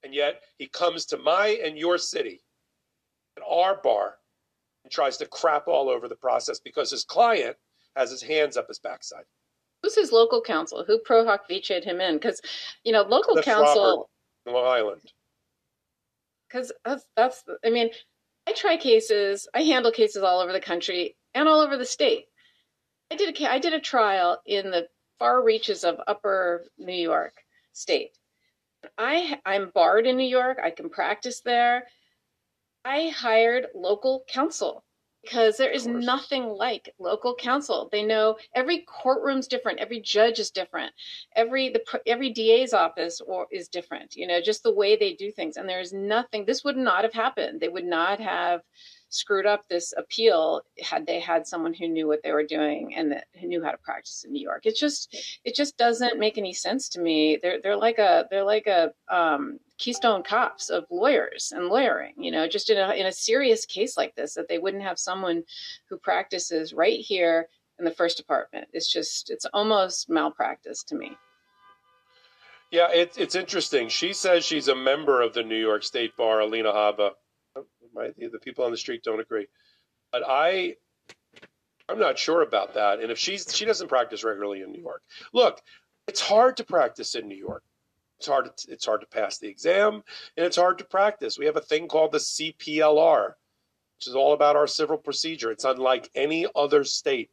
And 0.02 0.14
yet 0.14 0.42
he 0.58 0.66
comes 0.66 1.06
to 1.06 1.18
my 1.18 1.58
and 1.64 1.76
your 1.76 1.98
city, 1.98 2.42
at 3.36 3.42
our 3.48 3.80
bar, 3.82 4.16
and 4.84 4.92
tries 4.92 5.16
to 5.18 5.26
crap 5.26 5.66
all 5.66 5.88
over 5.88 6.08
the 6.08 6.16
process 6.16 6.60
because 6.60 6.90
his 6.90 7.04
client 7.04 7.56
has 7.96 8.10
his 8.10 8.22
hands 8.22 8.56
up 8.56 8.68
his 8.68 8.78
backside. 8.78 9.24
Who's 9.82 9.94
his 9.94 10.12
local 10.12 10.40
counsel? 10.40 10.84
Who 10.86 10.98
pro 10.98 11.24
hac 11.24 11.48
viced 11.48 11.84
him 11.84 12.00
in? 12.00 12.14
Because, 12.14 12.40
you 12.84 12.92
know, 12.92 13.02
local 13.02 13.34
Cliff 13.34 13.44
counsel. 13.44 14.08
Robert, 14.46 14.58
Long 14.58 14.72
Island. 14.72 15.12
Because 16.48 16.72
that's, 16.84 17.04
that's, 17.16 17.44
I 17.64 17.70
mean, 17.70 17.90
I 18.46 18.52
try 18.52 18.76
cases, 18.76 19.48
I 19.54 19.62
handle 19.62 19.90
cases 19.90 20.22
all 20.22 20.40
over 20.40 20.52
the 20.52 20.60
country 20.60 21.16
and 21.34 21.48
all 21.48 21.60
over 21.60 21.76
the 21.76 21.84
state. 21.84 22.26
I 23.10 23.16
did 23.16 23.36
a, 23.36 23.50
I 23.50 23.58
did 23.58 23.74
a 23.74 23.80
trial 23.80 24.40
in 24.46 24.70
the 24.70 24.88
far 25.18 25.42
reaches 25.42 25.84
of 25.84 26.00
upper 26.06 26.64
New 26.78 26.94
York 26.94 27.34
state 27.72 28.16
I 28.98 29.40
I'm 29.44 29.70
barred 29.74 30.06
in 30.06 30.16
New 30.16 30.28
York. 30.28 30.58
I 30.62 30.70
can 30.70 30.90
practice 30.90 31.40
there. 31.40 31.86
I 32.84 33.08
hired 33.08 33.66
local 33.74 34.24
counsel 34.28 34.84
because 35.26 35.56
there 35.56 35.70
is 35.70 35.86
nothing 35.88 36.44
like 36.44 36.94
local 37.00 37.34
counsel. 37.34 37.88
They 37.90 38.04
know 38.04 38.36
every 38.54 38.86
courtroom's 38.86 39.48
different, 39.48 39.80
every 39.80 40.00
judge 40.00 40.38
is 40.38 40.50
different, 40.50 40.92
every 41.34 41.68
the 41.68 41.82
every 42.06 42.30
DA's 42.30 42.72
office 42.72 43.20
or 43.20 43.46
is 43.50 43.68
different. 43.68 44.14
You 44.14 44.26
know, 44.28 44.40
just 44.40 44.62
the 44.62 44.74
way 44.74 44.96
they 44.96 45.14
do 45.14 45.32
things. 45.32 45.56
And 45.56 45.68
there's 45.68 45.92
nothing. 45.92 46.44
This 46.44 46.62
would 46.64 46.76
not 46.76 47.02
have 47.02 47.12
happened. 47.12 47.60
They 47.60 47.68
would 47.68 47.84
not 47.84 48.20
have 48.20 48.60
screwed 49.16 49.46
up 49.46 49.68
this 49.68 49.92
appeal 49.96 50.62
had 50.82 51.06
they 51.06 51.20
had 51.20 51.46
someone 51.46 51.74
who 51.74 51.88
knew 51.88 52.06
what 52.06 52.22
they 52.22 52.32
were 52.32 52.44
doing 52.44 52.94
and 52.94 53.12
that 53.12 53.26
who 53.40 53.46
knew 53.46 53.62
how 53.62 53.70
to 53.70 53.78
practice 53.78 54.24
in 54.24 54.32
New 54.32 54.42
York. 54.42 54.66
It 54.66 54.76
just 54.76 55.16
it 55.44 55.54
just 55.54 55.76
doesn't 55.76 56.18
make 56.18 56.38
any 56.38 56.52
sense 56.52 56.88
to 56.90 57.00
me. 57.00 57.38
They're 57.42 57.60
they're 57.62 57.76
like 57.76 57.98
a 57.98 58.26
they're 58.30 58.44
like 58.44 58.66
a 58.66 58.92
um, 59.08 59.58
keystone 59.78 60.22
cops 60.22 60.70
of 60.70 60.84
lawyers 60.90 61.52
and 61.54 61.68
lawyering. 61.68 62.14
You 62.18 62.30
know, 62.30 62.46
just 62.46 62.70
in 62.70 62.78
a 62.78 62.92
in 62.92 63.06
a 63.06 63.12
serious 63.12 63.66
case 63.66 63.96
like 63.96 64.14
this, 64.14 64.34
that 64.34 64.48
they 64.48 64.58
wouldn't 64.58 64.82
have 64.82 64.98
someone 64.98 65.44
who 65.88 65.98
practices 65.98 66.72
right 66.72 67.00
here 67.00 67.48
in 67.78 67.84
the 67.84 67.90
first 67.90 68.16
department. 68.16 68.68
It's 68.72 68.92
just 68.92 69.30
it's 69.30 69.46
almost 69.52 70.08
malpractice 70.08 70.82
to 70.84 70.94
me. 70.94 71.16
Yeah, 72.70 72.88
it's 72.92 73.16
it's 73.16 73.34
interesting. 73.34 73.88
She 73.88 74.12
says 74.12 74.44
she's 74.44 74.68
a 74.68 74.74
member 74.74 75.22
of 75.22 75.34
the 75.34 75.42
New 75.42 75.56
York 75.56 75.84
State 75.84 76.16
Bar, 76.16 76.40
Alina 76.40 76.72
Habba. 76.72 77.10
My, 77.96 78.10
the 78.18 78.38
people 78.38 78.64
on 78.64 78.70
the 78.70 78.76
street 78.76 79.02
don't 79.02 79.20
agree, 79.20 79.46
but 80.12 80.22
I, 80.26 80.76
I'm 81.88 81.98
not 81.98 82.18
sure 82.18 82.42
about 82.42 82.74
that. 82.74 83.00
And 83.00 83.10
if 83.10 83.18
she's 83.18 83.54
she 83.54 83.64
doesn't 83.64 83.88
practice 83.88 84.24
regularly 84.24 84.62
in 84.62 84.72
New 84.72 84.82
York, 84.82 85.02
look, 85.32 85.60
it's 86.06 86.20
hard 86.20 86.56
to 86.58 86.64
practice 86.64 87.14
in 87.14 87.26
New 87.26 87.36
York. 87.36 87.62
It's 88.18 88.26
hard. 88.26 88.56
To, 88.56 88.72
it's 88.72 88.86
hard 88.86 89.00
to 89.02 89.06
pass 89.06 89.38
the 89.38 89.48
exam, 89.48 90.02
and 90.36 90.46
it's 90.46 90.56
hard 90.56 90.78
to 90.78 90.84
practice. 90.84 91.38
We 91.38 91.46
have 91.46 91.56
a 91.56 91.60
thing 91.60 91.88
called 91.88 92.12
the 92.12 92.18
CPLR, 92.18 93.34
which 93.98 94.06
is 94.06 94.14
all 94.14 94.32
about 94.32 94.56
our 94.56 94.66
civil 94.66 94.96
procedure. 94.96 95.50
It's 95.50 95.64
unlike 95.64 96.10
any 96.14 96.46
other 96.54 96.84
state. 96.84 97.30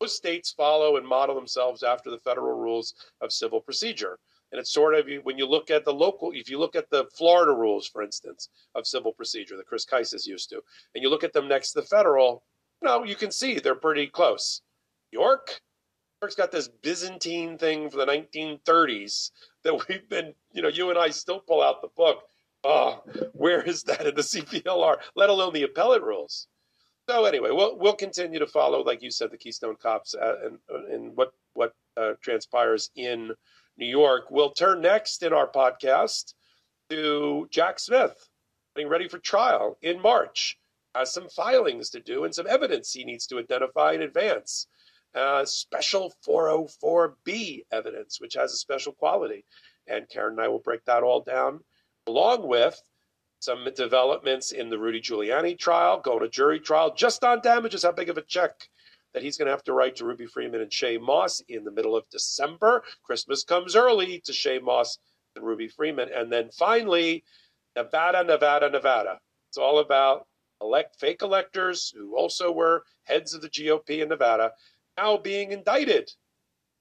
Most 0.00 0.16
states 0.16 0.50
follow 0.52 0.96
and 0.96 1.06
model 1.06 1.34
themselves 1.34 1.82
after 1.82 2.10
the 2.10 2.18
federal 2.18 2.58
rules 2.58 2.94
of 3.22 3.32
civil 3.32 3.60
procedure. 3.60 4.18
And 4.52 4.60
it's 4.60 4.72
sort 4.72 4.94
of 4.94 5.06
when 5.24 5.38
you 5.38 5.46
look 5.46 5.70
at 5.70 5.84
the 5.84 5.92
local, 5.92 6.30
if 6.32 6.48
you 6.48 6.58
look 6.58 6.76
at 6.76 6.88
the 6.90 7.06
Florida 7.16 7.52
rules, 7.52 7.86
for 7.88 8.02
instance, 8.02 8.48
of 8.74 8.86
civil 8.86 9.12
procedure 9.12 9.56
that 9.56 9.66
Chris 9.66 9.84
Kise 9.84 10.14
is 10.14 10.26
used 10.26 10.50
to, 10.50 10.62
and 10.94 11.02
you 11.02 11.10
look 11.10 11.24
at 11.24 11.32
them 11.32 11.48
next 11.48 11.72
to 11.72 11.80
the 11.80 11.86
federal, 11.86 12.44
you 12.80 12.88
know, 12.88 13.04
you 13.04 13.16
can 13.16 13.32
see 13.32 13.58
they're 13.58 13.74
pretty 13.74 14.06
close. 14.06 14.62
York, 15.10 15.60
York's 16.22 16.36
got 16.36 16.52
this 16.52 16.68
Byzantine 16.68 17.58
thing 17.58 17.90
from 17.90 18.00
the 18.00 18.06
1930s 18.06 19.30
that 19.64 19.88
we've 19.88 20.08
been, 20.08 20.34
you 20.52 20.62
know, 20.62 20.68
you 20.68 20.90
and 20.90 20.98
I 20.98 21.10
still 21.10 21.40
pull 21.40 21.62
out 21.62 21.82
the 21.82 21.88
book. 21.96 22.22
Oh, 22.64 23.02
where 23.32 23.62
is 23.62 23.82
that 23.84 24.06
in 24.06 24.14
the 24.14 24.22
CPLR, 24.22 24.96
let 25.14 25.30
alone 25.30 25.52
the 25.52 25.64
appellate 25.64 26.02
rules? 26.02 26.48
So 27.08 27.24
anyway, 27.24 27.50
we'll 27.52 27.78
we'll 27.78 27.94
continue 27.94 28.40
to 28.40 28.48
follow, 28.48 28.82
like 28.82 29.00
you 29.00 29.12
said, 29.12 29.30
the 29.30 29.36
Keystone 29.36 29.76
Cops 29.76 30.14
uh, 30.14 30.34
and 30.44 30.58
and 30.90 31.16
what 31.16 31.32
what 31.54 31.72
uh, 31.96 32.14
transpires 32.20 32.90
in 32.96 33.30
New 33.76 33.86
York. 33.86 34.30
We'll 34.30 34.50
turn 34.50 34.80
next 34.80 35.22
in 35.22 35.32
our 35.32 35.50
podcast 35.50 36.34
to 36.90 37.48
Jack 37.50 37.78
Smith, 37.78 38.28
getting 38.74 38.90
ready 38.90 39.08
for 39.08 39.18
trial 39.18 39.78
in 39.82 40.00
March. 40.00 40.58
Has 40.94 41.12
some 41.12 41.28
filings 41.28 41.90
to 41.90 42.00
do 42.00 42.24
and 42.24 42.34
some 42.34 42.46
evidence 42.46 42.92
he 42.92 43.04
needs 43.04 43.26
to 43.26 43.38
identify 43.38 43.92
in 43.92 44.02
advance. 44.02 44.66
Uh, 45.14 45.44
special 45.44 46.12
404B 46.26 47.64
evidence, 47.70 48.20
which 48.20 48.34
has 48.34 48.52
a 48.52 48.56
special 48.56 48.92
quality. 48.92 49.44
And 49.86 50.08
Karen 50.08 50.32
and 50.32 50.40
I 50.40 50.48
will 50.48 50.58
break 50.58 50.84
that 50.84 51.02
all 51.02 51.20
down, 51.20 51.60
along 52.06 52.46
with 52.46 52.80
some 53.40 53.66
developments 53.76 54.52
in 54.52 54.70
the 54.70 54.78
Rudy 54.78 55.00
Giuliani 55.00 55.58
trial, 55.58 56.00
going 56.00 56.20
to 56.20 56.28
jury 56.28 56.60
trial 56.60 56.94
just 56.94 57.24
on 57.24 57.40
damages. 57.42 57.82
How 57.82 57.92
big 57.92 58.08
of 58.08 58.18
a 58.18 58.22
check 58.22 58.68
that 59.16 59.22
he's 59.22 59.38
going 59.38 59.46
to 59.46 59.50
have 59.50 59.64
to 59.64 59.72
write 59.72 59.96
to 59.96 60.04
Ruby 60.04 60.26
Freeman 60.26 60.60
and 60.60 60.70
Shaye 60.70 61.00
Moss 61.00 61.40
in 61.48 61.64
the 61.64 61.70
middle 61.70 61.96
of 61.96 62.06
December. 62.10 62.84
Christmas 63.02 63.44
comes 63.44 63.74
early 63.74 64.20
to 64.26 64.30
Shaye 64.30 64.62
Moss 64.62 64.98
and 65.34 65.42
Ruby 65.42 65.68
Freeman. 65.68 66.10
And 66.14 66.30
then 66.30 66.50
finally, 66.50 67.24
Nevada, 67.74 68.22
Nevada, 68.24 68.68
Nevada. 68.68 69.18
It's 69.48 69.56
all 69.56 69.78
about 69.78 70.26
elect 70.60 71.00
fake 71.00 71.22
electors 71.22 71.94
who 71.96 72.14
also 72.14 72.52
were 72.52 72.84
heads 73.04 73.32
of 73.32 73.40
the 73.40 73.48
GOP 73.48 74.02
in 74.02 74.10
Nevada 74.10 74.52
now 74.98 75.16
being 75.16 75.50
indicted 75.50 76.12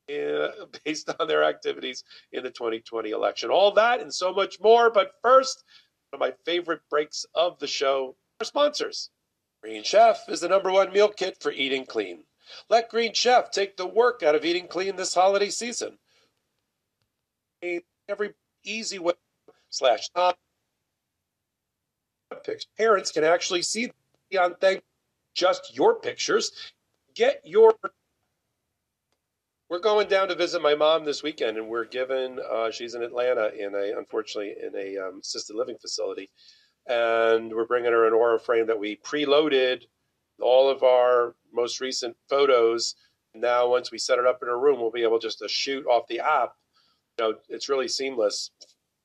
uh, 0.10 0.50
based 0.84 1.10
on 1.18 1.30
their 1.30 1.46
activities 1.46 2.04
in 2.34 2.44
the 2.44 2.52
2020 2.52 3.12
election. 3.12 3.50
All 3.50 3.72
that 3.72 4.02
and 4.02 4.14
so 4.14 4.34
much 4.34 4.60
more. 4.60 4.90
But 4.90 5.14
first, 5.22 5.64
one 6.10 6.22
of 6.22 6.28
my 6.28 6.36
favorite 6.44 6.82
breaks 6.90 7.26
of 7.34 7.60
the 7.60 7.68
show, 7.68 8.18
our 8.42 8.46
sponsors. 8.46 9.10
Green 9.66 9.82
Chef 9.82 10.30
is 10.30 10.42
the 10.42 10.48
number 10.48 10.72
one 10.72 10.94
meal 10.94 11.08
kit 11.08 11.42
for 11.42 11.52
eating 11.52 11.88
clean. 11.88 12.20
Let 12.70 12.88
Green 12.88 13.16
Chef 13.16 13.50
take 13.50 13.78
the 13.78 13.88
work 13.88 14.22
out 14.22 14.36
of 14.36 14.46
eating 14.46 14.68
clean 14.68 14.96
this 14.96 15.16
holiday 15.16 15.50
season. 15.50 15.98
Every 18.08 18.36
easy 18.64 19.00
way 19.00 19.14
slash 19.72 20.10
top. 20.10 20.38
Parents 22.78 23.12
can 23.12 23.24
actually 23.24 23.64
see 23.64 23.92
on 24.40 24.54
thing 24.54 24.84
just 25.34 25.76
your 25.76 25.96
pictures. 25.96 26.52
Get 27.16 27.42
your 27.44 27.74
we're 29.68 29.80
going 29.80 30.08
down 30.08 30.28
to 30.28 30.36
visit 30.36 30.62
my 30.62 30.76
mom 30.76 31.06
this 31.06 31.24
weekend, 31.24 31.58
and 31.58 31.68
we're 31.68 31.86
given. 31.86 32.40
Uh, 32.40 32.70
she's 32.70 32.94
in 32.94 33.02
Atlanta 33.02 33.50
in 33.58 33.74
a, 33.74 33.98
unfortunately, 33.98 34.54
in 34.62 34.76
a 34.76 35.08
um, 35.08 35.22
assisted 35.22 35.56
living 35.56 35.78
facility, 35.82 36.30
and 36.88 37.54
we're 37.54 37.66
bringing 37.66 37.92
her 37.92 38.08
an 38.08 38.14
aura 38.14 38.40
frame 38.40 38.68
that 38.68 38.80
we 38.80 38.98
preloaded 38.98 39.84
all 40.42 40.70
of 40.70 40.84
our 40.84 41.36
most 41.54 41.82
recent 41.82 42.16
photos. 42.30 42.96
Now, 43.34 43.70
once 43.70 43.92
we 43.92 43.98
set 43.98 44.20
it 44.20 44.26
up 44.26 44.40
in 44.42 44.48
her 44.48 44.60
room, 44.60 44.80
we'll 44.80 44.92
be 44.92 45.04
able 45.04 45.20
just 45.20 45.40
to 45.40 45.48
shoot 45.48 45.86
off 45.88 46.08
the 46.08 46.20
app. 46.20 46.54
You 47.18 47.26
know, 47.26 47.36
it's 47.50 47.70
really 47.70 47.88
seamless. 47.88 48.52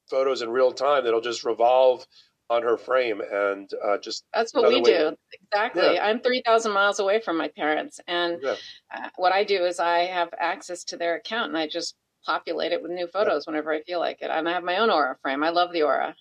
Photos 0.09 0.43
in 0.43 0.51
real 0.51 0.72
time 0.72 1.05
that'll 1.05 1.20
just 1.20 1.45
revolve 1.45 2.07
on 2.51 2.64
her 2.64 2.76
frame 2.76 3.22
and 3.33 3.70
uh, 3.83 3.97
just 3.99 4.24
that's 4.35 4.53
what 4.53 4.68
we 4.68 4.81
way. 4.81 4.83
do 4.83 5.16
exactly 5.33 5.95
yeah. 5.95 6.05
i'm 6.05 6.20
3000 6.20 6.72
miles 6.72 6.99
away 6.99 7.20
from 7.20 7.39
my 7.39 7.47
parents 7.47 8.01
and 8.09 8.39
yeah. 8.43 8.57
uh, 8.93 9.09
what 9.16 9.33
i 9.33 9.45
do 9.45 9.64
is 9.64 9.78
i 9.78 10.01
have 10.01 10.28
access 10.37 10.83
to 10.83 10.97
their 10.97 11.14
account 11.14 11.51
and 11.51 11.57
i 11.57 11.68
just 11.68 11.95
populate 12.26 12.72
it 12.72 12.83
with 12.83 12.91
new 12.91 13.07
photos 13.07 13.45
yeah. 13.47 13.53
whenever 13.53 13.72
i 13.72 13.81
feel 13.83 14.01
like 14.01 14.20
it 14.20 14.31
and 14.33 14.49
i 14.49 14.53
have 14.53 14.64
my 14.64 14.78
own 14.78 14.91
aura 14.91 15.16
frame 15.22 15.45
i 15.45 15.49
love 15.49 15.72
the 15.72 15.83
aura 15.83 16.12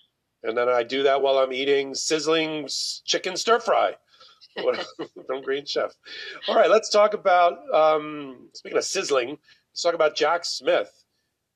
and 0.42 0.56
then 0.56 0.68
i 0.68 0.82
do 0.82 1.02
that 1.02 1.20
while 1.20 1.38
i'm 1.38 1.52
eating 1.52 1.94
sizzling 1.94 2.68
chicken 3.04 3.36
stir 3.36 3.60
fry 3.60 3.94
from 5.26 5.42
green 5.42 5.64
chef 5.64 5.92
all 6.48 6.56
right 6.56 6.70
let's 6.70 6.90
talk 6.90 7.14
about 7.14 7.58
um, 7.74 8.48
speaking 8.52 8.78
of 8.78 8.84
sizzling 8.84 9.38
let's 9.72 9.82
talk 9.82 9.94
about 9.94 10.16
jack 10.16 10.44
smith 10.44 11.00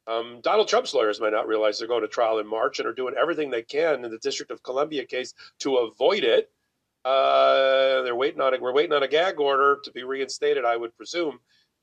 um, 0.06 0.40
Donald 0.42 0.68
Trump's 0.68 0.92
lawyers 0.92 1.20
might 1.20 1.32
not 1.32 1.48
realize 1.48 1.78
they're 1.78 1.88
going 1.88 2.02
to 2.02 2.08
trial 2.08 2.38
in 2.38 2.46
March 2.46 2.78
and 2.78 2.86
are 2.86 2.92
doing 2.92 3.14
everything 3.18 3.50
they 3.50 3.62
can 3.62 4.04
in 4.04 4.10
the 4.10 4.18
District 4.18 4.50
of 4.50 4.62
Columbia 4.62 5.04
case 5.04 5.32
to 5.60 5.76
avoid 5.78 6.24
it. 6.24 6.50
Uh, 7.04 8.02
they're 8.02 8.16
waiting 8.16 8.40
on 8.40 8.54
it. 8.54 8.60
We're 8.60 8.72
waiting 8.72 8.92
on 8.92 9.02
a 9.02 9.08
gag 9.08 9.40
order 9.40 9.78
to 9.82 9.90
be 9.92 10.04
reinstated, 10.04 10.64
I 10.64 10.76
would 10.76 10.96
presume, 10.96 11.38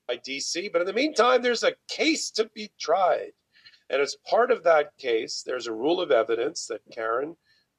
by 0.06 0.18
DC. 0.18 0.72
But 0.72 0.82
in 0.82 0.86
the 0.86 0.92
meantime, 0.92 1.42
there's 1.42 1.62
a 1.62 1.74
case 1.88 2.30
to 2.32 2.48
be 2.54 2.70
tried. 2.78 3.32
And 3.92 4.00
as 4.00 4.16
part 4.28 4.50
of 4.50 4.64
that 4.64 4.96
case, 4.96 5.42
there's 5.44 5.66
a 5.66 5.72
rule 5.72 6.00
of 6.00 6.10
evidence 6.10 6.66
that 6.68 6.80
Karen, 6.90 7.36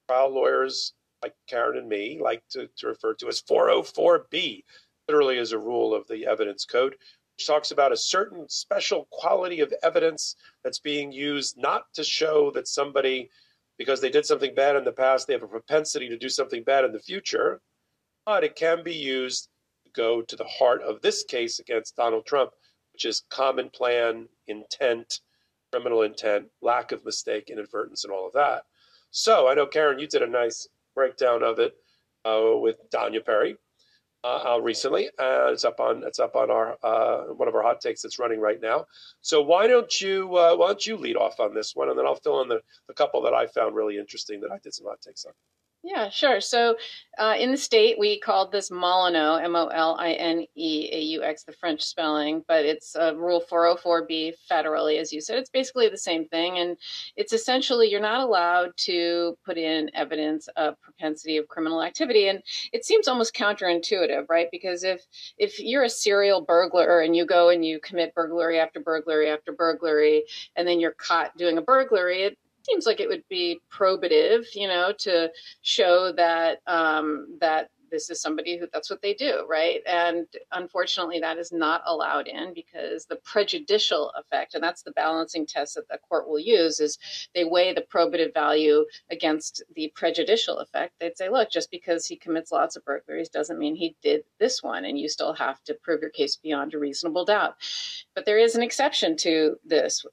trial 0.07 0.29
lawyers 0.29 0.93
like 1.23 1.33
Karen 1.47 1.75
and 1.75 1.89
me, 1.89 2.19
like 2.21 2.43
to, 2.51 2.69
to 2.77 2.87
refer 2.87 3.15
to 3.15 3.27
as 3.29 3.41
404B, 3.41 4.63
literally 5.07 5.39
is 5.39 5.53
a 5.53 5.57
rule 5.57 5.95
of 5.95 6.07
the 6.07 6.27
evidence 6.27 6.65
code, 6.65 6.95
which 7.35 7.47
talks 7.47 7.71
about 7.71 7.91
a 7.91 7.97
certain 7.97 8.47
special 8.47 9.07
quality 9.09 9.59
of 9.61 9.73
evidence 9.81 10.35
that's 10.63 10.79
being 10.79 11.11
used 11.11 11.57
not 11.57 11.85
to 11.95 12.03
show 12.03 12.51
that 12.51 12.67
somebody, 12.67 13.31
because 13.79 13.99
they 13.99 14.11
did 14.11 14.25
something 14.25 14.53
bad 14.53 14.75
in 14.75 14.83
the 14.83 14.91
past, 14.91 15.25
they 15.25 15.33
have 15.33 15.41
a 15.41 15.47
propensity 15.47 16.09
to 16.09 16.17
do 16.17 16.29
something 16.29 16.61
bad 16.63 16.85
in 16.85 16.91
the 16.91 16.99
future, 16.99 17.59
but 18.23 18.43
it 18.43 18.55
can 18.55 18.83
be 18.83 18.93
used 18.93 19.47
to 19.85 19.91
go 19.93 20.21
to 20.21 20.35
the 20.35 20.45
heart 20.45 20.83
of 20.83 21.01
this 21.01 21.23
case 21.23 21.57
against 21.57 21.95
Donald 21.95 22.27
Trump, 22.27 22.51
which 22.91 23.05
is 23.05 23.23
common 23.31 23.71
plan, 23.71 24.27
intent, 24.47 25.21
criminal 25.73 26.03
intent, 26.03 26.45
lack 26.61 26.91
of 26.91 27.03
mistake, 27.03 27.49
inadvertence, 27.49 28.03
and 28.03 28.13
all 28.13 28.27
of 28.27 28.33
that. 28.33 28.61
So 29.09 29.47
I 29.47 29.55
know, 29.55 29.65
Karen, 29.65 29.97
you 29.97 30.05
did 30.05 30.21
a 30.21 30.27
nice 30.27 30.67
breakdown 30.93 31.41
of 31.41 31.57
it 31.57 31.73
uh, 32.25 32.51
with 32.53 32.75
Danya 32.91 33.25
Perry 33.25 33.57
uh, 34.23 34.59
recently. 34.61 35.07
Uh, 35.17 35.49
it's 35.51 35.65
up 35.65 35.79
on 35.79 36.03
it's 36.05 36.19
up 36.19 36.35
on 36.35 36.51
our 36.51 36.77
uh, 36.83 37.33
one 37.33 37.47
of 37.47 37.55
our 37.55 37.63
hot 37.63 37.81
takes 37.81 38.03
that's 38.03 38.19
running 38.19 38.39
right 38.39 38.61
now. 38.61 38.85
So 39.21 39.41
why 39.41 39.65
don't 39.65 39.99
you 39.99 40.35
uh, 40.35 40.55
why 40.55 40.67
don't 40.67 40.85
you 40.85 40.95
lead 40.95 41.17
off 41.17 41.39
on 41.39 41.55
this 41.55 41.75
one, 41.75 41.89
and 41.89 41.97
then 41.97 42.05
I'll 42.05 42.13
fill 42.13 42.43
in 42.43 42.49
the, 42.49 42.61
the 42.87 42.93
couple 42.93 43.23
that 43.23 43.33
I 43.33 43.47
found 43.47 43.75
really 43.75 43.97
interesting 43.97 44.41
that 44.41 44.51
I 44.51 44.59
did 44.59 44.75
some 44.75 44.85
hot 44.85 45.01
takes 45.01 45.25
on. 45.25 45.33
Yeah, 45.85 46.09
sure. 46.09 46.39
So 46.39 46.77
uh, 47.17 47.35
in 47.37 47.51
the 47.51 47.57
state, 47.57 47.99
we 47.99 48.17
called 48.17 48.53
this 48.53 48.71
Molineux, 48.71 49.35
M 49.43 49.53
O 49.53 49.67
L 49.67 49.97
I 49.99 50.13
N 50.13 50.45
E 50.55 50.89
A 50.93 50.99
U 50.99 51.23
X, 51.23 51.43
the 51.43 51.51
French 51.51 51.81
spelling, 51.81 52.41
but 52.47 52.63
it's 52.63 52.95
uh, 52.95 53.13
Rule 53.17 53.43
404B 53.51 54.31
federally, 54.49 54.97
as 54.97 55.11
you 55.11 55.19
said. 55.19 55.39
It's 55.39 55.49
basically 55.49 55.89
the 55.89 55.97
same 55.97 56.25
thing. 56.29 56.57
And 56.57 56.77
it's 57.17 57.33
essentially 57.33 57.91
you're 57.91 57.99
not 57.99 58.21
allowed 58.21 58.71
to 58.77 59.37
put 59.45 59.57
in 59.57 59.91
evidence 59.93 60.47
of 60.55 60.79
propensity 60.81 61.35
of 61.35 61.49
criminal 61.49 61.83
activity. 61.83 62.29
And 62.29 62.41
it 62.71 62.85
seems 62.85 63.09
almost 63.09 63.35
counterintuitive, 63.35 64.27
right? 64.29 64.47
Because 64.53 64.85
if, 64.85 65.01
if 65.37 65.59
you're 65.59 65.83
a 65.83 65.89
serial 65.89 66.39
burglar 66.39 67.01
and 67.01 67.13
you 67.13 67.25
go 67.25 67.49
and 67.49 67.65
you 67.65 67.81
commit 67.81 68.15
burglary 68.15 68.57
after 68.57 68.79
burglary 68.79 69.29
after 69.29 69.51
burglary, 69.51 70.23
and 70.55 70.65
then 70.65 70.79
you're 70.79 70.91
caught 70.91 71.35
doing 71.35 71.57
a 71.57 71.61
burglary, 71.61 72.23
it 72.23 72.37
seems 72.63 72.85
like 72.85 72.99
it 72.99 73.09
would 73.09 73.23
be 73.29 73.61
probative, 73.71 74.45
you 74.55 74.67
know, 74.67 74.93
to 74.99 75.31
show 75.61 76.11
that 76.13 76.61
um, 76.67 77.37
that 77.39 77.69
this 77.93 78.09
is 78.09 78.19
somebody 78.19 78.57
who 78.57 78.67
that's 78.73 78.89
what 78.89 79.03
they 79.03 79.13
do, 79.13 79.45
right? 79.47 79.81
And 79.85 80.25
unfortunately, 80.51 81.19
that 81.19 81.37
is 81.37 81.51
not 81.51 81.83
allowed 81.85 82.27
in 82.27 82.53
because 82.53 83.05
the 83.05 83.17
prejudicial 83.17 84.11
effect, 84.17 84.55
and 84.55 84.63
that's 84.63 84.81
the 84.81 84.91
balancing 84.91 85.45
test 85.45 85.75
that 85.75 85.87
the 85.87 85.99
court 86.09 86.27
will 86.27 86.39
use, 86.39 86.79
is 86.79 86.97
they 87.35 87.45
weigh 87.45 87.71
the 87.73 87.85
probative 87.93 88.33
value 88.33 88.83
against 89.11 89.63
the 89.75 89.93
prejudicial 89.95 90.57
effect. 90.57 90.93
They'd 90.99 91.17
say, 91.17 91.29
look, 91.29 91.51
just 91.51 91.69
because 91.69 92.07
he 92.07 92.15
commits 92.15 92.51
lots 92.51 92.75
of 92.75 92.83
burglaries 92.83 93.29
doesn't 93.29 93.59
mean 93.59 93.75
he 93.75 93.95
did 94.01 94.23
this 94.39 94.63
one, 94.63 94.85
and 94.85 94.99
you 94.99 95.07
still 95.07 95.33
have 95.33 95.63
to 95.65 95.75
prove 95.83 96.01
your 96.01 96.09
case 96.09 96.35
beyond 96.35 96.73
a 96.73 96.79
reasonable 96.79 97.25
doubt. 97.25 97.55
But 98.15 98.25
there 98.25 98.39
is 98.39 98.55
an 98.55 98.63
exception 98.63 99.15
to 99.17 99.55
this 99.63 100.03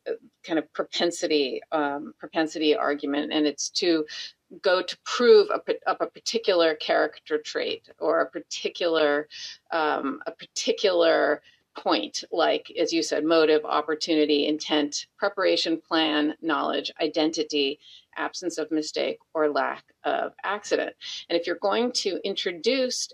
kind 0.45 0.59
of 0.59 0.71
propensity 0.75 1.63
um, 1.73 2.13
propensity 2.19 2.77
argument, 2.77 3.33
and 3.33 3.47
it's 3.47 3.71
to 3.71 4.05
go 4.63 4.83
to 4.83 4.99
prove 5.05 5.49
a, 5.51 5.61
a 5.87 6.07
particular 6.07 6.75
character 6.75 7.39
trait 7.39 7.89
or 7.99 8.21
a 8.21 8.27
particular 8.27 9.29
um, 9.71 10.21
a 10.27 10.33
particular 10.33 11.43
point 11.77 12.25
like 12.33 12.73
as 12.79 12.93
you 12.93 13.01
said 13.01 13.25
motive 13.25 13.65
opportunity 13.65 14.49
intent 14.49 15.07
preparation 15.17 15.81
plan 15.81 16.35
knowledge 16.43 16.91
identity 17.01 17.79
absence 18.17 18.59
of 18.59 18.71
mistake 18.71 19.19
or 19.35 19.49
lack 19.49 19.85
of 20.05 20.33
accident. 20.45 20.95
And 21.29 21.39
if 21.39 21.47
you're 21.47 21.57
going 21.57 21.93
to 21.93 22.21
introduce 22.25 23.09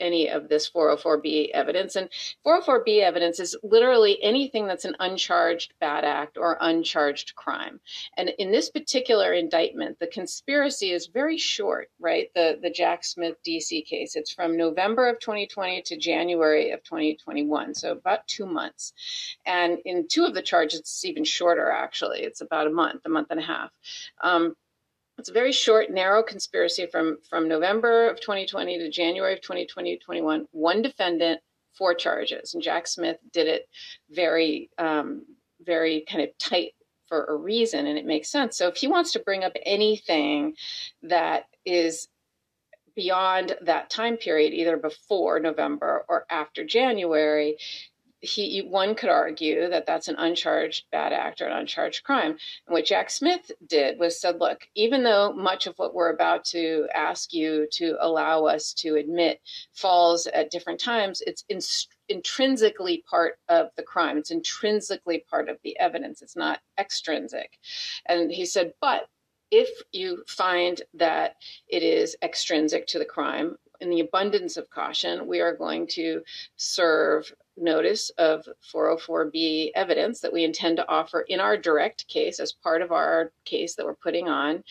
any 0.00 0.28
of 0.28 0.48
this 0.48 0.68
404B 0.70 1.50
evidence. 1.50 1.96
And 1.96 2.08
404B 2.46 3.00
evidence 3.00 3.40
is 3.40 3.56
literally 3.62 4.22
anything 4.22 4.66
that's 4.66 4.84
an 4.84 4.96
uncharged 5.00 5.74
bad 5.80 6.04
act 6.04 6.38
or 6.38 6.56
uncharged 6.60 7.34
crime. 7.34 7.80
And 8.16 8.30
in 8.38 8.50
this 8.50 8.70
particular 8.70 9.32
indictment, 9.32 9.98
the 9.98 10.06
conspiracy 10.06 10.92
is 10.92 11.06
very 11.06 11.38
short, 11.38 11.90
right? 12.00 12.30
The, 12.34 12.58
the 12.60 12.70
Jack 12.70 13.04
Smith 13.04 13.36
DC 13.46 13.86
case. 13.86 14.16
It's 14.16 14.32
from 14.32 14.56
November 14.56 15.08
of 15.08 15.20
2020 15.20 15.82
to 15.82 15.96
January 15.96 16.70
of 16.70 16.82
2021. 16.84 17.74
So 17.74 17.92
about 17.92 18.26
two 18.26 18.46
months. 18.46 18.92
And 19.46 19.78
in 19.84 20.06
two 20.08 20.24
of 20.24 20.34
the 20.34 20.42
charges, 20.42 20.80
it's 20.80 21.04
even 21.04 21.24
shorter, 21.24 21.70
actually. 21.70 22.20
It's 22.20 22.40
about 22.40 22.66
a 22.66 22.70
month, 22.70 23.02
a 23.04 23.08
month 23.08 23.28
and 23.30 23.40
a 23.40 23.42
half. 23.42 23.70
Um, 24.22 24.54
it's 25.18 25.28
a 25.28 25.32
very 25.32 25.52
short, 25.52 25.90
narrow 25.90 26.22
conspiracy 26.22 26.86
from, 26.86 27.18
from 27.28 27.48
November 27.48 28.08
of 28.08 28.20
2020 28.20 28.78
to 28.78 28.90
January 28.90 29.34
of 29.34 29.40
2020 29.40 29.98
21. 29.98 30.46
One 30.52 30.80
defendant, 30.80 31.40
four 31.76 31.94
charges. 31.94 32.54
And 32.54 32.62
Jack 32.62 32.86
Smith 32.86 33.18
did 33.32 33.48
it 33.48 33.68
very, 34.10 34.70
um, 34.78 35.26
very 35.60 36.04
kind 36.08 36.22
of 36.22 36.30
tight 36.38 36.72
for 37.08 37.24
a 37.24 37.36
reason, 37.36 37.86
and 37.86 37.98
it 37.98 38.06
makes 38.06 38.30
sense. 38.30 38.56
So 38.56 38.68
if 38.68 38.76
he 38.76 38.86
wants 38.86 39.12
to 39.12 39.18
bring 39.18 39.42
up 39.42 39.52
anything 39.64 40.54
that 41.02 41.46
is 41.64 42.08
beyond 42.94 43.56
that 43.62 43.90
time 43.90 44.16
period, 44.16 44.52
either 44.52 44.76
before 44.76 45.40
November 45.40 46.04
or 46.08 46.26
after 46.30 46.64
January, 46.64 47.56
he 48.20 48.60
one 48.62 48.94
could 48.94 49.10
argue 49.10 49.68
that 49.68 49.86
that's 49.86 50.08
an 50.08 50.16
uncharged 50.18 50.86
bad 50.90 51.12
act 51.12 51.40
or 51.40 51.46
an 51.46 51.56
uncharged 51.56 52.02
crime. 52.02 52.32
And 52.66 52.72
what 52.74 52.84
Jack 52.84 53.10
Smith 53.10 53.50
did 53.66 53.98
was 53.98 54.20
said, 54.20 54.40
look, 54.40 54.66
even 54.74 55.04
though 55.04 55.32
much 55.32 55.66
of 55.66 55.74
what 55.76 55.94
we're 55.94 56.12
about 56.12 56.44
to 56.46 56.88
ask 56.94 57.32
you 57.32 57.68
to 57.72 57.96
allow 58.00 58.44
us 58.44 58.72
to 58.74 58.96
admit 58.96 59.40
falls 59.72 60.26
at 60.26 60.50
different 60.50 60.80
times, 60.80 61.22
it's 61.26 61.44
in, 61.48 61.60
intrinsically 62.08 63.04
part 63.08 63.38
of 63.48 63.70
the 63.76 63.82
crime. 63.82 64.18
It's 64.18 64.32
intrinsically 64.32 65.24
part 65.30 65.48
of 65.48 65.58
the 65.62 65.78
evidence. 65.78 66.20
It's 66.20 66.36
not 66.36 66.60
extrinsic. 66.78 67.58
And 68.06 68.32
he 68.32 68.46
said, 68.46 68.74
but 68.80 69.08
if 69.50 69.68
you 69.92 70.24
find 70.26 70.82
that 70.94 71.36
it 71.68 71.82
is 71.82 72.16
extrinsic 72.22 72.86
to 72.88 72.98
the 72.98 73.04
crime, 73.04 73.56
in 73.80 73.90
the 73.90 74.00
abundance 74.00 74.56
of 74.56 74.68
caution, 74.70 75.26
we 75.26 75.40
are 75.40 75.54
going 75.54 75.86
to 75.86 76.22
serve 76.56 77.32
notice 77.60 78.10
of 78.18 78.46
404B 78.72 79.70
evidence 79.74 80.20
that 80.20 80.32
we 80.32 80.44
intend 80.44 80.76
to 80.76 80.88
offer 80.88 81.22
in 81.22 81.40
our 81.40 81.56
direct 81.56 82.06
case 82.08 82.40
as 82.40 82.52
part 82.52 82.82
of 82.82 82.92
our 82.92 83.32
case 83.44 83.74
that 83.74 83.86
we're 83.86 83.94
putting 83.94 84.28
on. 84.28 84.62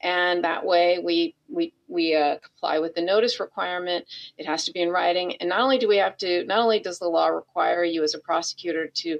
And 0.00 0.44
that 0.44 0.64
way 0.64 0.98
we, 0.98 1.34
we, 1.48 1.74
we 1.88 2.14
uh, 2.14 2.38
comply 2.38 2.78
with 2.78 2.94
the 2.94 3.02
notice 3.02 3.40
requirement. 3.40 4.06
It 4.38 4.46
has 4.46 4.64
to 4.64 4.72
be 4.72 4.82
in 4.82 4.90
writing. 4.90 5.36
And 5.36 5.48
not 5.48 5.60
only 5.60 5.78
do 5.78 5.88
we 5.88 5.98
have 5.98 6.16
to, 6.18 6.44
not 6.44 6.60
only 6.60 6.80
does 6.80 6.98
the 6.98 7.08
law 7.08 7.28
require 7.28 7.84
you 7.84 8.02
as 8.02 8.14
a 8.14 8.18
prosecutor 8.18 8.88
to 8.88 9.18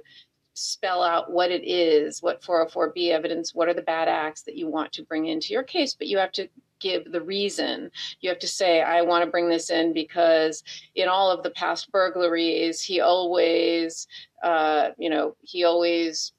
spell 0.53 1.03
out 1.03 1.31
what 1.31 1.51
it 1.51 1.67
is, 1.67 2.21
what 2.23 2.41
404B 2.41 3.11
evidence, 3.11 3.53
what 3.53 3.67
are 3.67 3.75
the 3.75 3.81
bad 3.81 4.07
acts 4.07 4.41
that 4.41 4.55
you 4.55 4.67
want 4.67 4.91
to 4.93 5.03
bring 5.03 5.27
into 5.27 5.53
your 5.53 5.63
case, 5.63 5.93
but 5.93 6.07
you 6.07 6.17
have 6.17 6.31
to 6.31 6.49
give 6.79 7.11
the 7.11 7.21
reason. 7.21 7.91
You 8.21 8.29
have 8.29 8.39
to 8.39 8.47
say, 8.47 8.81
I 8.81 9.01
want 9.01 9.25
to 9.25 9.31
bring 9.31 9.49
this 9.49 9.69
in 9.69 9.93
because 9.93 10.63
in 10.95 11.07
all 11.07 11.31
of 11.31 11.43
the 11.43 11.51
past 11.51 11.91
burglaries, 11.91 12.81
he 12.81 12.99
always, 12.99 14.07
uh, 14.43 14.89
you 14.97 15.09
know, 15.09 15.35
he 15.41 15.63
always 15.63 16.33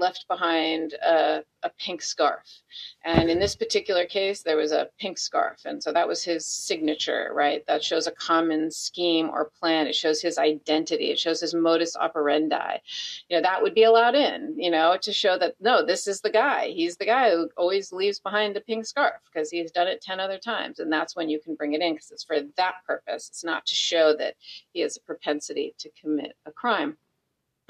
left 0.00 0.26
behind 0.26 0.94
a, 0.94 1.44
a, 1.62 1.70
pink 1.78 2.02
scarf. 2.02 2.62
And 3.04 3.30
in 3.30 3.38
this 3.38 3.54
particular 3.54 4.06
case, 4.06 4.42
there 4.42 4.56
was 4.56 4.72
a 4.72 4.88
pink 4.98 5.18
scarf. 5.18 5.60
And 5.64 5.82
so 5.82 5.92
that 5.92 6.08
was 6.08 6.24
his 6.24 6.46
signature, 6.46 7.30
right? 7.32 7.64
That 7.66 7.84
shows 7.84 8.06
a 8.06 8.12
common 8.12 8.70
scheme 8.70 9.30
or 9.30 9.50
plan. 9.60 9.86
It 9.86 9.94
shows 9.94 10.20
his 10.20 10.38
identity. 10.38 11.10
It 11.10 11.18
shows 11.18 11.40
his 11.40 11.54
modus 11.54 11.96
operandi. 11.96 12.78
You 13.28 13.36
know, 13.36 13.42
that 13.42 13.62
would 13.62 13.74
be 13.74 13.84
allowed 13.84 14.14
in, 14.14 14.54
you 14.56 14.70
know, 14.70 14.96
to 15.00 15.12
show 15.12 15.38
that, 15.38 15.54
no, 15.60 15.84
this 15.84 16.06
is 16.06 16.20
the 16.20 16.30
guy. 16.30 16.68
He's 16.68 16.96
the 16.96 17.06
guy 17.06 17.30
who 17.30 17.48
always 17.56 17.92
leaves 17.92 18.18
behind 18.18 18.56
the 18.56 18.60
pink 18.62 18.86
scarf 18.86 19.20
because 19.32 19.50
he's 19.50 19.70
done 19.70 19.88
it 19.88 20.00
10 20.00 20.18
other 20.18 20.38
times. 20.38 20.80
And 20.80 20.92
that's 20.92 21.14
when 21.14 21.28
you 21.28 21.38
can 21.38 21.54
bring 21.54 21.74
it 21.74 21.82
in 21.82 21.94
because 21.94 22.10
it's 22.10 22.24
for 22.24 22.40
that 22.56 22.74
purpose. 22.86 23.28
It's 23.28 23.44
not 23.44 23.66
to 23.66 23.74
show 23.74 24.16
that 24.16 24.34
he 24.72 24.80
has 24.80 24.96
a 24.96 25.00
propensity 25.00 25.74
to 25.78 25.90
commit 26.00 26.34
a 26.46 26.52
crime 26.52 26.96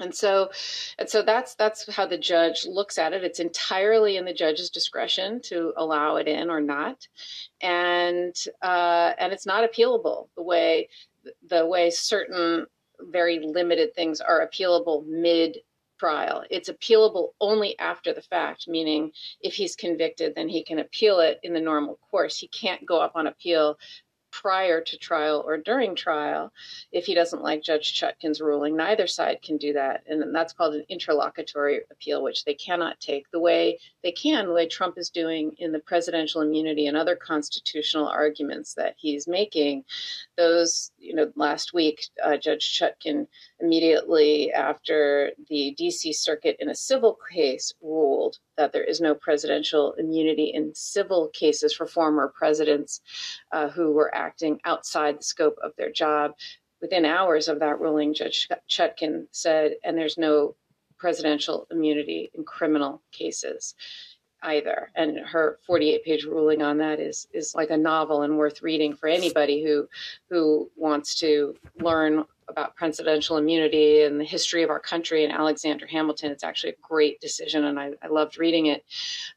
and 0.01 0.13
so 0.13 0.49
and 0.97 1.09
so 1.09 1.21
that's 1.21 1.55
that's 1.55 1.91
how 1.93 2.05
the 2.05 2.17
judge 2.17 2.65
looks 2.65 2.97
at 2.97 3.13
it. 3.13 3.23
It's 3.23 3.39
entirely 3.39 4.17
in 4.17 4.25
the 4.25 4.33
judge's 4.33 4.69
discretion 4.69 5.41
to 5.43 5.73
allow 5.77 6.17
it 6.17 6.27
in 6.27 6.49
or 6.49 6.59
not. 6.59 7.07
And 7.61 8.35
uh, 8.61 9.13
and 9.19 9.31
it's 9.31 9.45
not 9.45 9.69
appealable 9.69 10.29
the 10.35 10.43
way 10.43 10.89
the 11.49 11.65
way 11.65 11.89
certain 11.89 12.65
very 13.11 13.39
limited 13.39 13.93
things 13.95 14.21
are 14.21 14.47
appealable 14.47 15.05
mid 15.07 15.57
trial 15.99 16.43
it's 16.49 16.69
appealable 16.69 17.29
only 17.39 17.77
after 17.77 18.11
the 18.11 18.23
fact 18.23 18.67
meaning 18.67 19.11
if 19.41 19.53
he's 19.53 19.75
convicted 19.75 20.33
then 20.35 20.49
he 20.49 20.63
can 20.63 20.79
appeal 20.79 21.19
it 21.19 21.39
in 21.43 21.53
the 21.53 21.61
normal 21.61 21.99
course. 22.09 22.37
He 22.37 22.47
can't 22.47 22.83
go 22.87 22.99
up 22.99 23.11
on 23.15 23.27
appeal 23.27 23.77
prior 24.31 24.81
to 24.81 24.97
trial 24.97 25.43
or 25.45 25.57
during 25.57 25.95
trial 25.95 26.51
if 26.91 27.05
he 27.05 27.13
doesn't 27.13 27.43
like 27.43 27.61
Judge 27.63 27.99
Chutkan's 27.99 28.41
ruling. 28.41 28.75
Neither 28.75 29.07
side 29.07 29.41
can 29.41 29.57
do 29.57 29.73
that. 29.73 30.03
And 30.07 30.33
that's 30.33 30.53
called 30.53 30.75
an 30.75 30.85
interlocutory 30.89 31.81
appeal, 31.91 32.23
which 32.23 32.45
they 32.45 32.53
cannot 32.53 32.99
take 32.99 33.29
the 33.31 33.39
way 33.39 33.79
they 34.03 34.11
can, 34.11 34.47
the 34.47 34.53
way 34.53 34.67
Trump 34.67 34.97
is 34.97 35.09
doing 35.09 35.53
in 35.57 35.71
the 35.71 35.79
presidential 35.79 36.41
immunity 36.41 36.87
and 36.87 36.97
other 36.97 37.15
constitutional 37.15 38.07
arguments 38.07 38.73
that 38.75 38.95
he's 38.97 39.27
making. 39.27 39.83
Those, 40.37 40.91
you 40.97 41.13
know, 41.13 41.31
last 41.35 41.73
week, 41.73 42.05
uh, 42.23 42.37
Judge 42.37 42.79
Chutkan 42.79 43.27
immediately 43.61 44.51
after 44.51 45.31
the 45.49 45.75
DC 45.79 46.13
Circuit 46.15 46.57
in 46.59 46.69
a 46.69 46.75
civil 46.75 47.17
case 47.31 47.73
ruled 47.81 48.37
that 48.57 48.73
there 48.73 48.83
is 48.83 49.01
no 49.01 49.15
presidential 49.15 49.93
immunity 49.93 50.51
in 50.53 50.73
civil 50.75 51.29
cases 51.29 51.73
for 51.73 51.85
former 51.85 52.33
presidents 52.35 53.01
uh, 53.51 53.69
who 53.69 53.91
were 53.91 54.13
acting 54.13 54.59
outside 54.65 55.19
the 55.19 55.23
scope 55.23 55.57
of 55.63 55.71
their 55.77 55.91
job. 55.91 56.31
Within 56.81 57.05
hours 57.05 57.47
of 57.47 57.59
that 57.59 57.79
ruling, 57.79 58.13
Judge 58.13 58.47
Chutkan 58.69 59.27
said, 59.31 59.75
and 59.83 59.97
there's 59.97 60.17
no 60.17 60.55
presidential 60.97 61.67
immunity 61.71 62.31
in 62.33 62.43
criminal 62.43 63.01
cases 63.11 63.75
either. 64.43 64.91
And 64.95 65.19
her 65.19 65.59
48 65.65 66.03
page 66.03 66.25
ruling 66.25 66.61
on 66.61 66.77
that 66.79 66.99
is 66.99 67.27
is 67.33 67.55
like 67.55 67.69
a 67.69 67.77
novel 67.77 68.23
and 68.23 68.37
worth 68.37 68.61
reading 68.61 68.95
for 68.95 69.07
anybody 69.07 69.63
who 69.63 69.87
who 70.29 70.69
wants 70.75 71.15
to 71.15 71.55
learn 71.79 72.23
about 72.47 72.75
presidential 72.75 73.37
immunity 73.37 74.03
and 74.03 74.19
the 74.19 74.25
history 74.25 74.61
of 74.61 74.69
our 74.69 74.79
country 74.79 75.23
and 75.23 75.33
Alexander 75.33 75.87
Hamilton. 75.87 76.31
It's 76.31 76.43
actually 76.43 76.73
a 76.73 76.87
great 76.87 77.19
decision, 77.21 77.65
and 77.65 77.79
I, 77.79 77.91
I 78.01 78.07
loved 78.07 78.37
reading 78.37 78.67
it. 78.67 78.83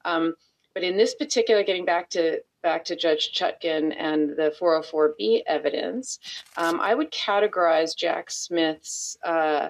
Um, 0.05 0.35
but 0.75 0.83
in 0.83 0.97
this 0.97 1.15
particular, 1.15 1.63
getting 1.63 1.85
back 1.85 2.11
to 2.11 2.41
back 2.63 2.85
to 2.87 2.97
Judge 2.97 3.33
Chutkan 3.33 3.95
and 3.97 4.31
the 4.31 4.55
404B 4.59 5.43
evidence, 5.47 6.19
um, 6.57 6.81
I 6.81 6.95
would 6.95 7.13
categorize 7.13 7.95
Jack 7.95 8.31
Smith's 8.31 9.19
uh, 9.23 9.69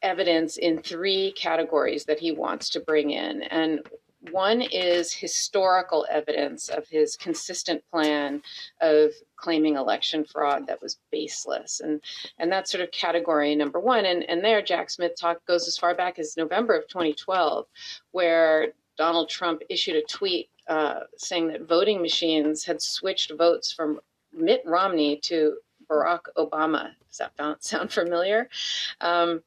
evidence 0.00 0.56
in 0.56 0.80
three 0.80 1.32
categories 1.32 2.04
that 2.04 2.20
he 2.20 2.30
wants 2.30 2.68
to 2.70 2.80
bring 2.80 3.10
in, 3.10 3.42
and 3.42 3.80
one 4.30 4.62
is 4.62 5.12
historical 5.12 6.06
evidence 6.10 6.68
of 6.68 6.88
his 6.88 7.16
consistent 7.16 7.82
plan 7.90 8.42
of 8.80 9.12
claiming 9.36 9.76
election 9.76 10.24
fraud 10.24 10.66
that 10.66 10.80
was 10.82 10.98
baseless. 11.10 11.80
And 11.80 12.00
and 12.38 12.50
that's 12.50 12.70
sort 12.70 12.82
of 12.82 12.90
category 12.90 13.54
number 13.54 13.80
one. 13.80 14.04
And 14.04 14.22
and 14.24 14.44
there 14.44 14.62
Jack 14.62 14.90
Smith 14.90 15.12
talk 15.18 15.44
goes 15.46 15.68
as 15.68 15.76
far 15.76 15.94
back 15.94 16.18
as 16.18 16.36
November 16.36 16.74
of 16.74 16.88
2012, 16.88 17.66
where 18.12 18.72
Donald 18.96 19.28
Trump 19.28 19.62
issued 19.68 19.96
a 19.96 20.02
tweet 20.02 20.48
uh, 20.68 21.00
saying 21.16 21.48
that 21.48 21.62
voting 21.62 22.00
machines 22.00 22.64
had 22.64 22.80
switched 22.80 23.32
votes 23.36 23.72
from 23.72 24.00
Mitt 24.32 24.62
Romney 24.64 25.16
to 25.18 25.56
Barack 25.88 26.22
Obama. 26.36 26.90
Does 27.08 27.18
that 27.36 27.62
sound 27.62 27.92
familiar? 27.92 28.48
Um, 29.00 29.42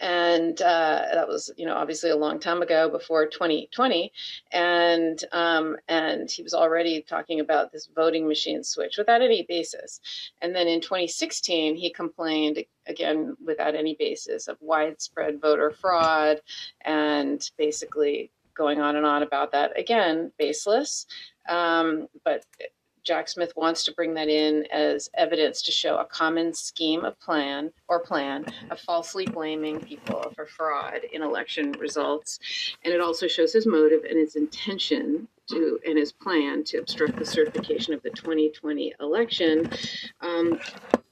and 0.00 0.60
uh, 0.60 1.06
that 1.12 1.28
was 1.28 1.50
you 1.56 1.66
know 1.66 1.74
obviously 1.74 2.10
a 2.10 2.16
long 2.16 2.38
time 2.38 2.62
ago 2.62 2.88
before 2.88 3.26
2020 3.26 4.12
and 4.52 5.24
um, 5.32 5.76
and 5.88 6.30
he 6.30 6.42
was 6.42 6.54
already 6.54 7.02
talking 7.02 7.40
about 7.40 7.72
this 7.72 7.88
voting 7.94 8.26
machine 8.26 8.62
switch 8.62 8.98
without 8.98 9.22
any 9.22 9.44
basis. 9.48 10.00
And 10.42 10.54
then 10.54 10.68
in 10.68 10.80
2016 10.80 11.76
he 11.76 11.90
complained 11.90 12.64
again 12.86 13.36
without 13.44 13.74
any 13.74 13.96
basis 13.98 14.48
of 14.48 14.56
widespread 14.60 15.40
voter 15.40 15.70
fraud 15.70 16.40
and 16.82 17.48
basically 17.56 18.30
going 18.56 18.80
on 18.80 18.96
and 18.96 19.06
on 19.06 19.22
about 19.22 19.52
that. 19.52 19.78
Again 19.78 20.32
baseless. 20.38 21.06
Um, 21.48 22.08
but 22.24 22.44
Jack 23.04 23.28
Smith 23.28 23.52
wants 23.54 23.84
to 23.84 23.92
bring 23.92 24.14
that 24.14 24.28
in 24.28 24.66
as 24.72 25.10
evidence 25.14 25.60
to 25.62 25.70
show 25.70 25.98
a 25.98 26.04
common 26.06 26.54
scheme 26.54 27.04
of 27.04 27.18
plan 27.20 27.70
or 27.86 28.00
plan 28.00 28.46
of 28.70 28.80
falsely 28.80 29.26
blaming 29.26 29.78
people 29.78 30.32
for 30.34 30.46
fraud 30.46 31.00
in 31.12 31.22
election 31.22 31.72
results. 31.72 32.38
And 32.82 32.94
it 32.94 33.00
also 33.00 33.28
shows 33.28 33.52
his 33.52 33.66
motive 33.66 34.04
and 34.04 34.18
his 34.18 34.36
intention 34.36 35.28
to 35.50 35.78
and 35.86 35.98
his 35.98 36.12
plan 36.12 36.64
to 36.64 36.78
obstruct 36.78 37.18
the 37.18 37.26
certification 37.26 37.92
of 37.92 38.02
the 38.02 38.10
2020 38.10 38.94
election. 39.00 39.70
Um, 40.22 40.58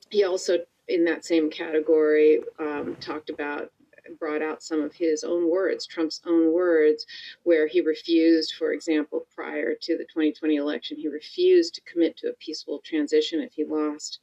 he 0.08 0.24
also, 0.24 0.58
in 0.88 1.04
that 1.04 1.24
same 1.26 1.50
category, 1.50 2.40
um, 2.58 2.96
talked 3.00 3.28
about 3.28 3.70
brought 4.18 4.42
out 4.42 4.62
some 4.62 4.80
of 4.82 4.92
his 4.94 5.24
own 5.24 5.50
words, 5.50 5.86
Trump's 5.86 6.20
own 6.26 6.52
words, 6.52 7.06
where 7.44 7.66
he 7.66 7.80
refused, 7.80 8.54
for 8.58 8.72
example, 8.72 9.26
prior 9.34 9.74
to 9.74 9.96
the 9.96 10.04
2020 10.04 10.56
election, 10.56 10.96
he 10.96 11.08
refused 11.08 11.74
to 11.74 11.80
commit 11.82 12.16
to 12.18 12.28
a 12.28 12.34
peaceful 12.34 12.80
transition 12.84 13.40
if 13.40 13.52
he 13.52 13.64
lost, 13.64 14.20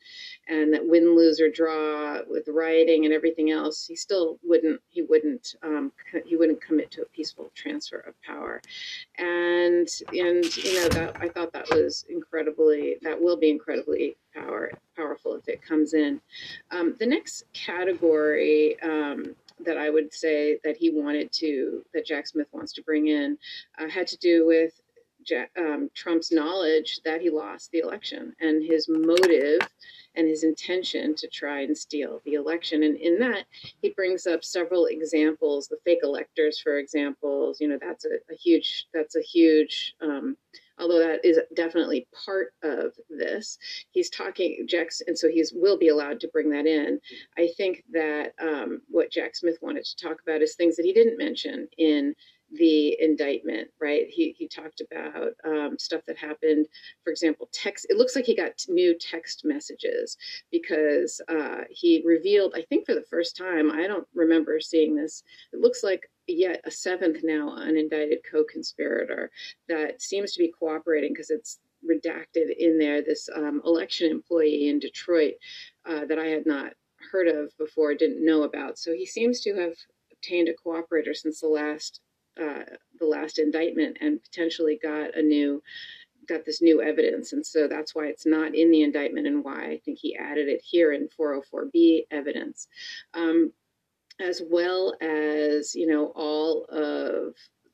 and 0.47 0.73
that 0.73 0.87
win, 0.87 1.15
lose, 1.15 1.39
or 1.39 1.49
draw 1.49 2.19
with 2.27 2.47
rioting 2.47 3.05
and 3.05 3.13
everything 3.13 3.51
else, 3.51 3.85
he 3.85 3.95
still 3.95 4.39
wouldn't 4.43 4.81
he 4.87 5.01
wouldn't 5.01 5.55
um, 5.63 5.91
he 6.25 6.35
wouldn't 6.35 6.61
commit 6.61 6.91
to 6.91 7.01
a 7.01 7.05
peaceful 7.05 7.51
transfer 7.55 7.99
of 7.99 8.13
power, 8.21 8.61
and 9.17 9.87
and 10.09 10.57
you 10.57 10.73
know 10.75 10.89
that 10.89 11.17
I 11.19 11.29
thought 11.29 11.53
that 11.53 11.69
was 11.69 12.05
incredibly 12.09 12.97
that 13.01 13.19
will 13.19 13.37
be 13.37 13.49
incredibly 13.49 14.15
power 14.33 14.71
powerful 14.95 15.35
if 15.35 15.47
it 15.47 15.61
comes 15.61 15.93
in. 15.93 16.21
Um, 16.71 16.95
the 16.99 17.05
next 17.05 17.43
category 17.53 18.79
um, 18.81 19.35
that 19.65 19.77
I 19.77 19.89
would 19.89 20.13
say 20.13 20.59
that 20.63 20.77
he 20.77 20.89
wanted 20.89 21.31
to, 21.33 21.83
that 21.93 22.05
Jack 22.05 22.27
Smith 22.27 22.47
wants 22.51 22.73
to 22.73 22.83
bring 22.83 23.07
in, 23.07 23.37
uh, 23.79 23.89
had 23.89 24.07
to 24.07 24.17
do 24.17 24.45
with 24.45 24.79
Jack, 25.25 25.51
um, 25.57 25.89
Trump's 25.93 26.31
knowledge 26.31 27.01
that 27.03 27.21
he 27.21 27.29
lost 27.29 27.71
the 27.71 27.79
election 27.79 28.33
and 28.39 28.63
his 28.63 28.87
motive 28.89 29.59
and 30.15 30.27
his 30.27 30.43
intention 30.43 31.13
to 31.15 31.27
try 31.27 31.61
and 31.61 31.77
steal 31.77 32.21
the 32.25 32.33
election. 32.33 32.83
And 32.83 32.97
in 32.97 33.19
that, 33.19 33.45
he 33.81 33.89
brings 33.89 34.25
up 34.25 34.43
several 34.43 34.85
examples, 34.87 35.67
the 35.67 35.77
fake 35.85 35.99
electors, 36.03 36.59
for 36.59 36.77
example. 36.77 37.53
You 37.59 37.67
know, 37.67 37.79
that's 37.79 38.05
a, 38.05 38.15
a 38.31 38.35
huge, 38.35 38.87
that's 38.93 39.15
a 39.15 39.21
huge 39.21 39.95
um, 40.01 40.35
although 40.79 40.99
that 40.99 41.23
is 41.23 41.39
definitely 41.55 42.07
part 42.25 42.53
of 42.63 42.93
this. 43.09 43.57
He's 43.91 44.09
talking 44.09 44.65
Jack's, 44.67 45.01
and 45.05 45.17
so 45.17 45.29
he's 45.29 45.53
will 45.53 45.77
be 45.77 45.89
allowed 45.89 46.19
to 46.21 46.29
bring 46.29 46.49
that 46.51 46.65
in. 46.65 46.99
I 47.37 47.49
think 47.57 47.83
that 47.91 48.33
um, 48.41 48.81
what 48.87 49.11
Jack 49.11 49.35
Smith 49.35 49.57
wanted 49.61 49.85
to 49.85 49.95
talk 49.97 50.17
about 50.21 50.41
is 50.41 50.55
things 50.55 50.75
that 50.75 50.85
he 50.85 50.93
didn't 50.93 51.17
mention 51.17 51.67
in 51.77 52.15
the 52.51 52.97
indictment, 52.99 53.69
right? 53.79 54.07
He 54.09 54.35
he 54.37 54.47
talked 54.47 54.81
about 54.81 55.33
um, 55.45 55.77
stuff 55.77 56.01
that 56.07 56.17
happened, 56.17 56.67
for 57.03 57.11
example, 57.11 57.49
text. 57.51 57.85
It 57.89 57.97
looks 57.97 58.15
like 58.15 58.25
he 58.25 58.35
got 58.35 58.65
new 58.67 58.97
text 58.97 59.41
messages 59.43 60.17
because 60.51 61.21
uh, 61.29 61.61
he 61.69 62.01
revealed, 62.05 62.53
I 62.55 62.63
think 62.63 62.85
for 62.85 62.95
the 62.95 63.05
first 63.09 63.37
time, 63.37 63.71
I 63.71 63.87
don't 63.87 64.07
remember 64.15 64.59
seeing 64.59 64.95
this. 64.95 65.23
It 65.53 65.59
looks 65.59 65.83
like 65.83 66.09
yet 66.33 66.61
a 66.65 66.71
seventh 66.71 67.23
now 67.23 67.55
unindicted 67.57 68.17
co-conspirator 68.29 69.31
that 69.67 70.01
seems 70.01 70.33
to 70.33 70.39
be 70.39 70.51
cooperating 70.57 71.13
because 71.13 71.29
it's 71.29 71.59
redacted 71.89 72.55
in 72.57 72.77
there. 72.77 73.01
This 73.01 73.29
um, 73.33 73.61
election 73.65 74.11
employee 74.11 74.67
in 74.67 74.79
Detroit 74.79 75.35
uh, 75.85 76.05
that 76.05 76.19
I 76.19 76.27
had 76.27 76.45
not 76.45 76.73
heard 77.11 77.27
of 77.27 77.55
before, 77.57 77.93
didn't 77.93 78.25
know 78.25 78.43
about. 78.43 78.77
So 78.77 78.93
he 78.93 79.05
seems 79.05 79.41
to 79.41 79.55
have 79.55 79.73
obtained 80.11 80.49
a 80.49 80.67
cooperator 80.67 81.15
since 81.15 81.39
the 81.39 81.47
last 81.47 82.01
uh, 82.39 82.63
the 82.99 83.05
last 83.05 83.39
indictment 83.39 83.97
and 84.01 84.21
potentially 84.21 84.79
got 84.81 85.17
a 85.17 85.21
new 85.21 85.61
got 86.27 86.45
this 86.45 86.61
new 86.61 86.81
evidence 86.81 87.33
and 87.33 87.45
so 87.45 87.67
that's 87.67 87.95
why 87.95 88.05
it's 88.05 88.25
not 88.25 88.53
in 88.53 88.69
the 88.71 88.83
indictment 88.83 89.25
and 89.25 89.43
why 89.43 89.65
i 89.65 89.81
think 89.83 89.97
he 89.99 90.15
added 90.15 90.47
it 90.47 90.61
here 90.63 90.93
in 90.93 91.09
404b 91.19 92.05
evidence 92.11 92.67
um, 93.15 93.51
as 94.19 94.41
well 94.49 94.93
as 95.01 95.75
you 95.75 95.87
know 95.87 96.11
all 96.15 96.65
of 96.65 97.33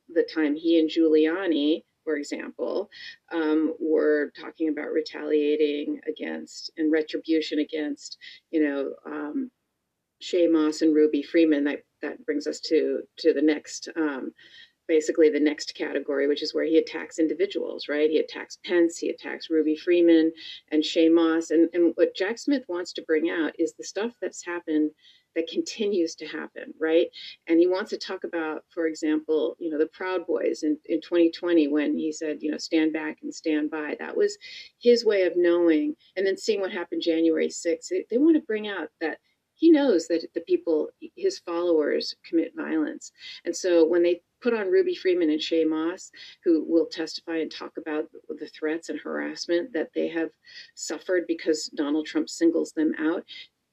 the 0.10 0.28
time 0.34 0.56
he 0.56 0.80
and 0.80 0.90
giuliani 0.90 1.84
for 2.06 2.16
example, 2.16 2.90
um, 3.34 3.74
were 3.80 4.32
talking 4.40 4.70
about 4.70 4.94
retaliating 4.94 6.00
against 6.08 6.72
and 6.78 6.92
retribution 6.92 7.60
against, 7.60 8.18
you 8.52 8.64
know, 8.64 8.94
um, 9.06 9.52
Shaye 10.22 10.50
Moss 10.50 10.82
and 10.82 10.96
Ruby 10.96 11.24
Freeman. 11.24 11.66
That 11.66 11.84
that 12.02 12.24
brings 12.26 12.48
us 12.48 12.62
to 12.62 13.02
to 13.18 13.34
the 13.34 13.42
next. 13.42 13.90
Um, 13.98 14.32
basically 14.88 15.32
the 15.32 15.40
next 15.40 15.74
category, 15.74 16.28
which 16.28 16.44
is 16.44 16.54
where 16.54 16.64
he 16.64 16.78
attacks 16.78 17.18
individuals, 17.18 17.88
right? 17.90 18.08
He 18.08 18.20
attacks 18.20 18.60
Pence, 18.64 19.00
he 19.00 19.10
attacks 19.10 19.50
Ruby 19.50 19.76
Freeman 19.76 20.32
and 20.72 20.84
Shaye 20.84 21.12
Moss. 21.12 21.50
And, 21.50 21.70
and 21.74 21.94
what 21.96 22.16
Jack 22.16 22.38
Smith 22.38 22.66
wants 22.68 22.94
to 22.94 23.02
bring 23.02 23.32
out 23.32 23.54
is 23.58 23.74
the 23.74 23.84
stuff 23.84 24.12
that's 24.22 24.46
happened 24.46 24.92
that 25.36 25.48
continues 25.48 26.16
to 26.16 26.26
happen, 26.26 26.74
right? 26.80 27.08
And 27.48 27.60
he 27.60 27.68
wants 27.68 27.90
to 27.92 27.98
talk 27.98 28.24
about, 28.24 28.64
for 28.70 28.88
example, 28.88 29.56
you 29.60 29.70
know, 29.70 29.78
the 29.78 29.88
Proud 29.88 30.26
Boys 30.26 30.64
in, 30.64 30.78
in 30.86 31.02
2020 31.02 31.68
when 31.68 31.98
he 31.98 32.12
said, 32.12 32.38
you 32.42 32.52
know, 32.52 32.58
stand 32.58 32.94
back 32.94 33.18
and 33.22 33.34
stand 33.34 33.70
by. 33.70 33.96
That 34.00 34.16
was 34.16 34.38
his 34.80 35.06
way 35.06 35.24
of 35.24 35.34
knowing. 35.36 35.96
And 36.16 36.26
then 36.26 36.38
seeing 36.38 36.62
what 36.62 36.72
happened 36.72 37.02
January 37.02 37.50
6th, 37.50 37.90
they, 37.90 38.06
they 38.10 38.18
want 38.18 38.36
to 38.36 38.42
bring 38.42 38.68
out 38.68 38.90
that 39.02 39.20
he 39.56 39.72
knows 39.72 40.08
that 40.08 40.26
the 40.34 40.42
people, 40.42 40.90
his 41.16 41.40
followers, 41.40 42.14
commit 42.28 42.54
violence. 42.56 43.12
And 43.46 43.56
so 43.56 43.86
when 43.86 44.04
they 44.04 44.22
put 44.42 44.54
on 44.54 44.70
Ruby 44.70 44.94
Freeman 44.94 45.30
and 45.30 45.40
Shaye 45.40 45.68
Moss, 45.68 46.12
who 46.44 46.66
will 46.68 46.86
testify 46.86 47.38
and 47.38 47.50
talk 47.50 47.72
about 47.78 48.06
the 48.30 48.48
threats 48.48 48.90
and 48.90 49.00
harassment 49.00 49.74
that 49.74 49.90
they 49.96 50.10
have 50.10 50.30
suffered 50.76 51.26
because 51.28 51.66
Donald 51.74 52.06
Trump 52.06 52.30
singles 52.30 52.74
them 52.74 52.94
out. 53.00 53.24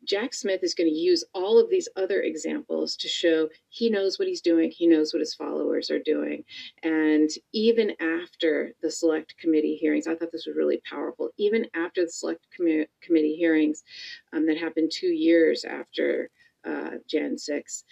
Jack 0.05 0.35
Smith 0.35 0.63
is 0.63 0.75
going 0.75 0.91
to 0.91 0.97
use 0.97 1.25
all 1.33 1.59
of 1.59 1.71
these 1.71 1.89
other 1.97 2.23
examples 2.23 2.97
to 2.97 3.09
show 3.09 3.49
he 3.69 3.89
knows 3.89 4.19
what 4.19 4.29
he's 4.29 4.41
doing, 4.41 4.71
he 4.71 4.87
knows 4.87 5.13
what 5.13 5.21
his 5.21 5.35
followers 5.35 5.91
are 5.91 6.01
doing. 6.01 6.45
And 6.83 7.31
even 7.53 7.93
after 8.01 8.73
the 8.83 8.91
select 8.91 9.37
committee 9.39 9.77
hearings, 9.77 10.07
I 10.07 10.15
thought 10.15 10.33
this 10.33 10.47
was 10.47 10.57
really 10.57 10.83
powerful. 10.89 11.31
Even 11.39 11.67
after 11.75 12.05
the 12.05 12.11
select 12.11 12.47
com- 12.57 12.87
committee 13.01 13.37
hearings 13.37 13.85
um, 14.33 14.47
that 14.47 14.59
happened 14.59 14.91
two 14.93 15.13
years 15.13 15.65
after 15.65 16.31
uh, 16.67 16.93
Jan 17.09 17.39
6, 17.39 17.85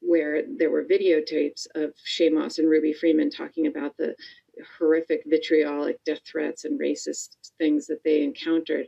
where 0.00 0.42
there 0.56 0.70
were 0.70 0.84
videotapes 0.84 1.66
of 1.74 1.92
Shaye 2.06 2.58
and 2.58 2.68
Ruby 2.68 2.92
Freeman 2.92 3.30
talking 3.30 3.66
about 3.66 3.96
the 3.96 4.14
horrific 4.78 5.22
vitriolic 5.26 6.02
death 6.04 6.20
threats 6.26 6.64
and 6.64 6.80
racist 6.80 7.36
things 7.58 7.86
that 7.86 8.02
they 8.04 8.22
encountered. 8.22 8.86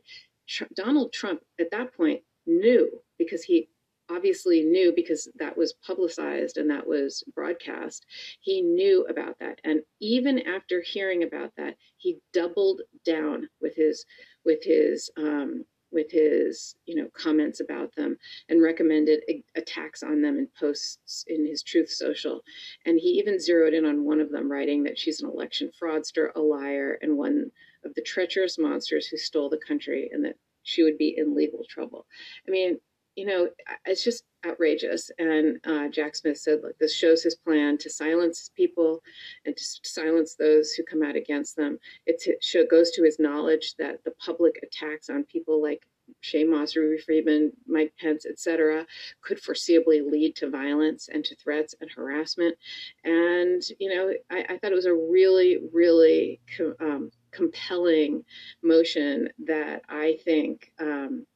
Donald 0.74 1.12
Trump, 1.12 1.40
at 1.60 1.70
that 1.70 1.94
point, 1.94 2.22
knew 2.46 3.02
because 3.18 3.42
he 3.42 3.68
obviously 4.10 4.62
knew 4.62 4.92
because 4.94 5.28
that 5.38 5.56
was 5.56 5.74
publicized 5.86 6.56
and 6.56 6.68
that 6.70 6.86
was 6.86 7.22
broadcast. 7.34 8.06
He 8.40 8.60
knew 8.60 9.06
about 9.08 9.38
that. 9.38 9.60
And 9.64 9.80
even 10.00 10.40
after 10.40 10.82
hearing 10.82 11.22
about 11.22 11.52
that, 11.56 11.76
he 11.96 12.18
doubled 12.32 12.82
down 13.04 13.48
with 13.60 13.76
his 13.76 14.04
with 14.44 14.64
his 14.64 15.10
um, 15.16 15.64
with 15.92 16.10
his 16.10 16.74
you 16.86 16.94
know 16.94 17.08
comments 17.12 17.60
about 17.60 17.94
them 17.94 18.16
and 18.48 18.62
recommended 18.62 19.22
attacks 19.56 20.02
on 20.02 20.22
them 20.22 20.38
in 20.38 20.48
posts 20.58 21.24
in 21.26 21.46
his 21.46 21.62
truth 21.62 21.90
social 21.90 22.42
and 22.86 22.98
he 23.00 23.08
even 23.08 23.40
zeroed 23.40 23.74
in 23.74 23.84
on 23.84 24.04
one 24.04 24.20
of 24.20 24.30
them 24.30 24.50
writing 24.50 24.84
that 24.84 24.98
she's 24.98 25.20
an 25.20 25.28
election 25.28 25.70
fraudster 25.82 26.28
a 26.36 26.40
liar 26.40 26.98
and 27.02 27.16
one 27.16 27.50
of 27.84 27.92
the 27.94 28.02
treacherous 28.02 28.56
monsters 28.58 29.06
who 29.06 29.16
stole 29.16 29.48
the 29.48 29.60
country 29.66 30.08
and 30.12 30.24
that 30.24 30.36
she 30.62 30.82
would 30.82 30.98
be 30.98 31.14
in 31.16 31.34
legal 31.34 31.64
trouble. 31.68 32.06
I 32.46 32.50
mean, 32.50 32.78
you 33.16 33.26
know, 33.26 33.48
it's 33.84 34.04
just 34.04 34.24
outrageous. 34.46 35.10
And 35.18 35.58
uh, 35.66 35.88
Jack 35.88 36.16
Smith 36.16 36.38
said, 36.38 36.60
look, 36.62 36.78
this 36.78 36.94
shows 36.94 37.22
his 37.22 37.34
plan 37.34 37.76
to 37.78 37.90
silence 37.90 38.50
people 38.56 39.02
and 39.44 39.56
to 39.56 39.64
silence 39.82 40.36
those 40.36 40.72
who 40.72 40.84
come 40.84 41.02
out 41.02 41.16
against 41.16 41.56
them. 41.56 41.78
It 42.06 42.22
goes 42.70 42.90
to 42.92 43.02
his 43.02 43.18
knowledge 43.18 43.74
that 43.78 44.02
the 44.04 44.12
public 44.24 44.60
attacks 44.62 45.10
on 45.10 45.24
people 45.24 45.60
like 45.60 45.86
Shaye 46.22 46.48
Moss, 46.48 46.76
Ruby 46.76 47.00
Freeman, 47.02 47.52
Mike 47.66 47.92
Pence, 48.00 48.26
etc., 48.26 48.86
could 49.22 49.40
foreseeably 49.40 50.08
lead 50.08 50.36
to 50.36 50.50
violence 50.50 51.08
and 51.12 51.24
to 51.24 51.36
threats 51.36 51.74
and 51.80 51.90
harassment. 51.90 52.56
And, 53.04 53.62
you 53.78 53.94
know, 53.94 54.12
I, 54.30 54.46
I 54.48 54.58
thought 54.58 54.72
it 54.72 54.76
was 54.76 54.86
a 54.86 54.94
really, 54.94 55.58
really 55.72 56.40
um, 56.80 57.10
compelling 57.30 58.24
motion 58.62 59.28
that 59.46 59.82
I 59.88 60.18
think 60.24 60.72
um, 60.78 61.26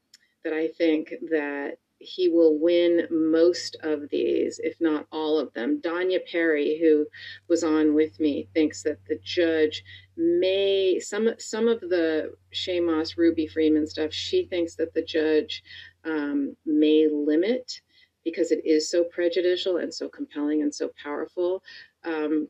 that 0.44 0.52
I 0.52 0.68
think 0.68 1.14
that 1.30 1.78
he 1.98 2.28
will 2.28 2.58
win 2.58 3.06
most 3.10 3.76
of 3.82 4.08
these, 4.10 4.60
if 4.62 4.80
not 4.80 5.06
all 5.10 5.38
of 5.38 5.52
them. 5.54 5.80
Danya 5.80 6.20
Perry, 6.30 6.78
who 6.78 7.06
was 7.48 7.64
on 7.64 7.94
with 7.94 8.20
me, 8.20 8.48
thinks 8.54 8.82
that 8.82 8.98
the 9.06 9.18
judge 9.24 9.82
may 10.16 11.00
some 11.00 11.30
some 11.38 11.66
of 11.66 11.80
the 11.80 12.34
Shaye 12.52 12.84
Moss 12.84 13.16
Ruby 13.16 13.46
Freeman 13.46 13.86
stuff. 13.86 14.12
She 14.12 14.44
thinks 14.44 14.74
that 14.76 14.94
the 14.94 15.02
judge 15.02 15.62
um, 16.04 16.56
may 16.66 17.08
limit 17.10 17.80
because 18.24 18.50
it 18.50 18.64
is 18.64 18.90
so 18.90 19.04
prejudicial 19.04 19.78
and 19.78 19.92
so 19.92 20.08
compelling 20.08 20.62
and 20.62 20.74
so 20.74 20.90
powerful. 21.02 21.62
Um, 22.04 22.48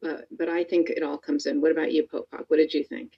but 0.00 0.26
but 0.30 0.48
I 0.48 0.64
think 0.64 0.90
it 0.90 1.02
all 1.02 1.18
comes 1.18 1.46
in. 1.46 1.60
What 1.60 1.72
about 1.72 1.92
you, 1.92 2.06
Popok? 2.06 2.44
What 2.48 2.56
did 2.56 2.74
you 2.74 2.84
think? 2.84 3.12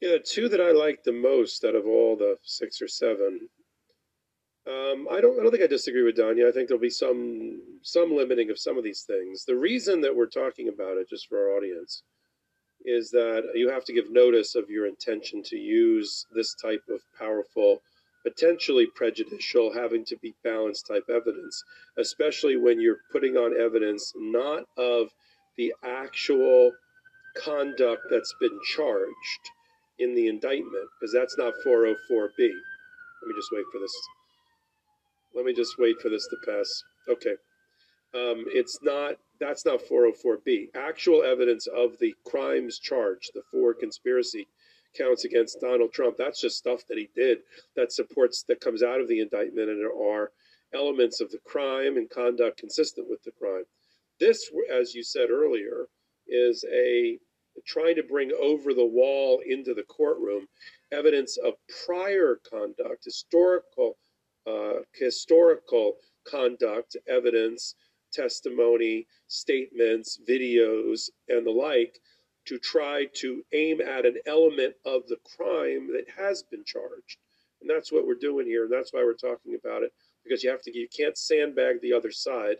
Yeah, 0.00 0.18
two 0.24 0.48
that 0.48 0.60
I 0.60 0.70
liked 0.70 1.04
the 1.04 1.12
most 1.12 1.64
out 1.64 1.74
of 1.74 1.86
all 1.86 2.16
the 2.16 2.36
six 2.42 2.80
or 2.80 2.88
seven. 2.88 3.48
Um, 4.68 5.08
I 5.10 5.20
don't. 5.20 5.38
I 5.38 5.42
don't 5.42 5.50
think 5.50 5.62
I 5.62 5.66
disagree 5.66 6.02
with 6.02 6.16
Danya. 6.16 6.48
I 6.48 6.52
think 6.52 6.68
there'll 6.68 6.80
be 6.80 6.90
some 6.90 7.60
some 7.82 8.14
limiting 8.14 8.50
of 8.50 8.58
some 8.58 8.76
of 8.76 8.84
these 8.84 9.02
things. 9.02 9.44
The 9.44 9.56
reason 9.56 10.00
that 10.02 10.14
we're 10.14 10.26
talking 10.26 10.68
about 10.68 10.98
it, 10.98 11.08
just 11.08 11.26
for 11.26 11.38
our 11.38 11.56
audience, 11.56 12.02
is 12.84 13.10
that 13.10 13.44
you 13.54 13.70
have 13.70 13.84
to 13.86 13.92
give 13.92 14.10
notice 14.10 14.54
of 14.54 14.70
your 14.70 14.86
intention 14.86 15.42
to 15.44 15.56
use 15.56 16.26
this 16.32 16.54
type 16.54 16.82
of 16.90 17.00
powerful, 17.18 17.80
potentially 18.24 18.86
prejudicial, 18.94 19.72
having 19.72 20.04
to 20.04 20.16
be 20.18 20.34
balanced 20.44 20.86
type 20.86 21.04
evidence, 21.08 21.64
especially 21.96 22.56
when 22.56 22.80
you're 22.80 23.00
putting 23.10 23.36
on 23.36 23.58
evidence 23.58 24.12
not 24.16 24.64
of 24.76 25.08
the 25.58 25.74
actual 25.84 26.72
conduct 27.36 28.02
that's 28.10 28.34
been 28.40 28.58
charged 28.74 29.50
in 29.98 30.14
the 30.14 30.28
indictment, 30.28 30.88
because 30.98 31.12
that's 31.12 31.36
not 31.36 31.52
404B. 31.66 32.38
Let 32.38 33.26
me 33.26 33.34
just 33.36 33.50
wait 33.52 33.64
for 33.72 33.80
this. 33.80 33.94
Let 35.34 35.44
me 35.44 35.52
just 35.52 35.78
wait 35.78 36.00
for 36.00 36.08
this 36.08 36.26
to 36.28 36.36
pass. 36.46 36.84
Okay. 37.08 37.34
Um, 38.14 38.44
it's 38.46 38.78
not, 38.82 39.16
that's 39.40 39.66
not 39.66 39.80
404B. 39.80 40.68
Actual 40.74 41.22
evidence 41.24 41.66
of 41.66 41.98
the 41.98 42.14
crimes 42.24 42.78
charged, 42.78 43.32
the 43.34 43.42
four 43.50 43.74
conspiracy 43.74 44.46
counts 44.96 45.24
against 45.24 45.60
Donald 45.60 45.92
Trump, 45.92 46.16
that's 46.16 46.40
just 46.40 46.56
stuff 46.56 46.86
that 46.88 46.96
he 46.96 47.10
did 47.14 47.38
that 47.76 47.92
supports, 47.92 48.44
that 48.48 48.60
comes 48.60 48.82
out 48.82 49.00
of 49.00 49.08
the 49.08 49.20
indictment, 49.20 49.68
and 49.68 49.80
there 49.80 49.92
are 49.92 50.30
elements 50.72 51.20
of 51.20 51.30
the 51.30 51.38
crime 51.44 51.96
and 51.96 52.08
conduct 52.08 52.58
consistent 52.58 53.08
with 53.08 53.22
the 53.24 53.32
crime. 53.32 53.64
This, 54.20 54.50
as 54.72 54.94
you 54.94 55.02
said 55.02 55.30
earlier, 55.30 55.86
is 56.26 56.64
a 56.72 57.18
trying 57.66 57.96
to 57.96 58.02
bring 58.02 58.30
over 58.40 58.72
the 58.72 58.84
wall 58.86 59.40
into 59.46 59.74
the 59.74 59.82
courtroom 59.82 60.46
evidence 60.92 61.36
of 61.36 61.54
prior 61.86 62.40
conduct, 62.48 63.04
historical, 63.04 63.96
uh, 64.46 64.80
historical 64.94 65.96
conduct, 66.26 66.96
evidence, 67.08 67.74
testimony, 68.12 69.06
statements, 69.26 70.20
videos, 70.28 71.10
and 71.28 71.46
the 71.46 71.50
like, 71.50 71.98
to 72.46 72.58
try 72.58 73.06
to 73.14 73.44
aim 73.52 73.80
at 73.80 74.06
an 74.06 74.16
element 74.26 74.74
of 74.86 75.02
the 75.08 75.18
crime 75.36 75.88
that 75.92 76.06
has 76.16 76.42
been 76.42 76.64
charged. 76.64 77.18
And 77.60 77.68
that's 77.68 77.92
what 77.92 78.06
we're 78.06 78.14
doing 78.14 78.46
here, 78.46 78.64
and 78.64 78.72
that's 78.72 78.92
why 78.92 79.02
we're 79.02 79.14
talking 79.14 79.58
about 79.60 79.82
it, 79.82 79.92
because 80.24 80.42
you 80.42 80.50
have 80.50 80.62
to 80.62 80.76
you 80.76 80.88
can't 80.96 81.18
sandbag 81.18 81.80
the 81.80 81.92
other 81.92 82.12
side 82.12 82.56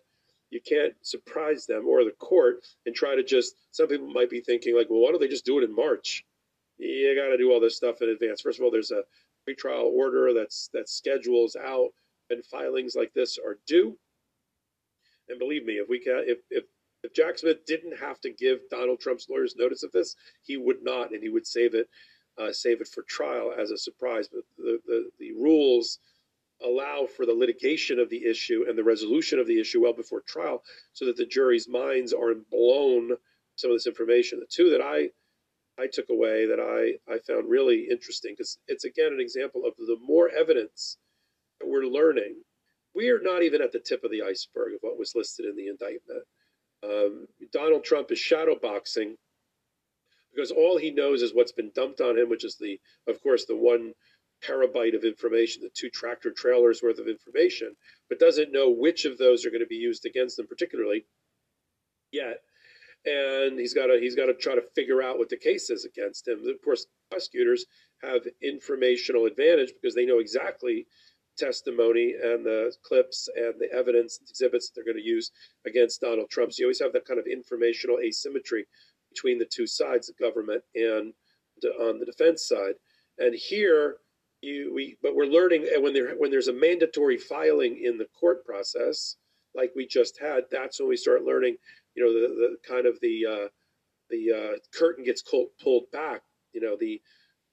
you 0.51 0.61
can't 0.61 0.95
surprise 1.03 1.67
them 1.67 1.87
or 1.87 2.05
the 2.05 2.13
court 2.13 2.65
and 2.87 2.95
try 2.95 3.15
to 3.15 3.23
just 3.23 3.55
some 3.71 3.89
people 3.89 4.09
might 4.09 4.31
be 4.31 4.41
thinking 4.41 4.77
like 4.77 4.89
well 4.91 5.01
why 5.01 5.11
don't 5.11 5.21
they 5.21 5.29
just 5.29 5.45
do 5.45 5.59
it 5.59 5.65
in 5.65 5.75
march? 5.75 6.25
You 6.79 7.15
got 7.21 7.31
to 7.31 7.37
do 7.37 7.53
all 7.53 7.61
this 7.61 7.77
stuff 7.77 8.03
in 8.03 8.09
advance. 8.09 8.41
First 8.41 8.59
of 8.59 8.65
all 8.65 8.71
there's 8.71 8.93
a 8.93 9.03
pretrial 9.49 9.85
order 9.85 10.33
that's 10.33 10.69
that 10.73 10.89
schedules 10.89 11.57
out 11.57 11.91
and 12.31 12.45
filings 12.45 12.95
like 12.95 13.13
this 13.15 13.39
are 13.39 13.59
due. 13.67 13.97
And 15.29 15.39
believe 15.39 15.65
me 15.65 15.75
if 15.75 15.89
we 15.89 15.99
can 16.01 16.25
if 16.27 16.39
if 16.51 16.65
if 17.05 17.15
Jack 17.15 17.39
Smith 17.39 17.65
didn't 17.67 17.99
have 17.99 18.21
to 18.23 18.31
give 18.31 18.61
Donald 18.71 19.01
Trump's 19.01 19.29
lawyers 19.29 19.55
notice 19.57 19.83
of 19.83 19.93
this, 19.93 20.17
he 20.43 20.57
would 20.57 20.83
not, 20.83 21.13
and 21.13 21.23
he 21.23 21.29
would 21.29 21.47
save 21.47 21.75
it, 21.75 21.89
uh, 22.39 22.53
save 22.53 22.81
it 22.81 22.89
for 22.89 23.03
trial 23.03 23.53
as 23.57 23.71
a 23.71 23.79
surprise. 23.79 24.29
But 24.29 24.43
the, 24.57 24.81
the, 24.85 25.11
the 25.19 25.33
rules 25.33 26.01
allow 26.65 27.07
for 27.07 27.27
the 27.27 27.35
litigation 27.35 27.99
of 27.99 28.11
the 28.11 28.25
issue 28.25 28.65
and 28.69 28.77
the 28.77 28.85
resolution 28.85 29.39
of 29.39 29.47
the 29.47 29.61
issue 29.61 29.83
well 29.83 29.93
before 29.93 30.21
trial 30.21 30.63
so 30.93 31.05
that 31.07 31.17
the 31.17 31.27
jury's 31.27 31.69
minds 31.69 32.13
aren't 32.13 32.49
blown 32.51 33.13
some 33.57 33.71
of 33.71 33.77
this 33.77 33.87
information. 33.87 34.41
The 34.41 34.47
two 34.47 34.71
that 34.71 34.81
i 34.81 35.11
i 35.81 35.87
took 35.87 36.09
away 36.11 36.47
that 36.47 36.59
i 36.59 37.13
i 37.13 37.19
found 37.19 37.49
really 37.49 37.87
interesting 37.91 38.35
because 38.37 38.59
it's 38.67 38.85
again 38.85 39.13
an 39.13 39.21
example 39.21 39.63
of 39.65 39.75
the 39.77 39.97
more 40.03 40.29
evidence 40.31 40.99
that 41.61 41.69
we're 41.69 41.85
learning. 41.85 42.43
We 42.95 43.11
are 43.11 43.21
not 43.21 43.43
even 43.43 43.63
at 43.63 43.73
the 43.73 43.79
tip 43.79 44.03
of 44.03 44.11
the 44.11 44.23
iceberg 44.23 44.75
of 44.75 44.81
what 44.81 44.99
was 44.99 45.15
listed 45.15 45.47
in 45.47 45.57
the 45.57 45.69
indictment. 45.69 46.25
Um, 46.83 47.27
donald 47.53 47.85
trump 47.85 48.13
is 48.13 48.19
shadowboxing 48.19 49.17
because 50.33 50.53
all 50.53 50.79
he 50.79 50.93
knows 50.93 51.23
is 51.23 51.35
what's 51.35 51.53
been 51.53 51.73
dumped 51.75 52.01
on 52.01 52.17
him 52.17 52.29
which 52.29 52.45
is 52.45 52.57
the 52.57 52.79
of 53.09 53.21
course 53.21 53.47
the 53.47 53.57
one 53.57 53.95
terabyte 54.47 54.95
of 54.95 55.05
information, 55.05 55.63
the 55.63 55.71
two 55.75 55.91
tractor 55.91 56.31
trailers 56.31 56.83
worth 56.83 56.99
of 56.99 57.09
information, 57.09 57.75
but 58.09 58.21
doesn't 58.21 58.53
know 58.53 58.71
which 58.71 59.05
of 59.05 59.19
those 59.19 59.45
are 59.45 59.51
going 59.51 59.61
to 59.63 59.67
be 59.67 59.77
used 59.77 60.07
against 60.07 60.37
them 60.37 60.47
particularly 60.47 61.05
yet. 62.13 62.41
And 63.05 63.59
he's 63.59 63.75
got 63.75 63.87
to 63.87 63.99
he's 64.01 64.17
got 64.17 64.27
to 64.27 64.35
try 64.35 64.55
to 64.55 64.63
figure 64.75 65.03
out 65.03 65.19
what 65.19 65.29
the 65.29 65.37
case 65.37 65.71
is 65.71 65.85
against 65.85 66.27
him. 66.27 66.41
Of 66.47 66.63
course, 66.65 66.87
prosecutors 67.11 67.65
have 68.03 68.23
informational 68.43 69.27
advantage 69.27 69.73
because 69.81 69.95
they 69.95 70.07
know 70.07 70.19
exactly 70.19 70.87
testimony 71.39 72.15
and 72.21 72.45
the 72.45 72.73
clips 72.83 73.29
and 73.37 73.55
the 73.59 73.73
evidence 73.73 74.19
and 74.19 74.29
exhibits 74.29 74.69
that 74.69 74.75
they're 74.75 74.93
going 74.93 75.03
to 75.03 75.09
use 75.09 75.31
against 75.67 76.01
Donald 76.01 76.29
Trump. 76.29 76.53
So 76.53 76.61
you 76.61 76.67
always 76.67 76.81
have 76.81 76.93
that 76.93 77.07
kind 77.07 77.21
of 77.21 77.27
informational 77.27 77.99
asymmetry 78.01 78.67
between 79.11 79.39
the 79.39 79.47
two 79.47 79.67
sides 79.67 80.09
of 80.09 80.19
government 80.19 80.63
and 80.75 81.13
on 81.81 81.99
the 81.99 82.07
defense 82.07 82.47
side. 82.47 82.75
And 83.19 83.35
here, 83.35 83.97
you 84.41 84.73
we 84.75 84.97
but 85.03 85.15
we're 85.15 85.27
learning 85.27 85.69
and 85.73 85.83
when 85.83 85.93
there 85.93 86.15
when 86.17 86.31
there's 86.31 86.49
a 86.49 86.53
mandatory 86.53 87.17
filing 87.17 87.81
in 87.83 87.99
the 87.99 88.07
court 88.19 88.45
process 88.45 89.17
like 89.55 89.73
we 89.75 89.87
just 89.87 90.19
had 90.21 90.45
that's 90.51 90.79
when 90.79 90.89
we 90.89 90.97
start 90.97 91.25
learning 91.25 91.57
you 91.95 92.05
know 92.05 92.13
the, 92.13 92.29
the 92.29 92.57
kind 92.67 92.87
of 92.87 92.99
the 93.01 93.27
uh, 93.27 93.49
the 94.11 94.33
uh, 94.33 94.59
curtain 94.79 95.05
gets 95.05 95.23
pulled, 95.23 95.49
pulled 95.63 95.91
back 95.91 96.23
you 96.53 96.61
know 96.61 96.77
the 96.79 97.01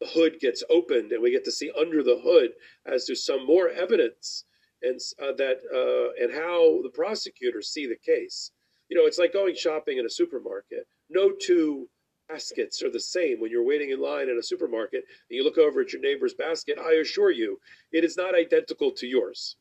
the 0.02 0.08
hood 0.08 0.40
gets 0.40 0.64
opened 0.70 1.12
and 1.12 1.24
we 1.24 1.32
get 1.32 1.46
to 1.46 1.52
see 1.52 1.72
under 1.80 2.04
the 2.04 2.20
hood 2.24 2.52
as 2.86 3.06
to 3.06 3.16
some 3.16 3.46
more 3.46 3.70
evidence 3.70 4.46
and 4.82 5.00
uh, 5.22 5.34
that 5.38 5.60
uh, 5.74 6.24
and 6.24 6.34
how 6.34 6.82
the 6.84 6.92
prosecutors 6.94 7.70
see 7.70 7.88
the 7.88 7.96
case. 7.96 8.52
You 8.90 8.98
know 8.98 9.06
it's 9.06 9.18
like 9.18 9.34
going 9.34 9.56
shopping 9.56 9.98
in 9.98 10.06
a 10.06 10.10
supermarket. 10.10 10.88
No 11.10 11.32
two 11.32 11.90
baskets 12.30 12.82
are 12.82 12.92
the 12.92 13.00
same 13.00 13.40
when 13.40 13.52
you're 13.52 13.66
waiting 13.66 13.92
in 13.92 14.02
line 14.02 14.30
in 14.30 14.38
a 14.38 14.44
supermarket 14.44 15.04
and 15.30 15.38
you 15.38 15.44
look 15.44 15.58
over 15.58 15.82
at 15.82 15.94
your 15.94 16.02
neighbor's 16.02 16.34
basket. 16.34 16.78
I 16.80 16.94
assure 16.94 17.32
you, 17.32 17.60
it 17.92 18.04
is 18.04 18.18
not 18.18 18.36
identical 18.36 18.92
to 18.92 19.08
yours. 19.08 19.56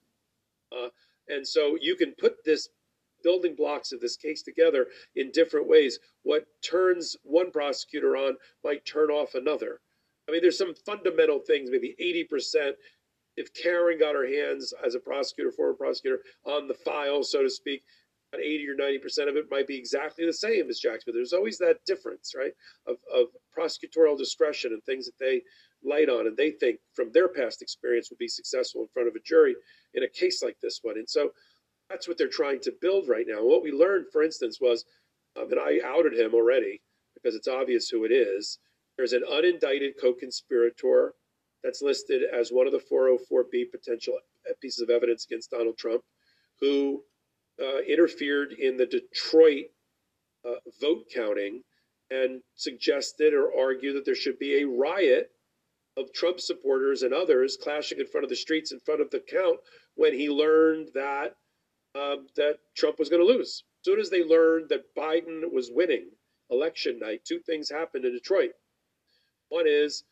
Uh, 0.73 0.89
and 1.29 1.47
so 1.47 1.77
you 1.81 1.97
can 1.97 2.15
put 2.19 2.45
this 2.45 2.69
building 3.23 3.55
blocks 3.55 3.93
of 3.93 4.01
this 4.01 4.17
case 4.17 4.43
together 4.43 4.87
in 5.17 5.31
different 5.31 5.69
ways. 5.69 5.99
What 6.23 6.47
turns 6.63 7.17
one 7.23 7.51
prosecutor 7.51 8.17
on 8.17 8.37
might 8.63 8.85
turn 8.85 9.11
off 9.11 9.35
another. 9.35 9.81
I 10.29 10.33
mean, 10.33 10.43
there's 10.43 10.59
some 10.59 10.75
fundamental 10.75 11.41
things, 11.41 11.71
maybe 11.71 11.95
80%. 12.01 12.73
If 13.37 13.53
Karen 13.53 13.99
got 13.99 14.15
her 14.15 14.27
hands 14.27 14.73
as 14.85 14.95
a 14.95 15.01
prosecutor, 15.01 15.51
former 15.51 15.75
prosecutor, 15.75 16.21
on 16.45 16.69
the 16.69 16.75
file, 16.75 17.23
so 17.23 17.43
to 17.43 17.51
speak, 17.51 17.83
80 18.41 18.69
or 18.69 18.75
90% 18.75 19.29
of 19.29 19.37
it 19.37 19.51
might 19.51 19.67
be 19.67 19.77
exactly 19.77 20.27
the 20.27 20.33
same 20.33 20.69
as 20.69 20.79
Jack's, 20.79 21.05
but 21.05 21.15
there's 21.15 21.33
always 21.33 21.59
that 21.59 21.85
difference, 21.87 22.33
right, 22.37 22.53
of, 22.87 22.97
of 23.13 23.29
prosecutorial 23.57 24.17
discretion 24.17 24.73
and 24.73 24.83
things 24.85 25.07
that 25.07 25.19
they 25.19 25.43
light 25.85 26.09
on 26.09 26.27
and 26.27 26.37
they 26.37 26.51
think 26.51 26.79
from 26.95 27.13
their 27.13 27.29
past 27.29 27.63
experience 27.63 28.11
would 28.11 28.19
be 28.19 28.29
successful 28.29 28.83
in 28.83 28.89
front 28.89 29.09
of 29.09 29.15
a 29.15 29.21
jury 29.21 29.55
in 29.95 30.03
a 30.03 30.09
case 30.09 30.43
like 30.43 30.57
this 30.63 30.81
one. 30.83 30.97
And 30.97 31.09
so 31.09 31.31
that's 31.91 32.09
what 32.09 32.17
they're 32.17 32.29
trying 32.29 32.61
to 32.61 32.73
build 32.81 33.09
right 33.09 33.27
now. 33.29 33.45
what 33.45 33.63
we 33.63 33.71
learned, 33.71 34.07
for 34.13 34.23
instance, 34.23 34.59
was, 34.61 34.85
um, 35.39 35.51
and 35.51 35.61
I 35.61 35.81
outed 35.85 36.15
him 36.19 36.35
already 36.35 36.81
because 37.15 37.35
it's 37.35 37.49
obvious 37.49 37.89
who 37.89 38.05
it 38.05 38.13
is. 38.13 38.59
There's 38.97 39.13
an 39.13 39.25
unindicted 39.31 39.93
co 40.01 40.15
conspirator 40.15 41.15
that's 41.63 41.83
listed 41.83 42.23
as 42.33 42.51
one 42.51 42.67
of 42.67 42.73
the 42.73 42.79
404B 42.79 43.71
potential 43.71 44.19
pieces 44.61 44.81
of 44.81 44.91
evidence 44.91 45.25
against 45.25 45.51
Donald 45.51 45.77
Trump 45.77 46.03
who 46.61 47.03
uh, 47.61 47.79
interfered 47.89 48.53
in 48.53 48.77
the 48.77 48.87
Detroit 48.87 49.67
uh, 50.45 50.57
vote 50.81 51.05
counting 51.15 51.63
and 52.11 52.43
suggested 52.55 53.33
or 53.33 53.51
argued 53.59 53.97
that 53.97 54.05
there 54.05 54.15
should 54.15 54.39
be 54.39 54.61
a 54.61 54.67
riot 54.67 55.31
of 55.97 56.13
Trump 56.13 56.41
supporters 56.41 57.03
and 57.03 57.15
others 57.15 57.57
clashing 57.57 58.01
in 58.01 58.07
front 58.07 58.25
of 58.25 58.31
the 58.31 58.37
streets 58.37 58.73
in 58.73 58.81
front 58.81 59.01
of 59.01 59.11
the 59.11 59.21
count 59.21 59.59
when 59.95 60.13
he 60.13 60.29
learned 60.29 60.89
that 60.95 61.37
um, 61.95 62.27
that 62.35 62.59
Trump 62.77 62.99
was 62.99 63.09
going 63.09 63.25
to 63.25 63.33
lose. 63.33 63.63
As 63.81 63.85
soon 63.85 64.01
as 64.01 64.11
they 64.11 64.25
learned 64.25 64.69
that 64.71 64.95
Biden 64.97 65.53
was 65.53 65.71
winning 65.73 66.11
election 66.51 66.99
night, 66.99 67.25
two 67.25 67.39
things 67.39 67.71
happened 67.71 68.05
in 68.05 68.13
Detroit. 68.13 68.51
One 69.49 69.67
is 69.69 70.03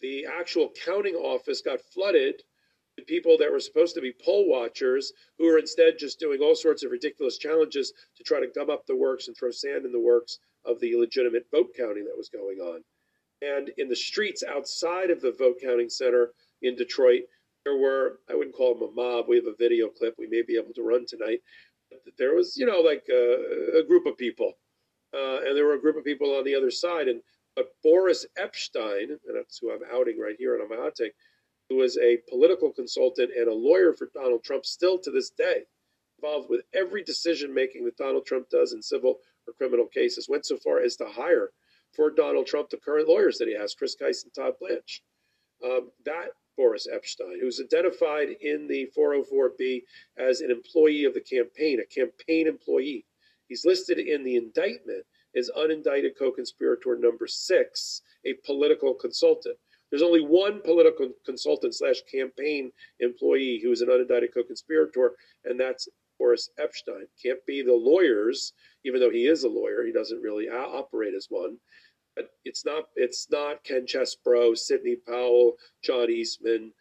the 0.00 0.26
actual 0.26 0.70
counting 0.84 1.14
office 1.14 1.62
got 1.62 1.80
flooded 1.80 2.42
people 3.06 3.36
that 3.38 3.50
were 3.50 3.60
supposed 3.60 3.94
to 3.94 4.00
be 4.00 4.12
poll 4.24 4.48
watchers 4.48 5.12
who 5.38 5.48
are 5.48 5.58
instead 5.58 5.98
just 5.98 6.18
doing 6.18 6.40
all 6.40 6.54
sorts 6.54 6.82
of 6.82 6.90
ridiculous 6.90 7.38
challenges 7.38 7.92
to 8.16 8.24
try 8.24 8.40
to 8.40 8.48
gum 8.54 8.70
up 8.70 8.86
the 8.86 8.96
works 8.96 9.28
and 9.28 9.36
throw 9.36 9.50
sand 9.50 9.84
in 9.84 9.92
the 9.92 10.00
works 10.00 10.38
of 10.64 10.80
the 10.80 10.96
legitimate 10.96 11.46
vote 11.50 11.70
counting 11.76 12.04
that 12.04 12.16
was 12.16 12.28
going 12.28 12.58
on. 12.58 12.82
And 13.42 13.70
in 13.78 13.88
the 13.88 13.96
streets 13.96 14.42
outside 14.42 15.10
of 15.10 15.20
the 15.20 15.32
vote 15.32 15.56
counting 15.62 15.88
center 15.88 16.32
in 16.62 16.76
Detroit, 16.76 17.22
there 17.64 17.76
were, 17.76 18.20
I 18.30 18.34
wouldn't 18.34 18.56
call 18.56 18.74
them 18.74 18.88
a 18.88 18.92
mob. 18.92 19.26
We 19.28 19.36
have 19.36 19.46
a 19.46 19.54
video 19.58 19.88
clip 19.88 20.14
we 20.18 20.26
may 20.26 20.42
be 20.42 20.56
able 20.56 20.74
to 20.74 20.82
run 20.82 21.06
tonight. 21.06 21.40
But 21.90 22.14
there 22.18 22.34
was, 22.34 22.56
you 22.56 22.66
know, 22.66 22.80
like 22.80 23.04
a, 23.10 23.80
a 23.80 23.82
group 23.82 24.06
of 24.06 24.16
people. 24.16 24.54
Uh, 25.12 25.40
and 25.44 25.56
there 25.56 25.66
were 25.66 25.74
a 25.74 25.80
group 25.80 25.96
of 25.96 26.04
people 26.04 26.36
on 26.36 26.44
the 26.44 26.54
other 26.54 26.70
side. 26.70 27.08
And 27.08 27.20
but 27.56 27.74
Boris 27.82 28.26
Epshteyn, 28.38 29.10
and 29.10 29.36
that's 29.36 29.58
who 29.58 29.72
I'm 29.72 29.80
outing 29.92 30.18
right 30.18 30.36
here 30.38 30.54
on 30.60 30.68
my 30.68 30.76
hot 30.76 30.94
take, 30.94 31.12
who 31.70 31.76
was 31.76 31.96
a 31.96 32.18
political 32.28 32.70
consultant 32.70 33.30
and 33.34 33.48
a 33.48 33.54
lawyer 33.54 33.94
for 33.94 34.10
Donald 34.12 34.42
Trump, 34.44 34.66
still 34.66 34.98
to 34.98 35.10
this 35.10 35.30
day 35.30 35.62
involved 36.18 36.50
with 36.50 36.62
every 36.74 37.02
decision 37.02 37.54
making 37.54 37.84
that 37.84 37.96
Donald 37.96 38.26
Trump 38.26 38.50
does 38.50 38.74
in 38.74 38.82
civil 38.82 39.20
or 39.46 39.54
criminal 39.54 39.86
cases, 39.86 40.28
went 40.28 40.44
so 40.44 40.58
far 40.58 40.82
as 40.82 40.96
to 40.96 41.06
hire 41.06 41.50
for 41.94 42.10
Donald 42.10 42.46
Trump 42.46 42.68
the 42.68 42.76
current 42.76 43.08
lawyers 43.08 43.38
that 43.38 43.48
he 43.48 43.56
has, 43.56 43.74
Chris 43.74 43.96
Kise 43.96 44.24
and 44.24 44.34
Todd 44.34 44.54
Blanche. 44.60 45.02
Um, 45.64 45.90
that 46.04 46.30
Boris 46.56 46.86
Epshteyn, 46.92 47.40
who's 47.40 47.60
identified 47.60 48.28
in 48.40 48.66
the 48.66 48.90
404B 48.96 49.82
as 50.18 50.40
an 50.40 50.50
employee 50.50 51.04
of 51.04 51.14
the 51.14 51.20
campaign, 51.20 51.80
a 51.80 51.86
campaign 51.86 52.46
employee. 52.46 53.06
He's 53.48 53.64
listed 53.64 53.98
in 53.98 54.24
the 54.24 54.36
indictment 54.36 55.04
as 55.36 55.50
unindicted 55.56 56.18
co 56.18 56.32
conspirator 56.32 56.96
number 56.96 57.26
six, 57.26 58.02
a 58.26 58.34
political 58.44 58.94
consultant. 58.94 59.56
There's 59.90 60.02
only 60.02 60.20
one 60.20 60.62
political 60.62 61.10
consultant 61.26 61.74
slash 61.74 62.02
campaign 62.10 62.70
employee 63.00 63.60
who 63.62 63.72
is 63.72 63.80
an 63.80 63.88
unindicted 63.88 64.32
co-conspirator, 64.32 65.12
and 65.44 65.58
that's 65.58 65.88
Boris 66.18 66.50
Epshteyn. 66.60 67.06
Can't 67.20 67.44
be 67.46 67.62
the 67.62 67.74
lawyers, 67.74 68.52
even 68.84 69.00
though 69.00 69.10
he 69.10 69.26
is 69.26 69.42
a 69.42 69.48
lawyer. 69.48 69.84
He 69.84 69.92
doesn't 69.92 70.22
really 70.22 70.48
operate 70.48 71.14
as 71.14 71.26
one. 71.28 71.58
But 72.14 72.30
it's 72.44 72.64
not. 72.64 72.84
It's 72.96 73.28
not 73.30 73.64
Ken 73.64 73.86
Chesebro, 73.86 74.56
Sidney 74.56 74.96
Powell, 74.96 75.54
John 75.82 76.10
Eastman, 76.10 76.72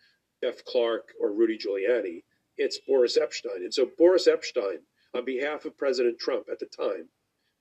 Jeff 0.43 0.63
Clark, 0.65 1.13
or 1.21 1.31
Rudy 1.31 1.57
Giuliani. 1.57 2.23
It's 2.57 2.79
Boris 2.85 3.17
Epshteyn. 3.17 3.63
And 3.63 3.73
so 3.73 3.89
Boris 3.97 4.27
Epshteyn, 4.27 4.79
on 5.15 5.25
behalf 5.25 5.65
of 5.65 5.77
President 5.77 6.19
Trump 6.19 6.47
at 6.51 6.59
the 6.59 6.65
time, 6.65 7.07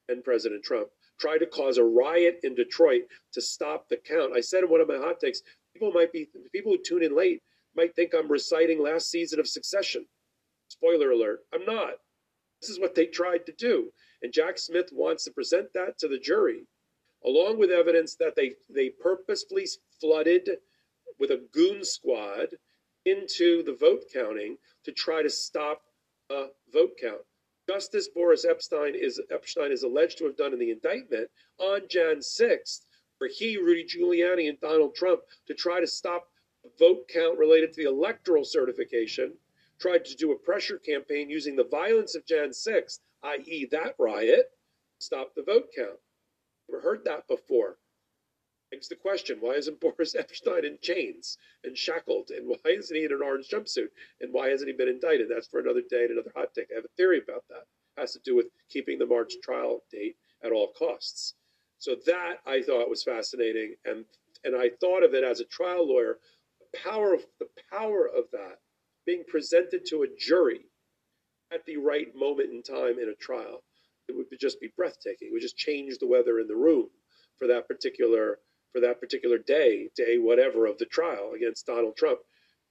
and 0.09 0.25
President 0.25 0.65
Trump, 0.65 0.89
tried 1.19 1.39
to 1.39 1.47
cause 1.47 1.79
a 1.79 1.85
riot 1.85 2.41
in 2.43 2.55
Detroit 2.55 3.03
to 3.33 3.41
stop 3.41 3.89
the 3.89 3.97
count. 3.97 4.33
I 4.37 4.41
said 4.41 4.65
in 4.65 4.71
one 4.71 4.81
of 4.81 4.89
my 4.89 4.97
hot 4.97 5.21
takes, 5.21 5.43
people 5.73 5.93
might 5.93 6.13
be 6.13 6.29
people 6.53 6.73
who 6.73 6.83
tune 6.83 7.03
in 7.03 7.17
late 7.17 7.43
might 7.77 7.95
think 7.95 8.13
I'm 8.15 8.31
reciting 8.31 8.83
last 8.83 9.11
season 9.11 9.39
of 9.39 9.49
Succession. 9.49 10.07
Spoiler 10.69 11.11
alert, 11.11 11.41
I'm 11.53 11.65
not. 11.65 11.95
This 12.61 12.71
is 12.71 12.81
what 12.81 12.95
they 12.95 13.07
tried 13.07 13.47
to 13.47 13.53
do. 13.53 13.93
And 14.23 14.33
Jack 14.33 14.59
Smith 14.59 14.91
wants 14.93 15.25
to 15.25 15.31
present 15.31 15.73
that 15.75 15.99
to 15.99 16.09
the 16.09 16.19
jury, 16.19 16.67
along 17.25 17.59
with 17.59 17.71
evidence 17.71 18.17
that 18.17 18.35
they, 18.35 18.53
they 18.69 18.91
purposefully 18.91 19.67
flooded 20.01 20.51
with 21.19 21.31
a 21.31 21.45
goon 21.53 21.85
squad 21.85 22.49
into 23.05 23.63
the 23.63 23.77
vote 23.79 24.05
counting 24.13 24.57
to 24.85 24.93
try 24.93 25.23
to 25.23 25.31
stop 25.31 25.83
a 26.31 26.47
vote 26.73 26.93
count. 27.01 27.21
Justice 27.69 28.09
Boris 28.09 28.47
Epshteyn 28.47 28.95
is 28.95 29.21
Epshteyn 29.31 29.71
is 29.71 29.83
alleged 29.83 30.17
to 30.17 30.25
have 30.25 30.39
done 30.39 30.55
in 30.55 30.59
the 30.59 30.71
indictment 30.71 31.31
on 31.59 31.83
Jan 31.87 32.17
6th, 32.17 32.87
where 33.19 33.29
he, 33.29 33.59
Rudy 33.59 33.85
Giuliani, 33.85 34.49
and 34.49 34.59
Donald 34.59 34.95
Trump, 34.95 35.21
to 35.47 35.53
try 35.53 35.79
to 35.79 35.87
stop 35.87 36.31
vote 36.79 37.07
count 37.13 37.39
related 37.39 37.75
to 37.75 37.83
the 37.83 37.89
electoral 37.89 38.45
certification, 38.45 39.35
tried 39.79 40.07
to 40.07 40.17
do 40.17 40.33
a 40.33 40.39
pressure 40.39 40.79
campaign 40.79 41.29
using 41.29 41.57
the 41.57 41.65
violence 41.65 42.15
of 42.15 42.25
Jan 42.25 42.51
6th, 42.51 43.01
i.e., 43.23 43.69
that 43.71 43.95
riot, 43.99 44.51
stop 44.99 45.35
the 45.35 45.43
vote 45.43 45.69
count. 45.77 45.99
Never 46.71 46.81
heard 46.81 47.05
that 47.05 47.29
before. 47.29 47.77
Begs 48.71 48.89
the 48.89 48.97
question 48.97 49.39
why 49.41 49.55
isn't 49.55 49.81
Boris 49.81 50.15
Epshteyn 50.15 50.65
in 50.65 50.79
chains 50.83 51.39
and 51.65 51.77
shackled? 51.77 52.31
And 52.31 52.47
why 52.47 52.71
isn't 52.71 52.95
he 52.95 53.05
in 53.05 53.13
an 53.13 53.23
orange 53.23 53.49
jumpsuit? 53.49 53.89
And 54.21 54.33
why 54.33 54.49
hasn't 54.49 54.69
he 54.69 54.77
been 54.77 54.89
indicted? 54.89 55.29
That's 55.29 55.49
for 55.49 55.61
another 55.61 55.83
day 55.83 56.03
and 56.03 56.11
another 56.11 56.33
hot 56.35 56.55
take. 56.55 56.69
I 56.71 56.77
have 56.77 56.85
a 56.85 56.97
theory 56.97 57.19
about 57.19 57.45
that. 57.49 57.67
It 57.97 58.01
has 58.01 58.13
to 58.13 58.21
do 58.25 58.37
with 58.37 58.47
keeping 58.69 58.99
the 58.99 59.07
March 59.07 59.35
trial 59.43 59.83
date 59.91 60.17
at 60.43 60.53
all 60.53 60.73
costs. 60.79 61.35
So 61.79 61.97
that 62.07 62.41
I 62.47 62.63
thought 62.63 62.91
was 62.91 63.03
fascinating. 63.03 63.75
And 63.85 64.05
and 64.45 64.55
I 64.55 64.71
thought 64.81 65.03
of 65.03 65.15
it 65.15 65.25
as 65.25 65.41
a 65.41 65.45
trial 65.45 65.89
lawyer, 65.89 66.19
the 66.61 66.79
power 66.79 67.15
of 67.15 67.27
the 67.39 67.49
power 67.73 68.07
of 68.07 68.31
that 68.33 68.59
being 69.07 69.25
presented 69.27 69.87
to 69.87 70.03
a 70.03 70.17
jury 70.19 70.67
at 71.53 71.65
the 71.65 71.77
right 71.77 72.15
moment 72.15 72.53
in 72.53 72.63
time 72.63 72.99
in 72.99 73.09
a 73.09 73.15
trial. 73.15 73.63
It 74.09 74.17
would 74.17 74.27
just 74.39 74.61
be 74.61 74.73
breathtaking. 74.77 75.29
It 75.29 75.33
would 75.33 75.43
just 75.43 75.57
change 75.57 75.99
the 75.99 76.07
weather 76.07 76.39
in 76.39 76.47
the 76.47 76.57
room 76.57 76.89
for 77.39 77.47
that 77.47 77.69
particular 77.69 78.39
for 78.73 78.81
that 78.81 79.01
particular 79.01 79.39
day, 79.39 79.89
day 79.97 80.19
whatever 80.19 80.67
of 80.67 80.79
the 80.79 80.87
trial 80.87 81.33
against 81.35 81.67
Donald 81.67 81.97
Trump, 81.97 82.21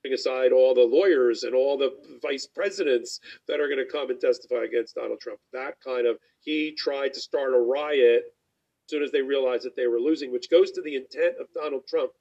putting 0.02 0.14
aside 0.14 0.52
all 0.52 0.74
the 0.74 0.82
lawyers 0.82 1.44
and 1.44 1.56
all 1.56 1.78
the 1.78 1.94
vice 2.22 2.48
presidents 2.48 3.20
that 3.48 3.60
are 3.60 3.68
going 3.68 3.84
to 3.84 3.92
come 3.92 4.10
and 4.10 4.20
testify 4.20 4.64
against 4.64 4.96
Donald 4.96 5.20
Trump. 5.20 5.40
That 5.54 5.76
kind 5.84 6.06
of, 6.08 6.18
he 6.40 6.74
tried 6.78 7.14
to 7.14 7.20
start 7.20 7.54
a 7.54 7.60
riot 7.60 8.24
as 8.26 8.92
soon 8.92 9.04
as 9.04 9.12
they 9.12 9.22
realized 9.22 9.66
that 9.66 9.76
they 9.76 9.88
were 9.88 10.00
losing, 10.00 10.32
which 10.32 10.50
goes 10.50 10.72
to 10.72 10.82
the 10.82 10.96
intent 10.96 11.36
of 11.40 11.48
Donald 11.54 11.88
Trump, 11.88 12.12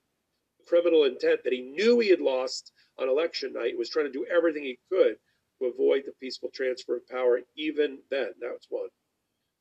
criminal 0.67 1.05
intent 1.05 1.45
that 1.45 1.53
he 1.53 1.63
knew 1.63 2.01
he 2.01 2.09
had 2.09 2.21
lost 2.21 2.73
on 2.99 3.09
election 3.09 3.53
night, 3.53 3.79
was 3.79 3.91
trying 3.91 4.07
to 4.07 4.13
do 4.13 4.27
everything 4.35 4.65
he 4.65 4.79
could 4.91 5.17
to 5.61 5.67
avoid 5.67 6.03
the 6.05 6.13
peaceful 6.21 6.51
transfer 6.53 6.97
of 6.97 7.09
power 7.09 7.41
even 7.57 7.99
then. 8.11 8.31
That's 8.41 8.67
one. 8.69 8.89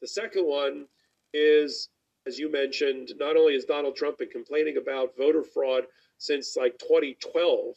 The 0.01 0.07
second 0.07 0.45
one 0.45 0.87
is 1.33 1.89
as 2.27 2.39
you 2.39 2.51
mentioned, 2.51 3.13
not 3.19 3.37
only 3.37 3.53
has 3.53 3.65
Donald 3.65 3.95
Trump 3.95 4.17
been 4.17 4.29
complaining 4.29 4.77
about 4.77 5.17
voter 5.17 5.43
fraud 5.43 5.83
since 6.17 6.55
like 6.55 6.77
2012, 6.79 7.75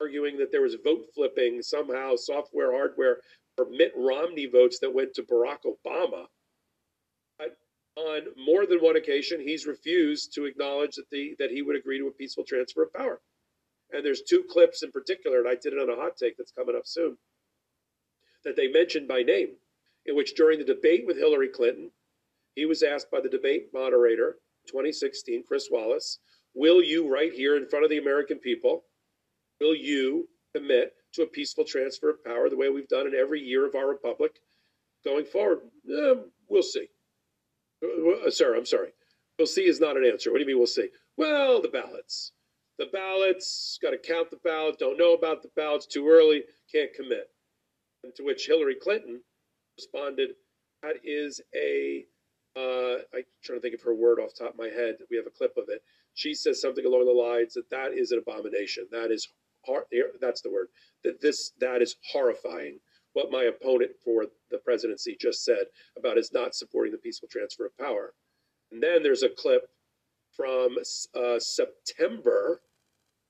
arguing 0.00 0.38
that 0.38 0.50
there 0.50 0.62
was 0.62 0.76
vote 0.82 1.06
flipping 1.14 1.62
somehow, 1.62 2.16
software, 2.16 2.72
hardware, 2.72 3.18
for 3.56 3.66
Mitt 3.68 3.92
Romney 3.96 4.46
votes 4.46 4.78
that 4.80 4.94
went 4.94 5.14
to 5.14 5.22
Barack 5.22 5.60
Obama. 5.66 6.26
But 7.38 7.56
on 7.96 8.22
more 8.36 8.66
than 8.66 8.78
one 8.78 8.96
occasion, 8.96 9.40
he's 9.40 9.66
refused 9.66 10.32
to 10.34 10.46
acknowledge 10.46 10.96
that 10.96 11.10
the 11.10 11.34
that 11.38 11.50
he 11.50 11.62
would 11.62 11.76
agree 11.76 11.98
to 11.98 12.06
a 12.06 12.12
peaceful 12.12 12.44
transfer 12.44 12.82
of 12.84 12.92
power. 12.94 13.20
And 13.92 14.04
there's 14.04 14.22
two 14.22 14.42
clips 14.48 14.82
in 14.82 14.90
particular, 14.90 15.40
and 15.40 15.48
I 15.48 15.54
did 15.54 15.74
it 15.74 15.78
on 15.78 15.90
a 15.90 16.00
hot 16.00 16.16
take 16.16 16.38
that's 16.38 16.52
coming 16.52 16.76
up 16.76 16.86
soon, 16.86 17.18
that 18.44 18.56
they 18.56 18.68
mentioned 18.68 19.06
by 19.06 19.22
name, 19.22 19.50
in 20.06 20.16
which 20.16 20.34
during 20.34 20.58
the 20.58 20.64
debate 20.64 21.06
with 21.06 21.18
Hillary 21.18 21.48
Clinton, 21.48 21.90
he 22.54 22.66
was 22.66 22.82
asked 22.82 23.10
by 23.10 23.20
the 23.20 23.28
debate 23.28 23.68
moderator, 23.72 24.36
2016, 24.68 25.44
Chris 25.46 25.68
Wallace, 25.70 26.18
will 26.54 26.82
you, 26.82 27.12
right 27.12 27.32
here 27.32 27.56
in 27.56 27.68
front 27.68 27.84
of 27.84 27.90
the 27.90 27.98
American 27.98 28.38
people, 28.38 28.84
will 29.60 29.74
you 29.74 30.28
commit 30.54 30.92
to 31.14 31.22
a 31.22 31.26
peaceful 31.26 31.64
transfer 31.64 32.10
of 32.10 32.24
power 32.24 32.48
the 32.48 32.56
way 32.56 32.68
we've 32.68 32.88
done 32.88 33.06
in 33.06 33.14
every 33.14 33.40
year 33.40 33.66
of 33.66 33.74
our 33.74 33.88
republic 33.88 34.38
going 35.04 35.24
forward? 35.24 35.60
Eh, 35.90 36.14
we'll 36.48 36.62
see. 36.62 36.86
Uh, 37.82 38.30
sir, 38.30 38.54
I'm 38.56 38.66
sorry. 38.66 38.90
We'll 39.38 39.46
see 39.46 39.66
is 39.66 39.80
not 39.80 39.96
an 39.96 40.04
answer. 40.04 40.30
What 40.30 40.38
do 40.38 40.42
you 40.42 40.46
mean 40.46 40.58
we'll 40.58 40.66
see? 40.66 40.88
Well, 41.16 41.60
the 41.60 41.68
ballots. 41.68 42.32
The 42.78 42.86
ballots, 42.86 43.78
got 43.82 43.90
to 43.90 43.98
count 43.98 44.30
the 44.30 44.38
ballots, 44.44 44.78
don't 44.78 44.98
know 44.98 45.14
about 45.14 45.42
the 45.42 45.50
ballots 45.56 45.86
too 45.86 46.08
early, 46.08 46.42
can't 46.72 46.92
commit. 46.94 47.28
And 48.02 48.14
to 48.16 48.24
which 48.24 48.46
Hillary 48.46 48.74
Clinton 48.74 49.20
responded, 49.76 50.30
that 50.82 50.96
is 51.04 51.40
a 51.54 52.04
uh, 52.56 52.96
I'm 53.14 53.24
trying 53.42 53.58
to 53.58 53.60
think 53.60 53.74
of 53.74 53.82
her 53.82 53.94
word 53.94 54.18
off 54.18 54.34
top 54.38 54.52
of 54.52 54.58
my 54.58 54.68
head. 54.68 54.96
We 55.10 55.16
have 55.16 55.26
a 55.26 55.30
clip 55.30 55.56
of 55.56 55.64
it. 55.68 55.82
She 56.14 56.34
says 56.34 56.60
something 56.60 56.84
along 56.84 57.06
the 57.06 57.12
lines 57.12 57.54
that 57.54 57.70
that 57.70 57.92
is 57.92 58.12
an 58.12 58.18
abomination. 58.18 58.86
That 58.90 59.10
is 59.10 59.28
hor- 59.62 59.86
that's 60.20 60.42
the 60.42 60.50
word. 60.50 60.68
That 61.04 61.20
this 61.20 61.52
that 61.60 61.80
is 61.80 61.96
horrifying. 62.12 62.78
What 63.14 63.30
my 63.30 63.44
opponent 63.44 63.92
for 64.04 64.26
the 64.50 64.58
presidency 64.58 65.16
just 65.20 65.44
said 65.44 65.66
about 65.98 66.16
his 66.16 66.32
not 66.32 66.54
supporting 66.54 66.92
the 66.92 66.98
peaceful 66.98 67.28
transfer 67.28 67.66
of 67.66 67.76
power. 67.78 68.14
And 68.70 68.82
then 68.82 69.02
there's 69.02 69.22
a 69.22 69.28
clip 69.28 69.68
from 70.34 70.78
uh, 71.14 71.38
September 71.38 72.62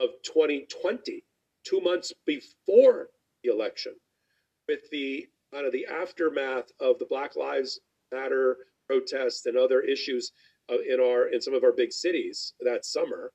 of 0.01 0.11
2020, 0.25 1.25
two 1.65 1.81
months 1.81 2.13
before 2.27 3.09
the 3.43 3.51
election, 3.51 3.95
with 4.69 4.89
the 4.91 5.27
kind 5.53 5.67
of 5.67 5.73
the 5.73 5.87
aftermath 5.87 6.71
of 6.81 6.99
the 6.99 7.07
Black 7.07 7.37
Lives 7.37 7.81
Matter 8.13 8.59
protests 8.93 9.47
and 9.47 9.57
other 9.57 9.81
issues 9.81 10.33
uh, 10.71 10.79
in 10.89 11.01
our 11.01 11.29
in 11.29 11.41
some 11.41 11.55
of 11.55 11.65
our 11.65 11.73
big 11.73 11.93
cities 11.93 12.55
that 12.61 12.85
summer, 12.85 13.33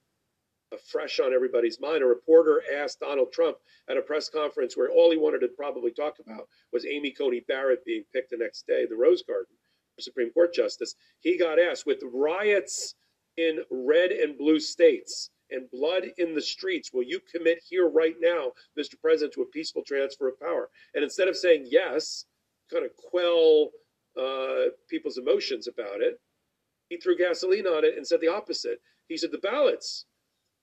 uh, 0.72 0.78
fresh 0.91 1.20
on 1.20 1.34
everybody's 1.34 1.80
mind. 1.80 2.03
A 2.03 2.05
reporter 2.05 2.62
asked 2.76 2.99
Donald 2.99 3.32
Trump 3.34 3.58
at 3.89 3.97
a 3.97 4.01
press 4.01 4.30
conference 4.30 4.78
where 4.78 4.89
all 4.89 5.12
he 5.12 5.18
wanted 5.18 5.39
to 5.39 5.49
probably 5.58 5.91
talk 5.91 6.16
about 6.20 6.47
was 6.72 6.86
Amy 6.86 7.12
Coney 7.12 7.41
Barrett 7.47 7.84
being 7.86 8.03
picked 8.14 8.32
the 8.32 8.38
next 8.38 8.68
day, 8.68 8.86
the 8.88 8.95
Rose 8.95 9.24
Garden 9.24 9.55
for 9.95 10.01
Supreme 10.01 10.32
Court 10.32 10.53
justice. 10.53 10.95
He 11.20 11.38
got 11.38 11.60
asked 11.60 11.86
with 11.86 12.01
riots 12.14 12.95
in 13.38 13.60
red 13.72 14.12
and 14.12 14.38
blue 14.38 14.60
states 14.60 15.30
and 15.49 15.70
blood 15.72 16.03
in 16.18 16.36
the 16.36 16.41
streets, 16.41 16.91
will 16.91 17.03
you 17.03 17.22
commit 17.34 17.60
here 17.70 17.88
right 17.88 18.16
now, 18.20 18.51
Mr. 18.78 18.95
President, 19.01 19.34
to 19.34 19.41
a 19.41 19.45
peaceful 19.45 19.82
transfer 19.88 20.28
of 20.28 20.39
power? 20.39 20.70
And 20.93 21.03
instead 21.03 21.30
of 21.30 21.38
saying 21.38 21.68
yes, 21.70 22.26
kind 22.72 22.84
of 22.84 22.91
quell 22.97 23.70
uh, 24.20 24.72
people's 24.89 25.18
emotions 25.18 25.68
about 25.68 26.01
it. 26.01 26.20
He 26.89 26.97
threw 26.97 27.18
gasoline 27.18 27.68
on 27.68 27.84
it 27.84 27.95
and 27.97 28.07
said 28.07 28.22
the 28.22 28.30
opposite. 28.30 28.80
He 29.09 29.18
said 29.18 29.32
the 29.32 29.38
ballots, 29.39 30.05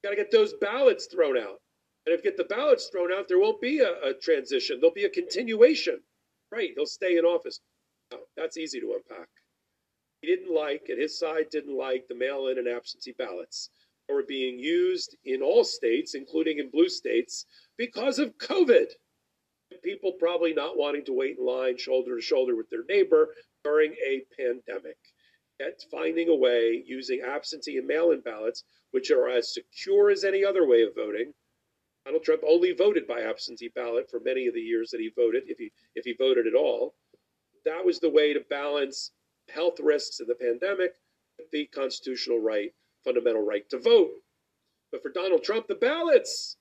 got 0.02 0.11
to 0.11 0.16
get 0.16 0.30
those 0.30 0.55
ballots 0.55 1.07
thrown 1.07 1.36
out. 1.36 1.61
And 2.07 2.14
if 2.14 2.22
you 2.22 2.30
get 2.30 2.36
the 2.36 2.55
ballots 2.55 2.88
thrown 2.88 3.12
out, 3.12 3.28
there 3.28 3.38
won't 3.38 3.61
be 3.61 3.80
a, 3.80 4.11
a 4.11 4.14
transition. 4.14 4.78
There'll 4.80 4.94
be 4.94 5.05
a 5.05 5.11
continuation. 5.11 6.00
Right? 6.52 6.70
He'll 6.76 6.86
stay 6.86 7.16
in 7.16 7.24
office. 7.24 7.61
that's 8.36 8.57
easy 8.57 8.80
to 8.80 8.94
unpack. 8.94 9.28
He 10.20 10.28
didn't 10.28 10.55
like, 10.55 10.86
and 10.88 11.00
his 11.00 11.18
side 11.18 11.50
didn't 11.50 11.76
like, 11.76 12.07
the 12.09 12.14
mail 12.14 12.48
in 12.48 12.59
and 12.59 12.68
absentee 12.68 13.14
ballots 13.18 13.70
that 14.09 14.14
were 14.14 14.22
being 14.22 14.59
used 14.59 15.16
in 15.24 15.42
all 15.42 15.64
states, 15.64 16.14
including 16.14 16.59
in 16.59 16.70
blue 16.70 16.88
states, 16.88 17.46
because 17.76 18.18
of 18.18 18.38
COVID 18.38 18.86
people 19.85 20.12
probably 20.12 20.55
not 20.55 20.76
wanting 20.76 21.05
to 21.05 21.12
wait 21.12 21.37
in 21.39 21.45
line 21.45 21.78
shoulder 21.78 22.16
to 22.16 22.22
shoulder 22.22 22.57
with 22.57 22.70
their 22.70 22.85
neighbor 22.89 23.35
during 23.62 23.93
a 24.05 24.22
pandemic. 24.37 24.97
Yet 25.61 25.85
finding 25.91 26.28
a 26.28 26.35
way 26.35 26.82
using 26.85 27.20
absentee 27.20 27.78
and 27.78 27.87
mail 27.87 28.11
in 28.11 28.20
ballots, 28.20 28.64
which 28.91 29.11
are 29.11 29.28
as 29.28 29.55
secure 29.55 30.11
as 30.11 30.24
any 30.24 30.45
other 30.45 30.66
way 30.66 30.82
of 30.82 30.95
voting. 30.97 31.32
Donald 32.05 32.24
Trump 32.24 32.43
only 32.47 32.72
voted 32.72 33.07
by 33.07 33.22
absentee 33.22 33.70
ballot 33.74 34.11
for 34.11 34.20
many 34.20 34.47
of 34.47 34.55
the 34.55 34.61
years 34.61 34.91
that 34.91 35.01
he 35.01 35.11
voted, 35.14 35.45
if 35.47 35.59
he 35.59 35.70
if 35.95 36.05
he 36.05 36.14
voted 36.18 36.47
at 36.47 36.55
all. 36.55 36.95
That 37.64 37.85
was 37.85 38.01
the 38.01 38.11
way 38.11 38.32
to 38.32 38.41
balance 38.41 39.12
health 39.49 39.78
risks 39.80 40.20
in 40.20 40.26
the 40.26 40.35
pandemic 40.35 40.93
with 41.39 41.51
the 41.51 41.66
constitutional 41.66 42.41
right, 42.41 42.72
fundamental 43.05 43.43
right 43.43 43.68
to 43.70 43.78
vote. 43.78 44.11
But 44.93 45.03
for 45.03 45.11
Donald 45.11 45.45
Trump, 45.45 45.66
the 45.66 45.74
ballots, 45.74 46.57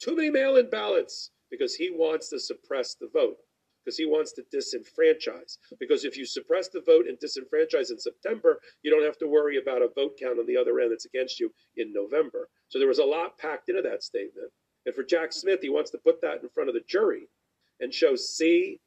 too 0.00 0.14
many 0.14 0.30
mail 0.30 0.56
in 0.56 0.70
ballots, 0.70 1.30
because 1.54 1.74
he 1.74 1.90
wants 1.90 2.28
to 2.30 2.40
suppress 2.40 2.94
the 2.94 3.08
vote, 3.12 3.36
because 3.84 3.96
he 3.96 4.06
wants 4.06 4.32
to 4.32 4.42
disenfranchise. 4.52 5.58
Because 5.78 6.04
if 6.04 6.16
you 6.16 6.26
suppress 6.26 6.68
the 6.68 6.80
vote 6.80 7.06
and 7.06 7.18
disenfranchise 7.18 7.90
in 7.90 7.98
September, 7.98 8.58
you 8.82 8.90
don't 8.90 9.04
have 9.04 9.18
to 9.18 9.28
worry 9.28 9.58
about 9.58 9.82
a 9.82 9.90
vote 9.94 10.18
count 10.20 10.38
on 10.38 10.46
the 10.46 10.56
other 10.56 10.80
end 10.80 10.90
that's 10.90 11.04
against 11.04 11.38
you 11.38 11.52
in 11.76 11.92
November. 11.92 12.48
So 12.68 12.78
there 12.78 12.88
was 12.88 12.98
a 12.98 13.04
lot 13.04 13.38
packed 13.38 13.68
into 13.68 13.82
that 13.82 14.02
statement. 14.02 14.50
And 14.86 14.94
for 14.94 15.04
Jack 15.04 15.32
Smith, 15.32 15.60
he 15.62 15.70
wants 15.70 15.90
to 15.92 15.98
put 15.98 16.20
that 16.22 16.42
in 16.42 16.48
front 16.48 16.68
of 16.68 16.74
the 16.74 16.82
jury 16.88 17.28
and 17.80 17.94
show, 17.94 18.16
see, 18.16 18.80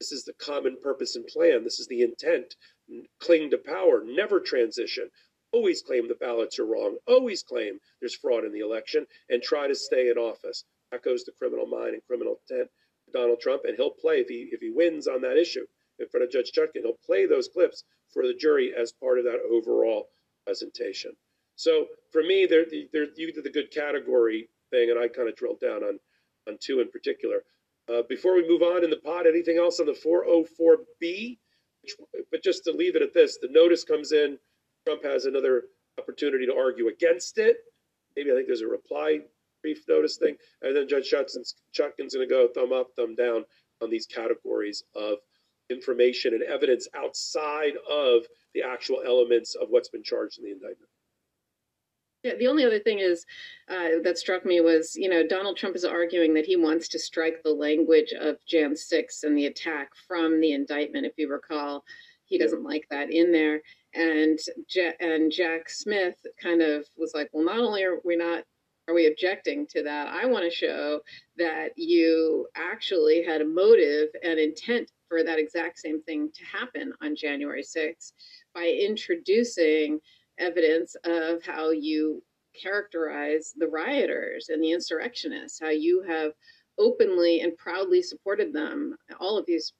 this 0.00 0.12
is 0.12 0.24
the 0.24 0.32
common 0.34 0.76
purpose 0.82 1.14
and 1.16 1.26
plan. 1.26 1.62
This 1.62 1.78
is 1.78 1.86
the 1.86 2.02
intent. 2.02 2.56
Cling 3.20 3.50
to 3.50 3.58
power, 3.58 4.02
never 4.04 4.40
transition. 4.40 5.10
Always 5.52 5.82
claim 5.82 6.08
the 6.08 6.16
ballots 6.16 6.58
are 6.58 6.66
wrong. 6.66 6.96
Always 7.06 7.42
claim 7.42 7.78
there's 8.00 8.16
fraud 8.16 8.44
in 8.44 8.52
the 8.52 8.60
election 8.60 9.06
and 9.28 9.40
try 9.40 9.68
to 9.68 9.74
stay 9.74 10.10
in 10.10 10.18
office 10.18 10.64
echoes 10.94 11.24
the 11.24 11.32
criminal 11.32 11.66
mind 11.66 11.94
and 11.94 12.06
criminal 12.06 12.36
intent 12.48 12.70
Donald 13.12 13.40
Trump, 13.40 13.62
and 13.64 13.76
he'll 13.76 13.90
play 13.90 14.20
if 14.20 14.28
he 14.28 14.48
if 14.52 14.60
he 14.60 14.70
wins 14.70 15.06
on 15.06 15.20
that 15.22 15.36
issue 15.36 15.66
in 15.98 16.08
front 16.08 16.24
of 16.24 16.30
Judge 16.30 16.52
Chutkan. 16.52 16.82
He'll 16.82 16.98
play 17.04 17.26
those 17.26 17.48
clips 17.48 17.84
for 18.12 18.26
the 18.26 18.34
jury 18.34 18.72
as 18.76 18.92
part 18.92 19.18
of 19.18 19.24
that 19.24 19.40
overall 19.50 20.08
presentation. 20.46 21.12
So 21.56 21.86
for 22.12 22.22
me, 22.22 22.46
there 22.46 22.64
there 22.92 23.06
you 23.16 23.32
did 23.32 23.44
the 23.44 23.50
good 23.50 23.70
category 23.70 24.48
thing, 24.70 24.90
and 24.90 24.98
I 24.98 25.08
kind 25.08 25.28
of 25.28 25.36
drilled 25.36 25.60
down 25.60 25.82
on 25.82 25.98
on 26.48 26.58
two 26.60 26.80
in 26.80 26.90
particular. 26.90 27.44
Uh, 27.88 28.02
before 28.08 28.34
we 28.34 28.48
move 28.48 28.62
on 28.62 28.82
in 28.82 28.90
the 28.90 28.96
pod, 28.96 29.26
anything 29.26 29.58
else 29.58 29.78
on 29.78 29.86
the 29.86 29.92
404B? 29.92 31.38
But 32.30 32.42
just 32.42 32.64
to 32.64 32.72
leave 32.72 32.96
it 32.96 33.02
at 33.02 33.12
this, 33.12 33.38
the 33.42 33.48
notice 33.50 33.84
comes 33.84 34.12
in. 34.12 34.38
Trump 34.86 35.04
has 35.04 35.26
another 35.26 35.64
opportunity 35.98 36.46
to 36.46 36.56
argue 36.56 36.88
against 36.88 37.36
it. 37.36 37.58
Maybe 38.16 38.30
I 38.30 38.34
think 38.34 38.46
there's 38.46 38.62
a 38.62 38.66
reply 38.66 39.20
brief 39.64 39.82
notice 39.88 40.18
thing, 40.18 40.36
and 40.60 40.76
then 40.76 40.86
Judge 40.86 41.10
Chutkan's 41.10 41.54
going 41.74 42.08
to 42.08 42.26
go 42.26 42.48
thumb 42.54 42.74
up, 42.74 42.88
thumb 42.96 43.14
down 43.14 43.46
on 43.82 43.88
these 43.88 44.06
categories 44.06 44.84
of 44.94 45.18
information 45.70 46.34
and 46.34 46.42
evidence 46.42 46.86
outside 46.94 47.72
of 47.90 48.24
the 48.54 48.62
actual 48.62 49.02
elements 49.06 49.54
of 49.54 49.68
what's 49.70 49.88
been 49.88 50.02
charged 50.02 50.38
in 50.38 50.44
the 50.44 50.50
indictment. 50.50 50.90
Yeah, 52.22 52.34
the 52.38 52.46
only 52.46 52.64
other 52.64 52.78
thing 52.78 52.98
is 52.98 53.24
uh, 53.70 54.00
that 54.02 54.18
struck 54.18 54.44
me 54.44 54.60
was, 54.60 54.94
you 54.96 55.08
know, 55.08 55.26
Donald 55.26 55.56
Trump 55.56 55.76
is 55.76 55.84
arguing 55.84 56.34
that 56.34 56.46
he 56.46 56.56
wants 56.56 56.88
to 56.88 56.98
strike 56.98 57.42
the 57.42 57.52
language 57.52 58.12
of 58.18 58.36
Jan 58.46 58.76
6 58.76 59.22
and 59.22 59.36
the 59.36 59.46
attack 59.46 59.90
from 60.06 60.40
the 60.40 60.52
indictment. 60.52 61.06
If 61.06 61.14
you 61.16 61.30
recall, 61.30 61.84
he 62.24 62.38
doesn't 62.38 62.62
like 62.62 62.86
that 62.90 63.10
in 63.10 63.32
there. 63.32 63.62
And 63.94 64.38
ja- 64.74 64.98
and 65.00 65.30
Jack 65.30 65.70
Smith 65.70 66.16
kind 66.42 66.62
of 66.62 66.86
was 66.96 67.12
like, 67.14 67.28
well, 67.32 67.44
not 67.44 67.58
only 67.58 67.84
are 67.84 67.98
we 68.04 68.16
not 68.16 68.44
are 68.88 68.94
we 68.94 69.06
objecting 69.06 69.66
to 69.68 69.82
that, 69.82 70.08
I 70.08 70.26
want 70.26 70.44
to 70.44 70.50
show 70.50 71.00
that 71.36 71.70
you 71.76 72.46
actually 72.56 73.22
had 73.24 73.40
a 73.40 73.46
motive 73.46 74.08
and 74.22 74.38
intent 74.38 74.90
for 75.08 75.22
that 75.22 75.38
exact 75.38 75.78
same 75.78 76.02
thing 76.02 76.30
to 76.34 76.44
happen 76.44 76.92
on 77.02 77.16
January 77.16 77.62
6th 77.62 78.12
by 78.54 78.66
introducing 78.66 80.00
evidence 80.38 80.96
of 81.04 81.42
how 81.44 81.70
you 81.70 82.22
characterize 82.60 83.52
the 83.56 83.68
rioters 83.68 84.48
and 84.48 84.62
the 84.62 84.72
insurrectionists, 84.72 85.60
how 85.60 85.70
you 85.70 86.02
have 86.02 86.32
openly 86.78 87.40
and 87.40 87.56
proudly 87.56 88.02
supported 88.02 88.52
them, 88.52 88.96
all 89.20 89.38
of 89.38 89.46
these 89.46 89.72